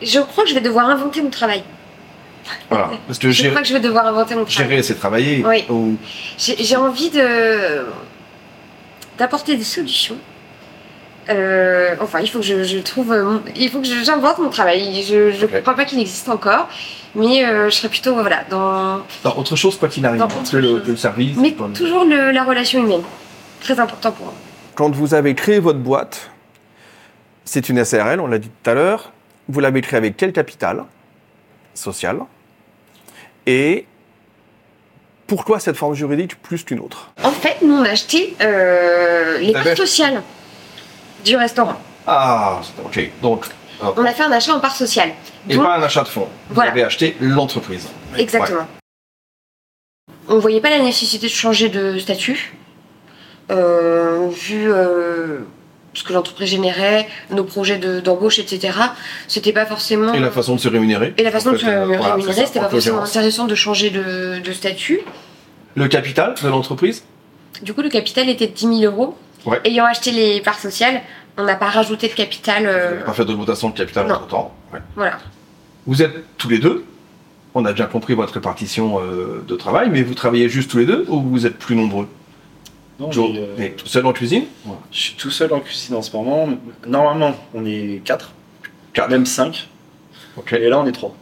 Je 0.00 0.20
crois 0.20 0.44
que 0.44 0.50
je 0.50 0.54
vais 0.54 0.60
devoir 0.60 0.88
inventer 0.88 1.22
mon 1.22 1.30
travail. 1.30 1.62
Voilà. 2.68 2.90
Parce 3.06 3.18
que 3.18 3.30
Je 3.30 3.48
crois 3.48 3.62
que 3.62 3.68
je 3.68 3.72
vais 3.72 3.80
devoir 3.80 4.06
inventer 4.06 4.34
mon 4.34 4.44
travail. 4.44 4.68
gérer 4.70 4.82
c'est 4.82 4.96
travailler. 4.96 5.44
Oui. 5.46 5.64
Ou- 5.70 5.96
J'ai 6.38 6.56
j'ai 6.62 6.76
envie 6.76 7.10
de 7.10 7.86
d'apporter 9.18 9.56
des 9.56 9.64
solutions. 9.64 10.16
Euh, 11.28 11.94
enfin, 12.00 12.20
il 12.20 12.28
faut 12.28 12.40
que 12.40 12.44
je, 12.44 12.64
je 12.64 12.78
trouve, 12.78 13.12
euh, 13.12 13.22
mon- 13.24 13.42
il 13.54 13.68
faut 13.70 13.80
que 13.80 13.86
j'invente 13.86 14.38
mon 14.38 14.50
travail. 14.50 15.02
Je 15.02 15.38
ne 15.40 15.44
Ok. 15.44 15.60
crois 15.62 15.74
pas 15.74 15.84
qu'il 15.84 16.00
existe 16.00 16.28
encore, 16.28 16.68
mais 17.14 17.44
euh, 17.44 17.70
je 17.70 17.76
serais 17.76 17.88
plutôt 17.88 18.14
voilà 18.14 18.44
dans, 18.50 19.02
Dans 19.22 19.36
autre 19.36 19.54
chose, 19.56 19.76
quoi 19.78 19.88
qu'il 19.88 20.04
arrive. 20.04 20.20
Que 20.50 20.56
le, 20.56 20.68
chose. 20.68 20.82
que 20.84 20.90
le 20.90 20.96
service. 20.96 21.36
mais 21.36 21.54
toujours 21.74 22.04
le- 22.04 22.32
la 22.32 22.42
relation 22.44 22.82
humaine, 22.82 23.02
très 23.60 23.78
important 23.78 24.10
pour 24.12 24.26
moi. 24.26 24.34
Quand 24.74 24.90
vous 24.90 25.14
avez 25.14 25.34
créé 25.34 25.60
votre 25.60 25.78
boîte, 25.78 26.30
c'est 27.44 27.68
une 27.68 27.84
SARL, 27.84 28.18
on 28.20 28.26
l'a 28.26 28.38
dit 28.38 28.48
tout 28.62 28.70
à 28.70 28.74
l'heure. 28.74 29.12
Vous 29.48 29.60
l'avez 29.60 29.80
créée 29.80 29.98
avec 29.98 30.16
quel 30.16 30.32
capital 30.32 30.84
social 31.74 32.18
Et 33.46 33.86
pourquoi 35.26 35.58
cette 35.60 35.76
forme 35.76 35.94
juridique 35.94 36.40
plus 36.42 36.64
qu'une 36.64 36.80
autre? 36.80 37.10
En 37.22 37.30
fait, 37.30 37.56
nous 37.62 37.74
on 37.74 37.84
a 37.84 37.90
acheté 37.90 38.34
euh, 38.40 39.38
les 39.38 39.52
parts 39.52 39.76
sociales 39.76 40.22
du 41.24 41.36
restaurant. 41.36 41.76
Ah, 42.06 42.60
ok. 42.84 43.10
Donc, 43.22 43.46
On 43.96 44.04
a 44.04 44.12
fait 44.12 44.22
un 44.24 44.32
achat 44.32 44.54
en 44.54 44.60
part 44.60 44.74
sociale. 44.76 45.10
et 45.48 45.54
Donc, 45.56 45.64
pas 45.64 45.76
un 45.76 45.82
achat 45.82 46.02
de 46.02 46.08
fonds. 46.08 46.28
Vous 46.48 46.54
Voilà. 46.54 46.70
avez 46.72 46.84
acheté 46.84 47.16
l'entreprise. 47.20 47.88
Exactement. 48.16 48.66
On 50.28 50.38
voyait 50.38 50.60
pas 50.60 50.70
la 50.70 50.78
nécessité 50.80 51.26
de 51.26 51.32
changer 51.32 51.68
de 51.68 51.98
statut, 51.98 52.54
euh, 53.50 54.28
vu 54.30 54.72
euh, 54.72 55.40
ce 55.94 56.04
que 56.04 56.12
l'entreprise 56.12 56.48
générait, 56.48 57.08
nos 57.30 57.44
projets 57.44 57.78
de- 57.78 58.00
d'embauche, 58.00 58.38
etc. 58.38 58.78
C'était 59.28 59.52
pas 59.52 59.66
forcément. 59.66 60.14
Et 60.14 60.20
la 60.20 60.30
façon 60.30 60.54
de 60.54 60.60
se 60.60 60.68
rémunérer. 60.68 61.14
Et 61.18 61.22
la 61.22 61.30
façon 61.30 61.50
En 61.50 61.52
de 61.52 61.58
se 61.58 61.66
euh, 61.66 61.84
voilà, 61.86 62.14
rémunérer, 62.14 62.32
ça, 62.40 62.46
c'était 62.46 62.60
pas 62.60 62.68
forcément 62.68 63.02
intéressant 63.02 63.46
de 63.46 63.54
changer 63.54 63.90
de, 63.90 64.38
de 64.38 64.52
statut. 64.52 65.00
Le 65.74 65.88
capital 65.88 66.34
de 66.42 66.48
l'entreprise? 66.48 67.04
Du 67.62 67.74
coup, 67.74 67.82
le 67.82 67.88
capital 67.88 68.28
était 68.28 68.46
de 68.46 68.52
10 68.52 68.78
000 68.80 68.92
euros. 68.92 69.16
Ouais. 69.46 69.60
Ayant 69.64 69.84
acheté 69.84 70.10
les 70.10 70.40
parts 70.40 70.58
sociales, 70.58 71.02
on 71.36 71.44
n'a 71.44 71.56
pas 71.56 71.70
rajouté 71.70 72.08
de 72.08 72.12
capital. 72.12 72.64
Vous 72.64 72.68
euh, 72.68 72.90
n'avez 72.90 73.04
pas 73.04 73.12
fait 73.12 73.24
d'augmentation 73.24 73.70
de 73.70 73.76
capital 73.76 74.06
non. 74.06 74.14
entre 74.14 74.26
temps. 74.26 74.54
voilà. 74.94 75.18
Vous 75.86 76.02
êtes 76.02 76.36
tous 76.38 76.48
les 76.48 76.58
deux. 76.58 76.84
On 77.54 77.64
a 77.64 77.72
bien 77.72 77.86
compris 77.86 78.14
votre 78.14 78.34
répartition 78.34 79.00
euh, 79.00 79.44
de 79.46 79.56
travail, 79.56 79.90
mais 79.90 80.02
vous 80.02 80.14
travaillez 80.14 80.48
juste 80.48 80.70
tous 80.70 80.78
les 80.78 80.86
deux 80.86 81.04
ou 81.08 81.20
vous 81.20 81.46
êtes 81.46 81.58
plus 81.58 81.76
nombreux? 81.76 82.08
Non, 82.98 83.10
Joe, 83.10 83.30
mais, 83.32 83.38
euh, 83.38 83.54
mais 83.58 83.70
tout 83.70 83.86
seul 83.86 84.06
en 84.06 84.12
cuisine? 84.12 84.44
Je 84.90 84.98
suis 84.98 85.14
tout 85.16 85.30
seul 85.30 85.52
en 85.52 85.60
cuisine 85.60 85.96
en 85.96 86.02
ce 86.02 86.14
moment. 86.16 86.48
Normalement, 86.86 87.34
on 87.52 87.66
est 87.66 88.00
4, 88.04 88.32
Quatre. 88.92 89.10
même 89.10 89.26
5. 89.26 89.68
Ok. 90.36 90.52
Et 90.52 90.68
là, 90.68 90.78
on 90.78 90.86
est 90.86 90.92
3. 90.92 91.14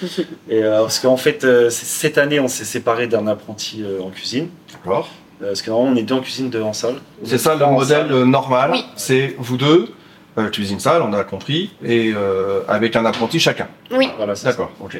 Et 0.48 0.62
euh, 0.62 0.80
parce 0.82 1.00
qu'en 1.00 1.16
fait, 1.16 1.44
euh, 1.44 1.70
cette 1.70 2.18
année, 2.18 2.40
on 2.40 2.48
s'est 2.48 2.64
séparé 2.64 3.06
d'un 3.06 3.26
apprenti 3.26 3.82
euh, 3.82 4.00
en 4.00 4.10
cuisine. 4.10 4.48
D'accord. 4.72 5.08
Euh, 5.42 5.46
parce 5.48 5.62
que 5.62 5.70
normalement, 5.70 5.94
on 5.94 5.96
est 5.96 6.02
deux 6.02 6.14
en 6.14 6.20
cuisine, 6.20 6.50
deux 6.50 6.62
en 6.62 6.72
salle. 6.72 6.96
C'est 7.24 7.38
ça 7.38 7.54
le 7.54 7.64
modèle 7.66 7.86
salle. 8.08 8.12
euh, 8.12 8.24
normal. 8.24 8.70
Oui. 8.72 8.84
C'est 8.96 9.36
vous 9.38 9.56
deux, 9.56 9.88
euh, 10.36 10.48
cuisine 10.50 10.80
salle, 10.80 11.02
on 11.02 11.12
a 11.12 11.22
compris, 11.24 11.70
et 11.84 12.12
euh, 12.14 12.62
avec 12.68 12.96
un 12.96 13.04
apprenti 13.04 13.38
chacun. 13.38 13.68
Oui. 13.92 14.08
Voilà, 14.16 14.34
c'est 14.34 14.44
ça. 14.44 14.50
D'accord. 14.50 14.72
Ok. 14.80 14.96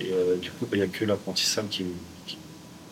Et 0.00 0.10
euh, 0.12 0.36
du 0.36 0.50
coup, 0.50 0.66
il 0.72 0.78
n'y 0.78 0.84
a 0.84 0.86
que 0.86 1.04
l'apprenti 1.04 1.44
Sam 1.46 1.66
qui, 1.68 1.84
qui, 2.26 2.38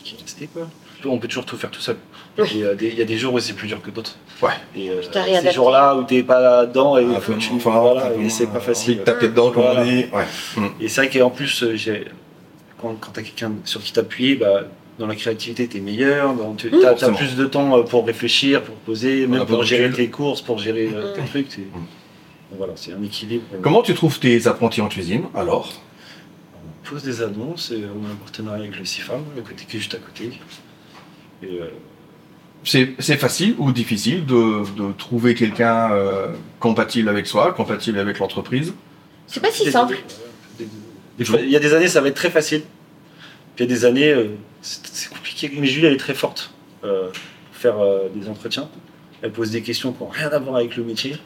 qui 0.03 0.15
est 0.15 0.21
resté. 0.23 0.49
Quoi. 0.53 0.67
On 1.05 1.19
peut 1.19 1.29
toujours 1.29 1.45
tout 1.45 1.57
faire 1.59 1.71
tout 1.71 1.81
seul. 1.81 1.97
Oui. 2.39 2.49
Il 2.55 2.95
y 2.99 3.03
a 3.03 3.05
des 3.05 3.19
jours 3.19 3.35
où 3.35 3.39
c'est 3.39 3.53
plus 3.53 3.69
dur 3.69 3.81
que 3.83 3.91
d'autres. 3.91 4.17
Ouais. 4.43 4.51
Et 4.75 4.91
euh, 4.91 5.03
t'as 5.13 5.25
ces 5.43 5.53
jours-là 5.53 5.95
où 5.95 6.03
t'es 6.05 6.23
pas 6.23 6.65
dedans 6.67 6.97
et 6.97 7.05
faut 7.21 7.33
peu 7.33 7.35
que 7.35 7.39
tu- 7.39 7.51
moins 7.51 7.61
fort, 7.61 7.93
voilà, 7.93 8.11
c'est 8.31 8.47
pas 8.47 8.57
envie 8.57 8.65
facile. 8.67 8.99
de 8.99 9.03
taper 9.05 9.29
dedans, 9.29 9.51
comme 9.53 9.63
Voilà. 9.63 9.83
on 9.83 9.85
dit. 9.85 10.07
Ouais. 10.13 10.65
Et 10.81 10.89
c'est 10.89 11.07
vrai 11.07 11.11
qu'en 11.19 11.31
plus, 11.31 11.65
j'ai- 11.75 12.07
quand, 12.81 12.95
quand 13.01 13.13
tu 13.13 13.21
as 13.21 13.23
quelqu'un 13.23 13.53
sur 13.65 13.83
qui 13.83 13.93
t'appuyer, 13.93 14.37
bah, 14.37 14.63
dans 14.99 15.07
la 15.07 15.15
créativité, 15.15 15.69
tu 15.69 15.77
es 15.79 15.81
meilleur, 15.81 16.35
donc 16.35 16.57
tu 16.59 16.71
Mmh. 16.71 16.85
as, 16.85 16.95
plus 17.13 17.37
de 17.37 17.45
temps 17.47 17.77
euh, 17.79 17.83
pour 17.83 18.07
réfléchir, 18.07 18.63
pour 18.63 18.75
poser, 18.77 19.27
même 19.27 19.45
pour 19.47 19.63
gérer 19.65 19.91
tes 19.91 20.09
courses, 20.09 20.41
pour 20.43 20.59
gérer 20.59 20.91
euh, 20.95 21.15
tes 21.15 21.23
Mmh. 21.23 21.27
trucs. 21.27 21.57
Donc 21.59 22.59
Voilà, 22.59 22.73
c'est 22.77 22.93
un 22.93 23.03
équilibre. 23.03 23.45
Comment 23.63 23.83
tu 23.83 23.93
trouves 23.95 24.19
tes 24.19 24.47
apprentis 24.47 24.81
en 24.81 24.89
cuisine 24.89 25.25
alors? 25.35 25.73
On 26.85 26.89
pose 26.89 27.03
des 27.03 27.21
annonces, 27.21 27.73
et 27.73 27.83
on 27.85 28.07
a 28.09 28.13
un 28.13 28.15
partenariat 28.17 28.63
avec 28.65 28.79
le 28.79 28.85
CIFAM, 28.85 29.23
le 29.35 29.43
côté 29.43 29.65
qui 29.69 29.77
est 29.77 29.81
juste 29.81 29.95
à 29.95 29.99
côté. 29.99 30.31
Euh, 31.45 31.69
C'est 32.65 32.95
c'est 33.01 33.17
facile 33.17 33.55
ou 33.59 33.73
difficile 33.73 34.25
de, 34.25 34.63
de 34.77 34.93
trouver 34.93 35.35
quelqu'un 35.35 35.91
euh, 35.93 36.29
compatible 36.61 37.09
avec 37.09 37.27
soi, 37.27 37.53
compatible 37.53 37.99
avec 37.99 38.19
l'entreprise? 38.19 38.73
C'est 39.27 39.41
pas 39.41 39.51
si 39.51 39.71
simple. 39.71 39.99
Il 41.19 41.51
y 41.51 41.57
a 41.57 41.61
des 41.61 41.75
années, 41.75 41.89
ça 41.89 42.01
va 42.01 42.09
être 42.09 42.15
très 42.17 42.31
facile. 42.31 42.63
Puis 43.57 43.65
il 43.65 43.71
y 43.71 43.73
a 43.73 43.77
des 43.77 43.85
années, 43.85 44.11
euh, 44.11 44.29
c'est 44.67 45.09
compliqué. 45.11 45.51
Mais 45.59 45.67
Julie, 45.67 45.87
elle 45.87 45.95
est 45.95 45.99
très 45.99 46.15
forte. 46.15 46.51
euh, 46.85 47.09
pour 47.09 47.61
faire 47.61 47.79
euh, 47.81 48.09
des 48.15 48.29
entretiens. 48.29 48.69
Elle 49.23 49.33
pose 49.33 49.51
des 49.51 49.63
questions 49.63 49.93
qui 49.93 50.03
n'ont 50.03 50.11
rien 50.11 50.29
à 50.29 50.39
voir 50.39 50.57
avec 50.57 50.77
le 50.77 50.85
métier. 50.85 51.17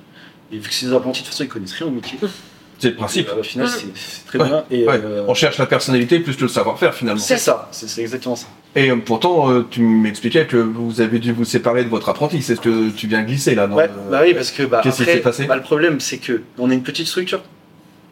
Et 0.52 0.58
vu 0.58 0.68
que 0.68 0.74
c'est 0.74 0.86
des 0.86 0.92
apprentis, 0.94 1.20
de 1.22 1.26
toute 1.26 1.34
façon, 1.34 1.44
ils 1.44 1.48
connaissent 1.48 1.72
rien 1.74 1.86
au 1.88 1.90
métier. 1.90 2.18
C'est 2.78 2.90
le 2.90 2.94
principe. 2.96 3.28
Et, 3.28 3.30
euh, 3.32 3.40
au 3.40 3.42
final, 3.42 3.68
c'est 3.68 3.86
c'est 3.94 4.24
très 4.26 4.38
Ouais, 4.38 4.44
bien. 4.46 4.64
Et, 4.70 4.86
Ouais. 4.86 5.00
euh, 5.04 5.24
On 5.28 5.34
cherche 5.34 5.58
la 5.58 5.66
personnalité 5.66 6.18
plus 6.20 6.36
que 6.36 6.42
le 6.42 6.48
savoir-faire 6.48 6.94
finalement. 6.94 7.20
c'est 7.20 7.36
ça, 7.36 7.68
c'est 7.72 8.00
exactement 8.00 8.36
ça. 8.36 8.46
Et 8.74 8.90
euh, 8.90 8.96
pourtant, 8.96 9.50
euh, 9.50 9.66
tu 9.70 9.82
m'expliquais 9.82 10.46
que 10.46 10.56
vous 10.56 11.00
avez 11.00 11.18
dû 11.18 11.32
vous 11.32 11.44
séparer 11.44 11.84
de 11.84 11.88
votre 11.90 12.08
apprenti. 12.08 12.40
C'est 12.42 12.56
ce 12.56 12.60
que 12.60 12.88
tu 12.90 13.06
viens 13.06 13.22
glisser 13.22 13.54
là. 13.54 13.66
dans 13.66 13.76
Ouais, 13.76 13.90
bah 14.10 14.20
oui, 14.22 14.32
parce 14.32 14.50
que 14.50 14.62
bah, 14.62 14.80
Qu'est-ce 14.82 14.96
qui 14.98 15.02
après, 15.02 15.14
s'est 15.16 15.20
passé? 15.20 15.44
bah, 15.46 15.56
le 15.56 15.62
problème, 15.62 16.00
c'est 16.00 16.18
que 16.18 16.42
on 16.58 16.70
est 16.70 16.74
une 16.74 16.82
petite 16.82 17.06
structure. 17.08 17.42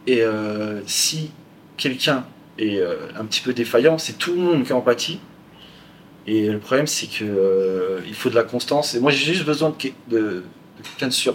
Et 0.07 0.21
euh, 0.23 0.81
si 0.87 1.31
quelqu'un 1.77 2.25
est 2.59 2.79
euh, 2.79 2.97
un 3.19 3.25
petit 3.25 3.41
peu 3.41 3.53
défaillant, 3.53 3.99
c'est 3.99 4.15
tout 4.19 4.33
le 4.35 4.41
monde 4.41 4.65
qui 4.65 4.73
en 4.73 4.81
pâtit. 4.81 5.21
Et 6.27 6.49
le 6.49 6.59
problème, 6.59 6.87
c'est 6.87 7.07
que 7.07 7.25
euh, 7.25 8.01
il 8.07 8.15
faut 8.15 8.29
de 8.29 8.35
la 8.35 8.43
constance. 8.43 8.95
Et 8.95 9.01
moi, 9.01 9.11
j'ai 9.11 9.33
juste 9.33 9.45
besoin 9.47 9.71
de, 9.71 9.77
de- 10.15 10.21
de 10.21 10.43
quelqu'un 10.83 11.09
de 11.09 11.13
sûr. 11.13 11.35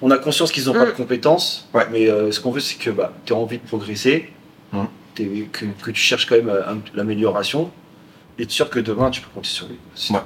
On 0.00 0.10
a 0.12 0.18
conscience 0.18 0.52
qu'ils 0.52 0.66
n'ont 0.66 0.72
pas 0.74 0.84
Mm. 0.84 0.88
de 0.88 0.92
compétences, 0.92 1.68
Ouais. 1.74 1.86
mais 1.90 2.08
euh, 2.08 2.30
ce 2.30 2.38
qu'on 2.40 2.52
veut, 2.52 2.60
c'est 2.60 2.78
que 2.78 2.90
bah, 2.90 3.12
tu 3.24 3.32
as 3.32 3.36
envie 3.36 3.58
de 3.58 3.66
progresser, 3.66 4.30
Mm. 4.72 4.84
que, 5.16 5.64
que 5.82 5.90
tu 5.90 6.00
cherches 6.00 6.26
quand 6.26 6.36
même 6.36 6.52
l'amélioration, 6.94 7.70
et 8.38 8.42
être 8.44 8.50
sûr 8.52 8.70
que 8.70 8.78
demain, 8.78 9.10
tu 9.10 9.20
peux 9.20 9.28
compter 9.34 9.48
sur 9.48 9.66
lui. 9.66 9.76
Ouais. 10.10 10.20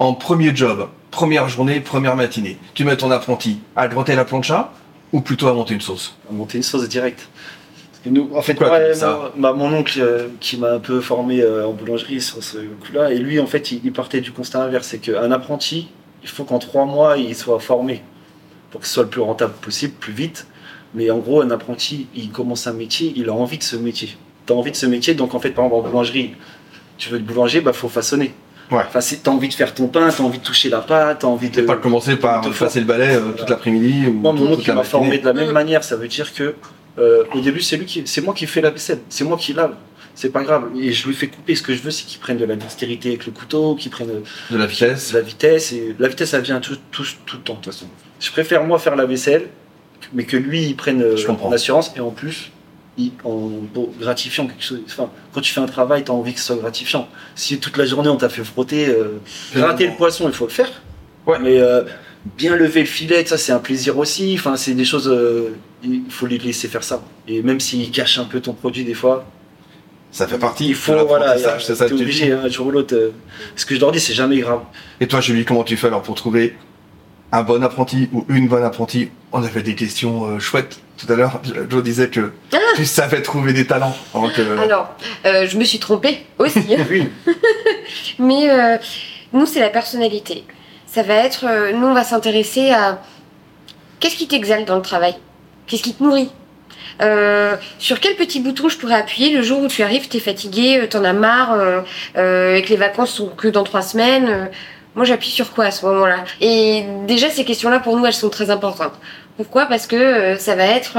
En 0.00 0.14
premier 0.14 0.54
job, 0.56 0.88
première 1.12 1.48
journée, 1.48 1.78
première 1.80 2.16
matinée, 2.16 2.58
tu 2.74 2.84
mets 2.84 2.96
ton 2.96 3.10
apprenti 3.12 3.58
à 3.76 3.86
gratter 3.86 4.16
la 4.16 4.24
plancha 4.24 4.72
ou 5.12 5.20
plutôt 5.20 5.46
à 5.46 5.52
monter 5.54 5.74
une 5.74 5.80
sauce? 5.80 6.16
À 6.28 6.32
monter 6.32 6.56
une 6.56 6.64
sauce 6.64 6.88
directe. 6.88 7.28
Nous, 8.04 8.30
en 8.34 8.42
fait, 8.42 8.54
Pourquoi 8.54 8.94
ça 8.94 9.30
moi, 9.36 9.52
ma- 9.52 9.52
mon 9.52 9.72
oncle 9.72 10.00
euh, 10.00 10.26
qui 10.40 10.56
m'a 10.56 10.72
un 10.72 10.78
peu 10.80 11.00
formé 11.00 11.40
euh, 11.40 11.66
en 11.66 11.72
boulangerie 11.72 12.20
sur 12.20 12.42
ce 12.42 12.58
coup-là, 12.58 13.12
et 13.12 13.18
lui, 13.18 13.38
en 13.38 13.46
fait, 13.46 13.70
il, 13.70 13.80
il 13.84 13.92
partait 13.92 14.20
du 14.20 14.32
constat 14.32 14.62
inverse, 14.64 14.88
c'est 14.88 14.98
qu'un 14.98 15.30
apprenti, 15.30 15.88
il 16.22 16.28
faut 16.28 16.42
qu'en 16.44 16.58
trois 16.58 16.84
mois, 16.84 17.16
il 17.16 17.34
soit 17.36 17.60
formé 17.60 18.02
pour 18.70 18.80
que 18.80 18.86
ce 18.86 18.94
soit 18.94 19.02
le 19.04 19.08
plus 19.08 19.20
rentable 19.20 19.52
possible, 19.60 19.92
plus 20.00 20.12
vite. 20.12 20.46
Mais 20.94 21.10
en 21.10 21.18
gros, 21.18 21.40
un 21.42 21.50
apprenti, 21.50 22.06
il 22.14 22.30
commence 22.30 22.66
un 22.66 22.72
métier, 22.72 23.12
il 23.16 23.28
a 23.28 23.32
envie 23.34 23.58
de 23.58 23.62
ce 23.62 23.76
métier. 23.76 24.16
Tu 24.46 24.52
as 24.52 24.56
envie 24.56 24.70
de 24.72 24.76
ce 24.76 24.86
métier, 24.86 25.14
donc 25.14 25.34
en 25.34 25.38
fait, 25.38 25.50
par 25.50 25.64
exemple, 25.66 25.86
en 25.86 25.88
boulangerie, 25.88 26.32
tu 26.98 27.08
veux 27.10 27.16
être 27.18 27.24
boulanger, 27.24 27.60
bah 27.60 27.72
faut 27.72 27.88
façonner. 27.88 28.34
Ouais. 28.70 28.82
Enfin, 28.88 29.00
t'as 29.22 29.30
envie 29.30 29.48
de 29.48 29.54
faire 29.54 29.74
ton 29.74 29.86
pain, 29.86 30.08
t'as 30.10 30.22
envie 30.22 30.38
de 30.38 30.44
toucher 30.44 30.68
la 30.70 30.80
pâte, 30.80 31.20
t'as 31.20 31.26
envie 31.28 31.50
de. 31.50 31.62
Pas 31.62 31.76
commencer 31.76 32.16
par 32.16 32.42
passer 32.58 32.80
le 32.80 32.86
balai 32.86 33.14
euh, 33.16 33.32
toute 33.36 33.48
l'après-midi 33.48 34.06
ou 34.08 34.12
Moi, 34.12 34.32
mon 34.32 34.52
oncle, 34.52 34.62
il 34.66 34.74
m'a 34.74 34.82
formé 34.82 35.18
de 35.18 35.24
la 35.24 35.32
même 35.32 35.52
manière. 35.52 35.84
Ça 35.84 35.96
veut 35.96 36.08
dire 36.08 36.32
que 36.34 36.54
euh, 36.98 37.24
au 37.34 37.40
début, 37.40 37.60
c'est 37.60 37.76
lui 37.76 37.86
qui, 37.86 38.02
c'est 38.06 38.20
moi 38.20 38.34
qui 38.34 38.46
fais 38.46 38.60
la 38.60 38.70
vaisselle, 38.70 39.00
c'est 39.08 39.24
moi 39.24 39.36
qui 39.36 39.52
lave. 39.52 39.74
C'est 40.14 40.28
pas 40.30 40.42
grave. 40.42 40.68
Et 40.78 40.92
je 40.92 41.06
lui 41.08 41.14
fais 41.14 41.28
couper. 41.28 41.54
Ce 41.54 41.62
que 41.62 41.74
je 41.74 41.80
veux, 41.80 41.90
c'est 41.90 42.04
qu'il 42.04 42.20
prenne 42.20 42.36
de 42.36 42.44
la 42.44 42.54
dextérité 42.54 43.08
avec 43.08 43.24
le 43.24 43.32
couteau, 43.32 43.74
qu'il 43.76 43.90
prenne 43.90 44.10
euh, 44.10 44.20
de 44.50 44.58
la 44.58 44.66
vitesse. 44.66 45.10
de 45.12 45.16
la 45.16 45.22
vitesse. 45.22 45.72
Et 45.72 45.96
la 45.98 46.08
vitesse, 46.08 46.30
ça 46.30 46.40
vient 46.40 46.60
tout, 46.60 46.76
tout, 46.90 47.06
tout 47.24 47.38
le 47.38 47.42
temps, 47.42 47.54
de 47.54 47.58
toute 47.60 47.72
façon. 47.72 47.86
Je 48.20 48.30
préfère, 48.30 48.62
moi, 48.64 48.78
faire 48.78 48.94
la 48.94 49.06
vaisselle, 49.06 49.48
mais 50.12 50.24
que 50.24 50.36
lui, 50.36 50.64
il 50.66 50.76
prenne 50.76 51.00
euh, 51.02 51.16
Je 51.16 51.26
comprends. 51.26 51.48
en 51.48 51.52
assurance. 51.52 51.92
Et 51.96 52.00
en 52.00 52.10
plus, 52.10 52.50
il- 52.98 53.12
en 53.24 53.48
bon, 53.72 53.90
gratifiant 53.98 54.46
quelque 54.46 54.62
chose. 54.62 54.80
Enfin, 54.84 55.08
quand 55.32 55.40
tu 55.40 55.50
fais 55.54 55.60
un 55.60 55.66
travail, 55.66 56.04
tu 56.04 56.10
as 56.10 56.14
envie 56.14 56.34
que 56.34 56.40
ce 56.40 56.44
soit 56.48 56.56
gratifiant. 56.56 57.08
Si 57.34 57.58
toute 57.58 57.78
la 57.78 57.86
journée, 57.86 58.10
on 58.10 58.18
t'a 58.18 58.28
fait 58.28 58.44
frotter, 58.44 58.88
euh, 58.90 59.18
gratter 59.54 59.86
le 59.86 59.94
poisson, 59.96 60.28
il 60.28 60.34
faut 60.34 60.44
le 60.44 60.50
faire. 60.50 60.68
Ouais. 61.26 61.38
Mais 61.40 61.58
euh, 61.58 61.84
bien 62.36 62.56
lever 62.56 62.80
le 62.80 62.86
filet, 62.86 63.24
ça, 63.26 63.36
c'est 63.38 63.52
un 63.52 63.58
plaisir 63.58 63.98
aussi. 63.98 64.34
Enfin, 64.38 64.56
c'est 64.56 64.74
des 64.74 64.84
choses. 64.84 65.08
euh, 65.08 65.54
il 65.84 66.02
faut 66.08 66.26
les 66.26 66.38
laisser 66.38 66.68
faire 66.68 66.84
ça. 66.84 67.02
Et 67.26 67.42
même 67.42 67.58
s'ils 67.60 67.90
cachent 67.90 68.18
un 68.18 68.24
peu 68.24 68.40
ton 68.40 68.52
produit, 68.52 68.84
des 68.84 68.94
fois, 68.94 69.24
Ça 70.12 70.26
fait 70.28 70.38
partie 70.38 70.68
il 70.68 70.74
faut, 70.74 70.94
de 70.94 71.00
voilà, 71.00 71.36
c'est 71.58 71.74
ça 71.74 71.84
t'es 71.86 71.90
que 71.92 71.96
tu 71.96 72.02
obligé, 72.02 72.26
dis. 72.26 72.32
un 72.32 72.48
jour 72.48 72.66
ou 72.68 72.70
l'autre. 72.70 72.94
euh, 72.94 73.10
ce 73.56 73.66
que 73.66 73.74
je 73.74 73.80
leur 73.80 73.90
dis, 73.92 73.98
c'est 74.00 74.14
jamais 74.14 74.38
grave. 74.38 74.60
Et 75.00 75.06
toi, 75.08 75.20
Julie, 75.20 75.44
comment 75.44 75.64
tu 75.64 75.76
fais 75.76 75.86
alors 75.88 76.02
pour 76.02 76.14
trouver 76.14 76.54
un 77.32 77.42
bon 77.42 77.62
apprenti 77.64 78.08
ou 78.12 78.24
une 78.28 78.46
bonne 78.46 78.62
apprentie? 78.62 79.08
On 79.32 79.42
avait 79.42 79.62
des 79.62 79.74
questions 79.74 80.24
euh, 80.26 80.38
chouettes 80.38 80.78
tout 80.98 81.10
à 81.12 81.16
l'heure. 81.16 81.40
Jo- 81.42 81.54
Joe 81.68 81.82
disait 81.82 82.08
que 82.10 82.30
tu 82.76 82.84
savais 82.84 83.22
trouver 83.22 83.52
des 83.54 83.66
talents. 83.66 83.96
Donc, 84.14 84.38
euh, 84.38 84.58
Alors, 84.58 84.94
euh, 85.24 85.46
je 85.48 85.56
me 85.58 85.64
suis 85.64 85.78
trompée 85.80 86.18
aussi. 86.38 86.60
Oui. 86.90 87.08
Mais 88.18 88.50
euh, 88.50 88.76
nous, 89.32 89.46
c'est 89.46 89.60
la 89.60 89.70
personnalité. 89.70 90.44
Ça 90.92 91.02
va 91.02 91.14
être, 91.14 91.46
euh, 91.46 91.72
nous, 91.72 91.86
on 91.86 91.94
va 91.94 92.04
s'intéresser 92.04 92.70
à 92.70 92.98
qu'est-ce 93.98 94.14
qui 94.16 94.28
t'exalte 94.28 94.68
dans 94.68 94.76
le 94.76 94.82
travail? 94.82 95.14
Qu'est-ce 95.66 95.82
qui 95.82 95.94
te 95.94 96.02
nourrit? 96.02 96.30
Euh, 97.00 97.56
Sur 97.78 97.98
quel 97.98 98.14
petit 98.14 98.40
bouton 98.40 98.68
je 98.68 98.76
pourrais 98.76 98.96
appuyer 98.96 99.34
le 99.34 99.40
jour 99.40 99.62
où 99.62 99.68
tu 99.68 99.82
arrives, 99.82 100.08
t'es 100.08 100.18
fatigué, 100.18 100.80
euh, 100.82 100.86
t'en 100.86 101.02
as 101.04 101.14
marre, 101.14 101.54
euh, 101.54 101.80
euh, 102.18 102.56
et 102.56 102.62
que 102.62 102.68
les 102.68 102.76
vacances 102.76 103.08
sont 103.08 103.28
que 103.28 103.48
dans 103.48 103.64
trois 103.64 103.80
semaines 103.80 104.28
euh, 104.28 104.44
Moi, 104.94 105.06
j'appuie 105.06 105.30
sur 105.30 105.52
quoi 105.54 105.64
à 105.64 105.70
ce 105.70 105.86
moment-là? 105.86 106.24
Et 106.42 106.84
déjà, 107.06 107.30
ces 107.30 107.46
questions-là, 107.46 107.80
pour 107.80 107.96
nous, 107.96 108.04
elles 108.04 108.12
sont 108.12 108.28
très 108.28 108.50
importantes. 108.50 108.92
Pourquoi? 109.38 109.64
Parce 109.64 109.86
que 109.86 109.96
euh, 109.96 110.36
ça 110.36 110.54
va 110.56 110.64
être 110.64 110.98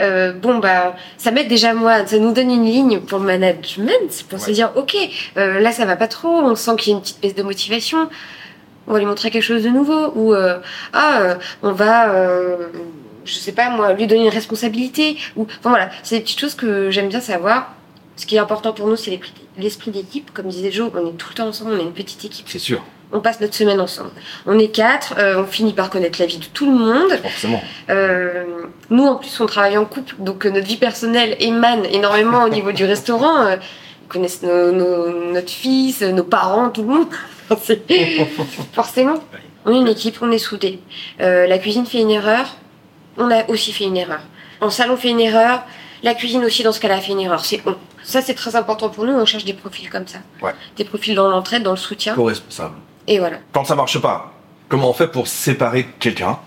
euh, 0.00 0.32
bon 0.32 0.58
bah 0.58 0.96
ça 1.18 1.30
m'aide 1.30 1.46
déjà 1.46 1.74
moi, 1.74 2.06
ça 2.06 2.18
nous 2.18 2.32
donne 2.32 2.50
une 2.50 2.64
ligne 2.64 3.00
pour 3.00 3.18
le 3.18 3.26
management, 3.26 4.24
pour 4.30 4.40
se 4.40 4.50
dire 4.50 4.72
ok 4.76 4.96
euh, 5.36 5.60
là 5.60 5.70
ça 5.70 5.84
va 5.84 5.96
pas 5.96 6.08
trop, 6.08 6.30
on 6.30 6.54
sent 6.54 6.70
qu'il 6.78 6.92
y 6.92 6.94
a 6.94 6.96
une 6.96 7.02
petite 7.02 7.20
baisse 7.20 7.34
de 7.34 7.42
motivation, 7.42 8.08
on 8.90 8.92
va 8.92 8.98
lui 8.98 9.06
montrer 9.06 9.30
quelque 9.30 9.42
chose 9.44 9.62
de 9.62 9.68
nouveau 9.70 10.12
ou 10.16 10.34
euh, 10.34 10.58
ah 10.92 11.20
euh, 11.22 11.34
on 11.62 11.72
va 11.72 12.10
euh, 12.10 12.56
je 13.24 13.34
sais 13.34 13.52
pas 13.52 13.70
moi 13.70 13.92
lui 13.94 14.06
donner 14.06 14.24
une 14.24 14.28
responsabilité 14.28 15.16
ou 15.36 15.46
enfin 15.60 15.70
voilà 15.70 15.88
c'est 16.02 16.16
des 16.16 16.22
petites 16.22 16.40
choses 16.40 16.54
que 16.54 16.90
j'aime 16.90 17.08
bien 17.08 17.20
savoir. 17.20 17.72
Ce 18.16 18.26
qui 18.26 18.36
est 18.36 18.40
important 18.40 18.72
pour 18.74 18.86
nous 18.88 18.96
c'est 18.96 19.18
l'esprit- 19.56 19.90
d'équipe, 19.92 20.30
comme 20.34 20.48
disait 20.48 20.70
Joe, 20.70 20.90
on 20.94 21.06
est 21.08 21.12
tout 21.12 21.28
le 21.30 21.34
temps 21.36 21.46
ensemble, 21.48 21.70
on 21.74 21.78
est 21.78 21.82
une 21.84 21.92
petite 21.92 22.22
équipe, 22.24 22.46
c'est 22.50 22.58
sûr, 22.58 22.82
on 23.12 23.20
passe 23.20 23.40
notre 23.40 23.54
semaine 23.54 23.80
ensemble. 23.80 24.10
On 24.46 24.58
est 24.58 24.68
quatre, 24.68 25.14
euh, 25.18 25.40
on 25.42 25.46
finit 25.46 25.72
par 25.72 25.88
connaître 25.88 26.18
la 26.20 26.26
vie 26.26 26.36
de 26.38 26.44
tout 26.44 26.66
le 26.70 26.76
monde. 26.76 27.10
forcément. 27.22 27.62
Euh, 27.88 28.44
nous, 28.90 29.06
en 29.06 29.16
plus, 29.16 29.40
on 29.40 29.46
travaille 29.46 29.78
en 29.78 29.84
couple, 29.86 30.14
donc 30.18 30.44
euh, 30.44 30.50
notre 30.50 30.66
vie 30.66 30.76
personnelle 30.76 31.36
émane 31.40 31.84
énormément 31.86 32.42
au 32.44 32.48
niveau 32.50 32.72
du 32.72 32.84
restaurant. 32.84 33.38
Euh, 33.46 33.56
ils 34.04 34.08
connaissent 34.08 34.42
nos- 34.42 34.72
nos- 34.72 35.32
notre 35.32 35.50
fils, 35.50 36.02
nos 36.02 36.24
parents, 36.24 36.68
tout 36.70 36.82
le 36.82 36.88
monde. 36.88 37.06
Forcément, 38.72 39.18
on 39.64 39.72
est 39.72 39.78
une 39.78 39.88
équipe, 39.88 40.16
on 40.22 40.30
est 40.30 40.38
soudés. 40.38 40.80
Euh, 41.20 41.46
la 41.46 41.58
cuisine 41.58 41.86
fait 41.86 42.00
une 42.00 42.10
erreur, 42.10 42.56
on 43.16 43.30
a 43.30 43.48
aussi 43.48 43.72
fait 43.72 43.84
une 43.84 43.96
erreur. 43.96 44.20
En 44.60 44.70
salle, 44.70 44.90
on 44.90 44.96
fait 44.96 45.10
une 45.10 45.20
erreur. 45.20 45.62
La 46.02 46.14
cuisine 46.14 46.44
aussi, 46.44 46.62
dans 46.62 46.72
ce 46.72 46.80
cas-là, 46.80 46.96
a 46.96 47.00
fait 47.00 47.12
une 47.12 47.20
erreur. 47.20 47.44
C'est 47.44 47.60
on. 47.66 47.76
Ça, 48.02 48.22
c'est 48.22 48.34
très 48.34 48.56
important 48.56 48.88
pour 48.88 49.04
nous. 49.04 49.12
On 49.12 49.26
cherche 49.26 49.44
des 49.44 49.52
profils 49.52 49.90
comme 49.90 50.06
ça. 50.06 50.18
Ouais. 50.42 50.52
Des 50.76 50.84
profils 50.84 51.14
dans 51.14 51.28
l'entraide, 51.28 51.62
dans 51.62 51.72
le 51.72 51.76
soutien. 51.76 52.14
Co-responsable. 52.14 52.76
Et 53.06 53.18
voilà. 53.18 53.38
Quand 53.52 53.64
ça 53.64 53.74
marche 53.74 53.98
pas, 53.98 54.32
comment 54.68 54.90
on 54.90 54.92
fait 54.94 55.08
pour 55.08 55.28
séparer 55.28 55.86
quelqu'un? 55.98 56.38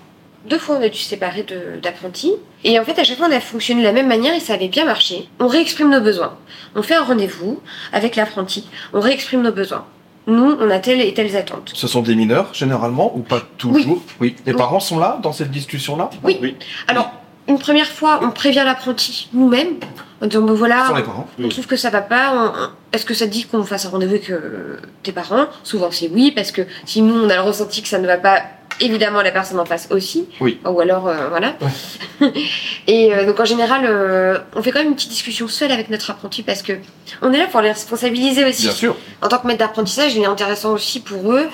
Deux 0.45 0.57
fois, 0.57 0.75
on 0.77 0.81
a 0.81 0.89
dû 0.89 0.97
se 0.97 1.09
séparer 1.09 1.45
d'apprentis. 1.81 2.33
Et 2.63 2.79
en 2.79 2.83
fait, 2.83 2.99
à 2.99 3.03
chaque 3.03 3.17
fois, 3.17 3.27
on 3.29 3.31
a 3.31 3.39
fonctionné 3.39 3.81
de 3.81 3.85
la 3.85 3.93
même 3.93 4.07
manière 4.07 4.33
et 4.33 4.39
ça 4.39 4.53
avait 4.53 4.67
bien 4.67 4.85
marché. 4.85 5.29
On 5.39 5.47
réexprime 5.47 5.89
nos 5.89 6.01
besoins. 6.01 6.37
On 6.75 6.81
fait 6.81 6.95
un 6.95 7.03
rendez-vous 7.03 7.61
avec 7.93 8.15
l'apprenti. 8.15 8.67
On 8.93 8.99
réexprime 8.99 9.41
nos 9.41 9.53
besoins. 9.53 9.85
Nous, 10.27 10.57
on 10.59 10.69
a 10.69 10.79
telles 10.79 11.01
et 11.01 11.13
telles 11.13 11.35
attentes. 11.35 11.71
Ce 11.73 11.87
sont 11.87 12.01
des 12.01 12.15
mineurs, 12.15 12.53
généralement, 12.53 13.11
ou 13.15 13.19
pas 13.19 13.41
toujours? 13.57 14.01
Oui. 14.21 14.35
Les 14.45 14.53
Oui. 14.53 14.57
parents 14.57 14.79
sont 14.79 14.97
là, 14.99 15.19
dans 15.21 15.33
cette 15.33 15.51
discussion-là? 15.51 16.09
Oui. 16.23 16.37
Oui. 16.41 16.55
Alors, 16.87 17.11
une 17.47 17.59
première 17.59 17.87
fois, 17.87 18.21
on 18.23 18.29
prévient 18.31 18.63
l'apprenti 18.65 19.29
nous-mêmes 19.33 19.75
en 20.23 20.27
disant, 20.27 20.41
ben 20.41 20.53
voilà, 20.53 20.89
les 20.95 21.03
parents. 21.03 21.27
on 21.37 21.49
trouve 21.49 21.67
que 21.67 21.75
ça 21.75 21.89
va 21.89 22.01
pas. 22.01 22.53
Est-ce 22.93 23.05
que 23.05 23.13
ça 23.13 23.25
te 23.25 23.31
dit 23.31 23.45
qu'on 23.45 23.63
fasse 23.63 23.85
un 23.85 23.89
rendez-vous 23.89 24.13
avec 24.13 24.29
euh, 24.29 24.77
tes 25.03 25.11
parents? 25.11 25.47
Souvent, 25.63 25.91
c'est 25.91 26.09
oui, 26.13 26.31
parce 26.31 26.51
que 26.51 26.61
si 26.85 27.01
nous, 27.01 27.13
on 27.13 27.29
a 27.29 27.35
le 27.35 27.41
ressenti 27.41 27.81
que 27.81 27.89
ça 27.89 27.99
ne 27.99 28.07
va 28.07 28.17
pas, 28.17 28.41
évidemment, 28.79 29.21
la 29.21 29.31
personne 29.31 29.59
en 29.59 29.65
face 29.65 29.89
aussi. 29.91 30.29
Oui. 30.39 30.59
Ou 30.65 30.79
alors, 30.79 31.07
euh, 31.07 31.27
voilà. 31.27 31.55
Et 32.87 33.13
euh, 33.13 33.25
donc, 33.25 33.39
en 33.39 33.45
général, 33.45 33.81
euh, 33.83 34.37
on 34.55 34.61
fait 34.61 34.71
quand 34.71 34.79
même 34.79 34.89
une 34.89 34.95
petite 34.95 35.09
discussion 35.09 35.49
seule 35.49 35.71
avec 35.71 35.89
notre 35.89 36.09
apprenti 36.09 36.41
parce 36.41 36.61
que 36.61 36.73
on 37.21 37.33
est 37.33 37.39
là 37.39 37.47
pour 37.47 37.59
les 37.59 37.71
responsabiliser 37.71 38.45
aussi. 38.45 38.63
Bien 38.63 38.71
sûr. 38.71 38.95
En 39.21 39.27
tant 39.27 39.39
que 39.39 39.47
maître 39.47 39.59
d'apprentissage, 39.59 40.15
il 40.15 40.21
est 40.21 40.25
intéressant 40.25 40.71
aussi 40.71 41.01
pour 41.01 41.33
eux, 41.33 41.47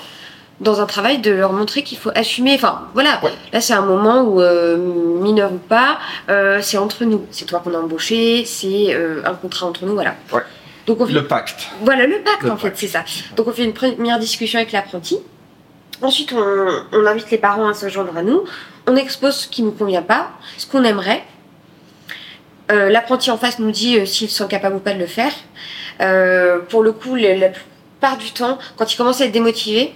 dans 0.62 0.82
un 0.82 0.86
travail, 0.86 1.20
de 1.20 1.32
leur 1.32 1.54
montrer 1.54 1.84
qu'il 1.84 1.98
faut 1.98 2.12
assumer. 2.16 2.56
Enfin, 2.56 2.88
voilà. 2.94 3.20
Ouais. 3.24 3.32
Là, 3.54 3.62
c'est 3.62 3.74
un 3.74 3.82
moment 3.82 4.22
où, 4.24 4.42
euh, 4.42 4.76
mineur 4.78 5.54
ou 5.54 5.58
pas, 5.58 6.00
euh, 6.30 6.60
c'est 6.62 6.78
entre 6.78 7.06
nous. 7.06 7.26
C'est 7.32 7.46
toi 7.46 7.62
qu'on 7.64 7.74
a 7.74 7.78
embauché, 7.78 8.44
c'est 8.46 8.94
euh, 8.94 9.22
un 9.26 9.34
contrat 9.36 9.68
entre 9.68 9.86
nous, 9.86 9.94
voilà. 9.94 10.16
Ouais. 10.34 10.42
Donc, 10.88 11.02
on 11.02 11.06
fait 11.06 11.14
Le 11.14 11.26
pacte. 11.28 11.68
voilà 11.84 12.06
le 12.08 12.20
pacte 12.22 12.44
Le 12.44 12.52
en 12.52 12.58
fait, 12.58 12.74
c'est 12.76 12.88
ça. 12.88 13.04
Donc 13.36 13.48
on 13.48 13.52
fait 13.52 13.64
une 13.64 13.74
première 13.74 14.18
discussion 14.20 14.58
avec 14.60 14.72
l'apprenti. 14.72 15.20
Ensuite, 16.02 16.34
on, 16.34 16.68
on 16.94 17.06
invite 17.06 17.30
les 17.30 17.38
parents 17.38 17.68
à 17.70 17.74
se 17.74 17.88
joindre 17.90 18.18
à 18.18 18.24
nous. 18.24 18.44
On 18.88 18.96
expose 18.96 19.36
ce 19.36 19.48
qui 19.48 19.62
ne 19.62 19.68
nous 19.68 19.74
convient 19.74 20.02
pas, 20.02 20.30
ce 20.58 20.66
qu'on 20.66 20.84
aimerait. 20.84 21.22
Euh, 22.72 22.90
l'apprenti 22.90 23.32
en 23.32 23.38
face 23.38 23.60
nous 23.60 23.72
dit 23.72 23.98
euh, 24.00 24.06
s'ils 24.06 24.30
sont 24.30 24.48
capables 24.48 24.76
ou 24.76 24.80
pas 24.80 24.94
de 24.94 25.00
le 25.00 25.06
faire. 25.08 25.32
Euh, 26.02 26.60
pour 26.70 26.84
le 26.84 26.92
coup, 26.92 27.16
le- 27.16 27.36
la 27.36 27.50
plupart 27.50 28.18
du 28.18 28.32
temps, 28.32 28.58
quand 28.78 28.92
ils 28.92 28.98
commencent 28.98 29.22
à 29.22 29.26
être 29.26 29.32
démotivés, 29.32 29.94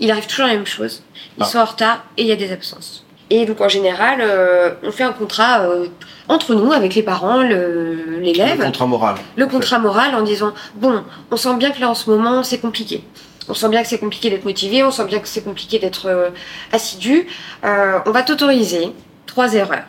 il 0.00 0.10
arrive 0.10 0.26
toujours 0.26 0.46
la 0.46 0.54
même 0.54 0.66
chose. 0.66 1.02
Ils 1.38 1.42
Ah. 1.42 1.46
sont 1.46 1.58
en 1.58 1.64
retard 1.64 2.04
et 2.16 2.22
il 2.22 2.28
y 2.28 2.32
a 2.32 2.36
des 2.36 2.52
absences. 2.52 3.04
Et 3.30 3.46
donc 3.46 3.60
en 3.60 3.68
général, 3.68 4.18
euh, 4.20 4.74
on 4.82 4.92
fait 4.92 5.02
un 5.04 5.12
contrat 5.12 5.60
euh, 5.62 5.86
entre 6.28 6.54
nous, 6.54 6.72
avec 6.72 6.94
les 6.94 7.02
parents, 7.02 7.40
l'élève 7.40 8.58
Le 8.58 8.64
contrat 8.64 8.86
moral. 8.86 9.14
le 9.36 9.46
contrat 9.46 9.78
moral 9.78 10.14
en 10.14 10.22
disant 10.22 10.52
bon, 10.74 11.02
on 11.30 11.36
sent 11.36 11.54
bien 11.56 11.70
que 11.70 11.80
là 11.80 11.88
en 11.90 11.94
ce 11.94 12.10
moment 12.10 12.42
c'est 12.42 12.58
compliqué. 12.58 13.02
on 13.48 13.54
sent 13.54 13.68
bien 13.70 13.82
que 13.82 13.88
c'est 13.88 13.98
compliqué 13.98 14.30
d'être 14.30 14.44
motivé, 14.44 14.82
on 14.84 14.90
sent 14.90 15.06
bien 15.06 15.18
que 15.20 15.28
c'est 15.28 15.42
compliqué 15.42 15.78
d'être 15.78 16.06
euh, 16.06 16.30
assidu. 16.72 17.26
Euh, 17.64 17.98
on 18.06 18.10
va 18.10 18.22
t'autoriser 18.22 18.92
trois 19.26 19.54
erreurs, 19.54 19.84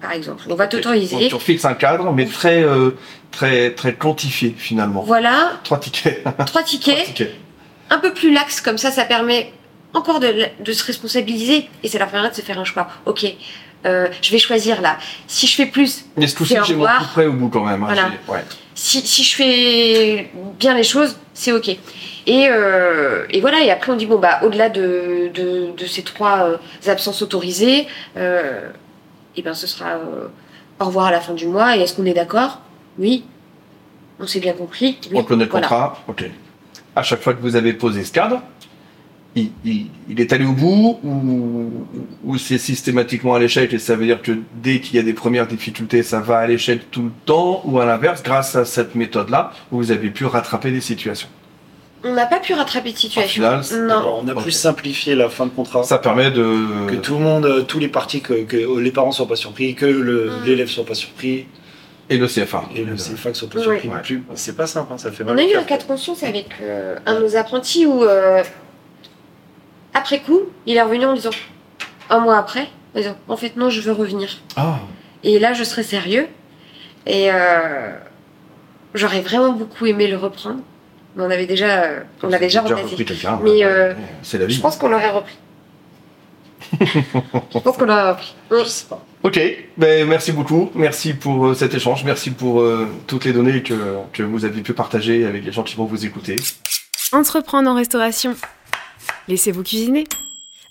par 0.00 0.12
exemple. 0.12 0.44
On 0.50 0.54
va 0.54 0.66
t'autoriser. 0.66 1.28
Donc, 1.28 1.40
tu 1.40 1.44
fixes 1.46 1.64
un 1.64 1.74
cadre, 1.74 2.12
mais 2.12 2.26
très, 2.26 2.62
euh, 2.62 2.90
très, 3.30 3.70
très 3.74 3.94
quantifié 3.94 4.54
finalement. 4.58 5.02
Voilà, 5.02 5.52
Trois 5.64 5.78
tickets. 5.78 6.22
trois 6.24 6.44
Trois 6.46 6.62
tickets, 6.62 7.04
tickets. 7.06 7.34
Un 7.94 7.98
peu 7.98 8.12
plus 8.12 8.32
lax, 8.32 8.60
comme 8.60 8.78
ça, 8.78 8.90
ça 8.90 9.04
permet 9.04 9.52
encore 9.94 10.20
de, 10.20 10.32
de 10.60 10.72
se 10.72 10.84
responsabiliser 10.84 11.68
et 11.82 11.88
ça 11.88 11.98
leur 11.98 12.08
permet 12.08 12.30
de 12.30 12.34
se 12.34 12.40
faire 12.40 12.58
un 12.58 12.64
choix. 12.64 12.88
Ok, 13.06 13.26
euh, 13.84 14.08
je 14.22 14.30
vais 14.32 14.38
choisir 14.38 14.80
là. 14.80 14.96
Si 15.26 15.46
je 15.46 15.54
fais 15.56 15.66
plus, 15.66 16.06
Mais 16.16 16.26
C'est 16.26 16.40
au 16.40 16.44
j'ai 16.46 16.56
mon 16.74 16.80
revoir. 16.82 16.98
coup 17.00 17.08
près 17.14 17.26
au 17.26 17.32
bout 17.32 17.48
quand 17.48 17.64
même. 17.64 17.82
hein. 17.82 17.86
Voilà. 17.92 18.10
J'ai- 18.26 18.32
ouais. 18.32 18.44
si, 18.74 19.00
si 19.06 19.22
je 19.22 19.34
fais 19.36 20.30
bien 20.58 20.74
les 20.74 20.84
choses, 20.84 21.16
c'est 21.34 21.52
ok. 21.52 21.68
Et, 22.26 22.46
euh, 22.48 23.26
et 23.30 23.40
voilà, 23.40 23.60
et 23.60 23.70
après 23.70 23.92
on 23.92 23.96
dit, 23.96 24.06
bon, 24.06 24.18
bah, 24.18 24.40
au-delà 24.44 24.68
de, 24.70 25.30
de, 25.34 25.72
de 25.76 25.86
ces 25.86 26.02
trois 26.02 26.38
euh, 26.48 26.56
absences 26.90 27.20
autorisées, 27.20 27.86
euh, 28.16 28.68
et 29.36 29.42
ben 29.42 29.54
ce 29.54 29.66
sera 29.66 29.98
au 30.80 30.84
revoir 30.84 31.06
à 31.06 31.10
la 31.10 31.20
fin 31.20 31.34
du 31.34 31.46
mois, 31.46 31.76
et 31.76 31.80
est-ce 31.80 31.94
qu'on 31.94 32.06
est 32.06 32.14
d'accord? 32.14 32.60
Oui. 32.98 33.24
On 34.20 34.26
s'est 34.26 34.40
bien 34.40 34.52
compris 34.52 34.98
Oui. 35.10 35.18
On 35.18 35.24
connaît 35.24 35.44
le 35.44 35.50
Voilà. 35.50 35.66
contrat? 35.66 35.98
Ok. 36.08 36.24
À 36.94 37.02
chaque 37.02 37.22
fois 37.22 37.34
que 37.34 37.40
vous 37.40 37.56
avez 37.56 37.72
posé 37.72 38.04
ce 38.04 38.12
cadre, 38.12 38.42
il, 39.34 39.50
il- 39.64 39.86
il 40.10 40.20
est 40.20 40.30
allé 40.34 40.44
au 40.44 40.52
bout 40.52 40.98
ou, 41.02 41.70
ou 42.24 42.36
c'est 42.38 42.58
systématiquement 42.58 43.34
à 43.34 43.38
l'échec 43.38 43.72
et 43.72 43.78
ça 43.78 43.96
veut 43.96 44.04
dire 44.04 44.20
que 44.20 44.32
dès 44.62 44.80
qu'il 44.80 44.96
y 44.96 44.98
a 44.98 45.02
des 45.02 45.14
premières 45.14 45.46
difficultés, 45.46 46.02
ça 46.02 46.20
va 46.20 46.38
à 46.38 46.46
l'échec 46.46 46.90
tout 46.90 47.04
le 47.04 47.12
temps 47.24 47.62
ou 47.64 47.78
à 47.80 47.86
l'inverse, 47.86 48.22
grâce 48.22 48.56
à 48.56 48.64
cette 48.66 48.94
méthode-là, 48.94 49.52
vous 49.70 49.90
avez 49.90 50.10
pu 50.10 50.26
rattraper 50.26 50.70
des 50.70 50.82
situations. 50.82 51.28
On 52.04 52.12
n'a 52.14 52.26
pas 52.26 52.40
pu 52.40 52.52
rattraper 52.52 52.92
de 52.92 52.96
situation. 52.98 53.32
final, 53.32 53.62
non. 53.86 53.98
Alors, 54.00 54.22
on 54.24 54.28
a 54.28 54.32
Ok. 54.34 54.42
plus 54.42 54.50
simplifié 54.50 55.14
la 55.14 55.28
fin 55.28 55.46
de 55.46 55.50
contrat. 55.52 55.84
Ça 55.84 55.98
permet 55.98 56.32
de... 56.32 56.88
Que 56.88 56.96
tout 56.96 57.14
le 57.14 57.20
monde, 57.20 57.46
euh, 57.46 57.62
tous 57.62 57.78
les 57.78 57.86
parties, 57.88 58.20
que, 58.20 58.42
que 58.42 58.78
les 58.80 58.90
parents 58.90 59.12
soient 59.12 59.28
pas 59.28 59.36
surpris, 59.36 59.74
que 59.76 59.86
Mm. 59.86 60.44
l'élève 60.44 60.68
soit 60.68 60.84
pas 60.84 60.94
surpris, 60.94 61.46
Et 62.12 62.18
le 62.18 62.26
CFA. 62.26 62.64
et 62.74 62.84
le 62.84 62.94
CFA 62.94 63.32
surpris 63.34 63.66
Ouais. 63.66 63.80
non 63.84 64.00
plus. 64.02 64.22
C'est 64.34 64.56
pas 64.56 64.66
simple, 64.66 64.92
hein, 64.92 64.98
ça 64.98 65.10
fait 65.10 65.24
mal. 65.24 65.34
On 65.34 65.38
a 65.38 65.42
eu 65.44 65.54
un 65.54 65.62
cas 65.64 65.78
de 65.78 65.84
conscience 65.84 66.22
avec 66.22 66.48
euh, 66.60 66.96
un 67.06 67.14
de 67.14 67.20
nos 67.24 67.36
apprentis 67.36 67.86
où, 67.86 68.04
euh, 68.04 68.42
après 69.94 70.20
coup, 70.20 70.40
il 70.66 70.76
est 70.76 70.82
revenu 70.82 71.06
en 71.06 71.14
disant, 71.14 71.30
un 72.10 72.18
mois 72.20 72.36
après, 72.38 72.68
en 72.94 72.98
disant, 72.98 73.16
en 73.28 73.36
fait, 73.36 73.56
non, 73.56 73.70
je 73.70 73.80
veux 73.80 73.92
revenir. 73.92 74.38
Ah, 74.56 74.80
Et 75.24 75.38
là, 75.38 75.52
je 75.54 75.64
serai 75.64 75.82
sérieux. 75.82 76.26
Et 77.06 77.30
euh, 77.32 77.90
j'aurais 78.94 79.20
vraiment 79.22 79.52
beaucoup 79.52 79.86
aimé 79.86 80.06
le 80.06 80.16
reprendre. 80.16 80.60
Mais 81.16 81.24
on 81.24 81.30
avait 81.30 81.46
déjà, 81.46 81.84
on 82.22 82.28
l'avait 82.28 82.46
déjà 82.46 82.62
repris 82.62 83.04
quelqu'un. 83.04 83.38
Mais, 83.42 83.64
ouais, 83.64 83.96
C'est 84.22 84.38
la 84.38 84.46
vie. 84.46 84.54
Je 84.54 84.60
pense 84.60 84.76
qu'on 84.76 84.88
l'aurait 84.88 85.10
repris. 85.10 85.36
je 86.80 87.58
pense 87.58 87.76
qu'on 87.76 87.84
l'aurait 87.84 88.10
repris. 88.10 88.34
Je 88.50 88.64
sais 88.64 88.86
pas. 88.86 89.04
Ok, 89.24 89.40
ben, 89.76 90.08
merci 90.08 90.32
beaucoup. 90.32 90.70
Merci 90.74 91.14
pour 91.14 91.46
euh, 91.46 91.54
cet 91.54 91.74
échange. 91.74 92.02
Merci 92.04 92.30
pour 92.30 92.60
euh, 92.60 92.88
toutes 93.06 93.24
les 93.24 93.32
données 93.32 93.62
que, 93.62 93.74
que 94.12 94.24
vous 94.24 94.44
avez 94.44 94.62
pu 94.62 94.72
partager 94.72 95.24
avec 95.24 95.44
les 95.44 95.52
gens 95.52 95.62
qui 95.62 95.76
vont 95.76 95.84
vous 95.84 96.04
écouter. 96.04 96.36
Entreprendre 97.12 97.70
en 97.70 97.74
restauration. 97.74 98.34
Laissez-vous 99.28 99.62
cuisiner. 99.62 100.04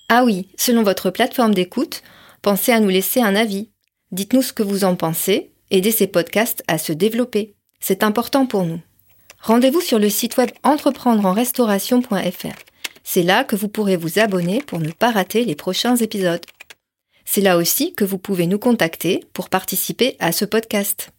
Ah 0.09 0.25
oui, 0.25 0.49
selon 0.57 0.83
votre 0.83 1.11
plateforme 1.11 1.53
d'écoute, 1.53 2.03
pensez 2.41 2.73
à 2.73 2.81
nous 2.81 2.89
laisser 2.89 3.21
un 3.21 3.37
avis. 3.37 3.69
Dites-nous 4.11 4.41
ce 4.41 4.51
que 4.51 4.63
vous 4.63 4.83
en 4.83 4.97
pensez, 4.97 5.53
aidez 5.69 5.91
ces 5.91 6.07
podcasts 6.07 6.63
à 6.67 6.77
se 6.77 6.91
développer. 6.91 7.55
C'est 7.79 8.03
important 8.03 8.45
pour 8.45 8.65
nous. 8.65 8.81
Rendez-vous 9.41 9.79
sur 9.79 9.97
le 9.97 10.09
site 10.09 10.35
web 10.35 10.49
entreprendreenrestauration.fr. 10.63 12.57
C'est 13.03 13.23
là 13.23 13.45
que 13.45 13.55
vous 13.55 13.69
pourrez 13.69 13.95
vous 13.95 14.19
abonner 14.19 14.61
pour 14.61 14.79
ne 14.79 14.91
pas 14.91 15.11
rater 15.11 15.45
les 15.45 15.55
prochains 15.55 15.95
épisodes. 15.95 16.45
C'est 17.33 17.39
là 17.39 17.55
aussi 17.55 17.93
que 17.93 18.03
vous 18.03 18.17
pouvez 18.17 18.45
nous 18.45 18.59
contacter 18.59 19.23
pour 19.31 19.47
participer 19.47 20.17
à 20.19 20.33
ce 20.33 20.43
podcast. 20.43 21.11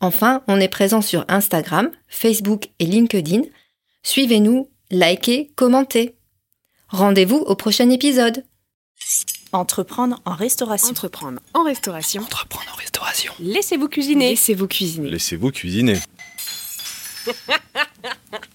Enfin, 0.00 0.42
on 0.48 0.58
est 0.58 0.66
présent 0.66 1.00
sur 1.00 1.24
Instagram, 1.28 1.92
Facebook 2.08 2.70
et 2.80 2.86
LinkedIn. 2.86 3.42
Suivez-nous, 4.02 4.68
likez, 4.90 5.52
commentez. 5.54 6.16
Rendez-vous 6.88 7.36
au 7.36 7.54
prochain 7.54 7.88
épisode. 7.88 8.44
Entreprendre 9.52 10.20
en 10.24 10.34
restauration. 10.34 10.90
Entreprendre 10.90 11.40
en 11.54 11.62
restauration. 11.62 12.22
Entreprendre 12.22 12.72
en 12.72 12.76
restauration. 12.76 13.32
Laissez-vous 13.38 13.88
cuisiner. 13.88 14.30
Laissez-vous 14.30 14.66
cuisiner. 14.66 15.08
Laissez-vous 15.08 15.52
cuisiner. 15.52 16.00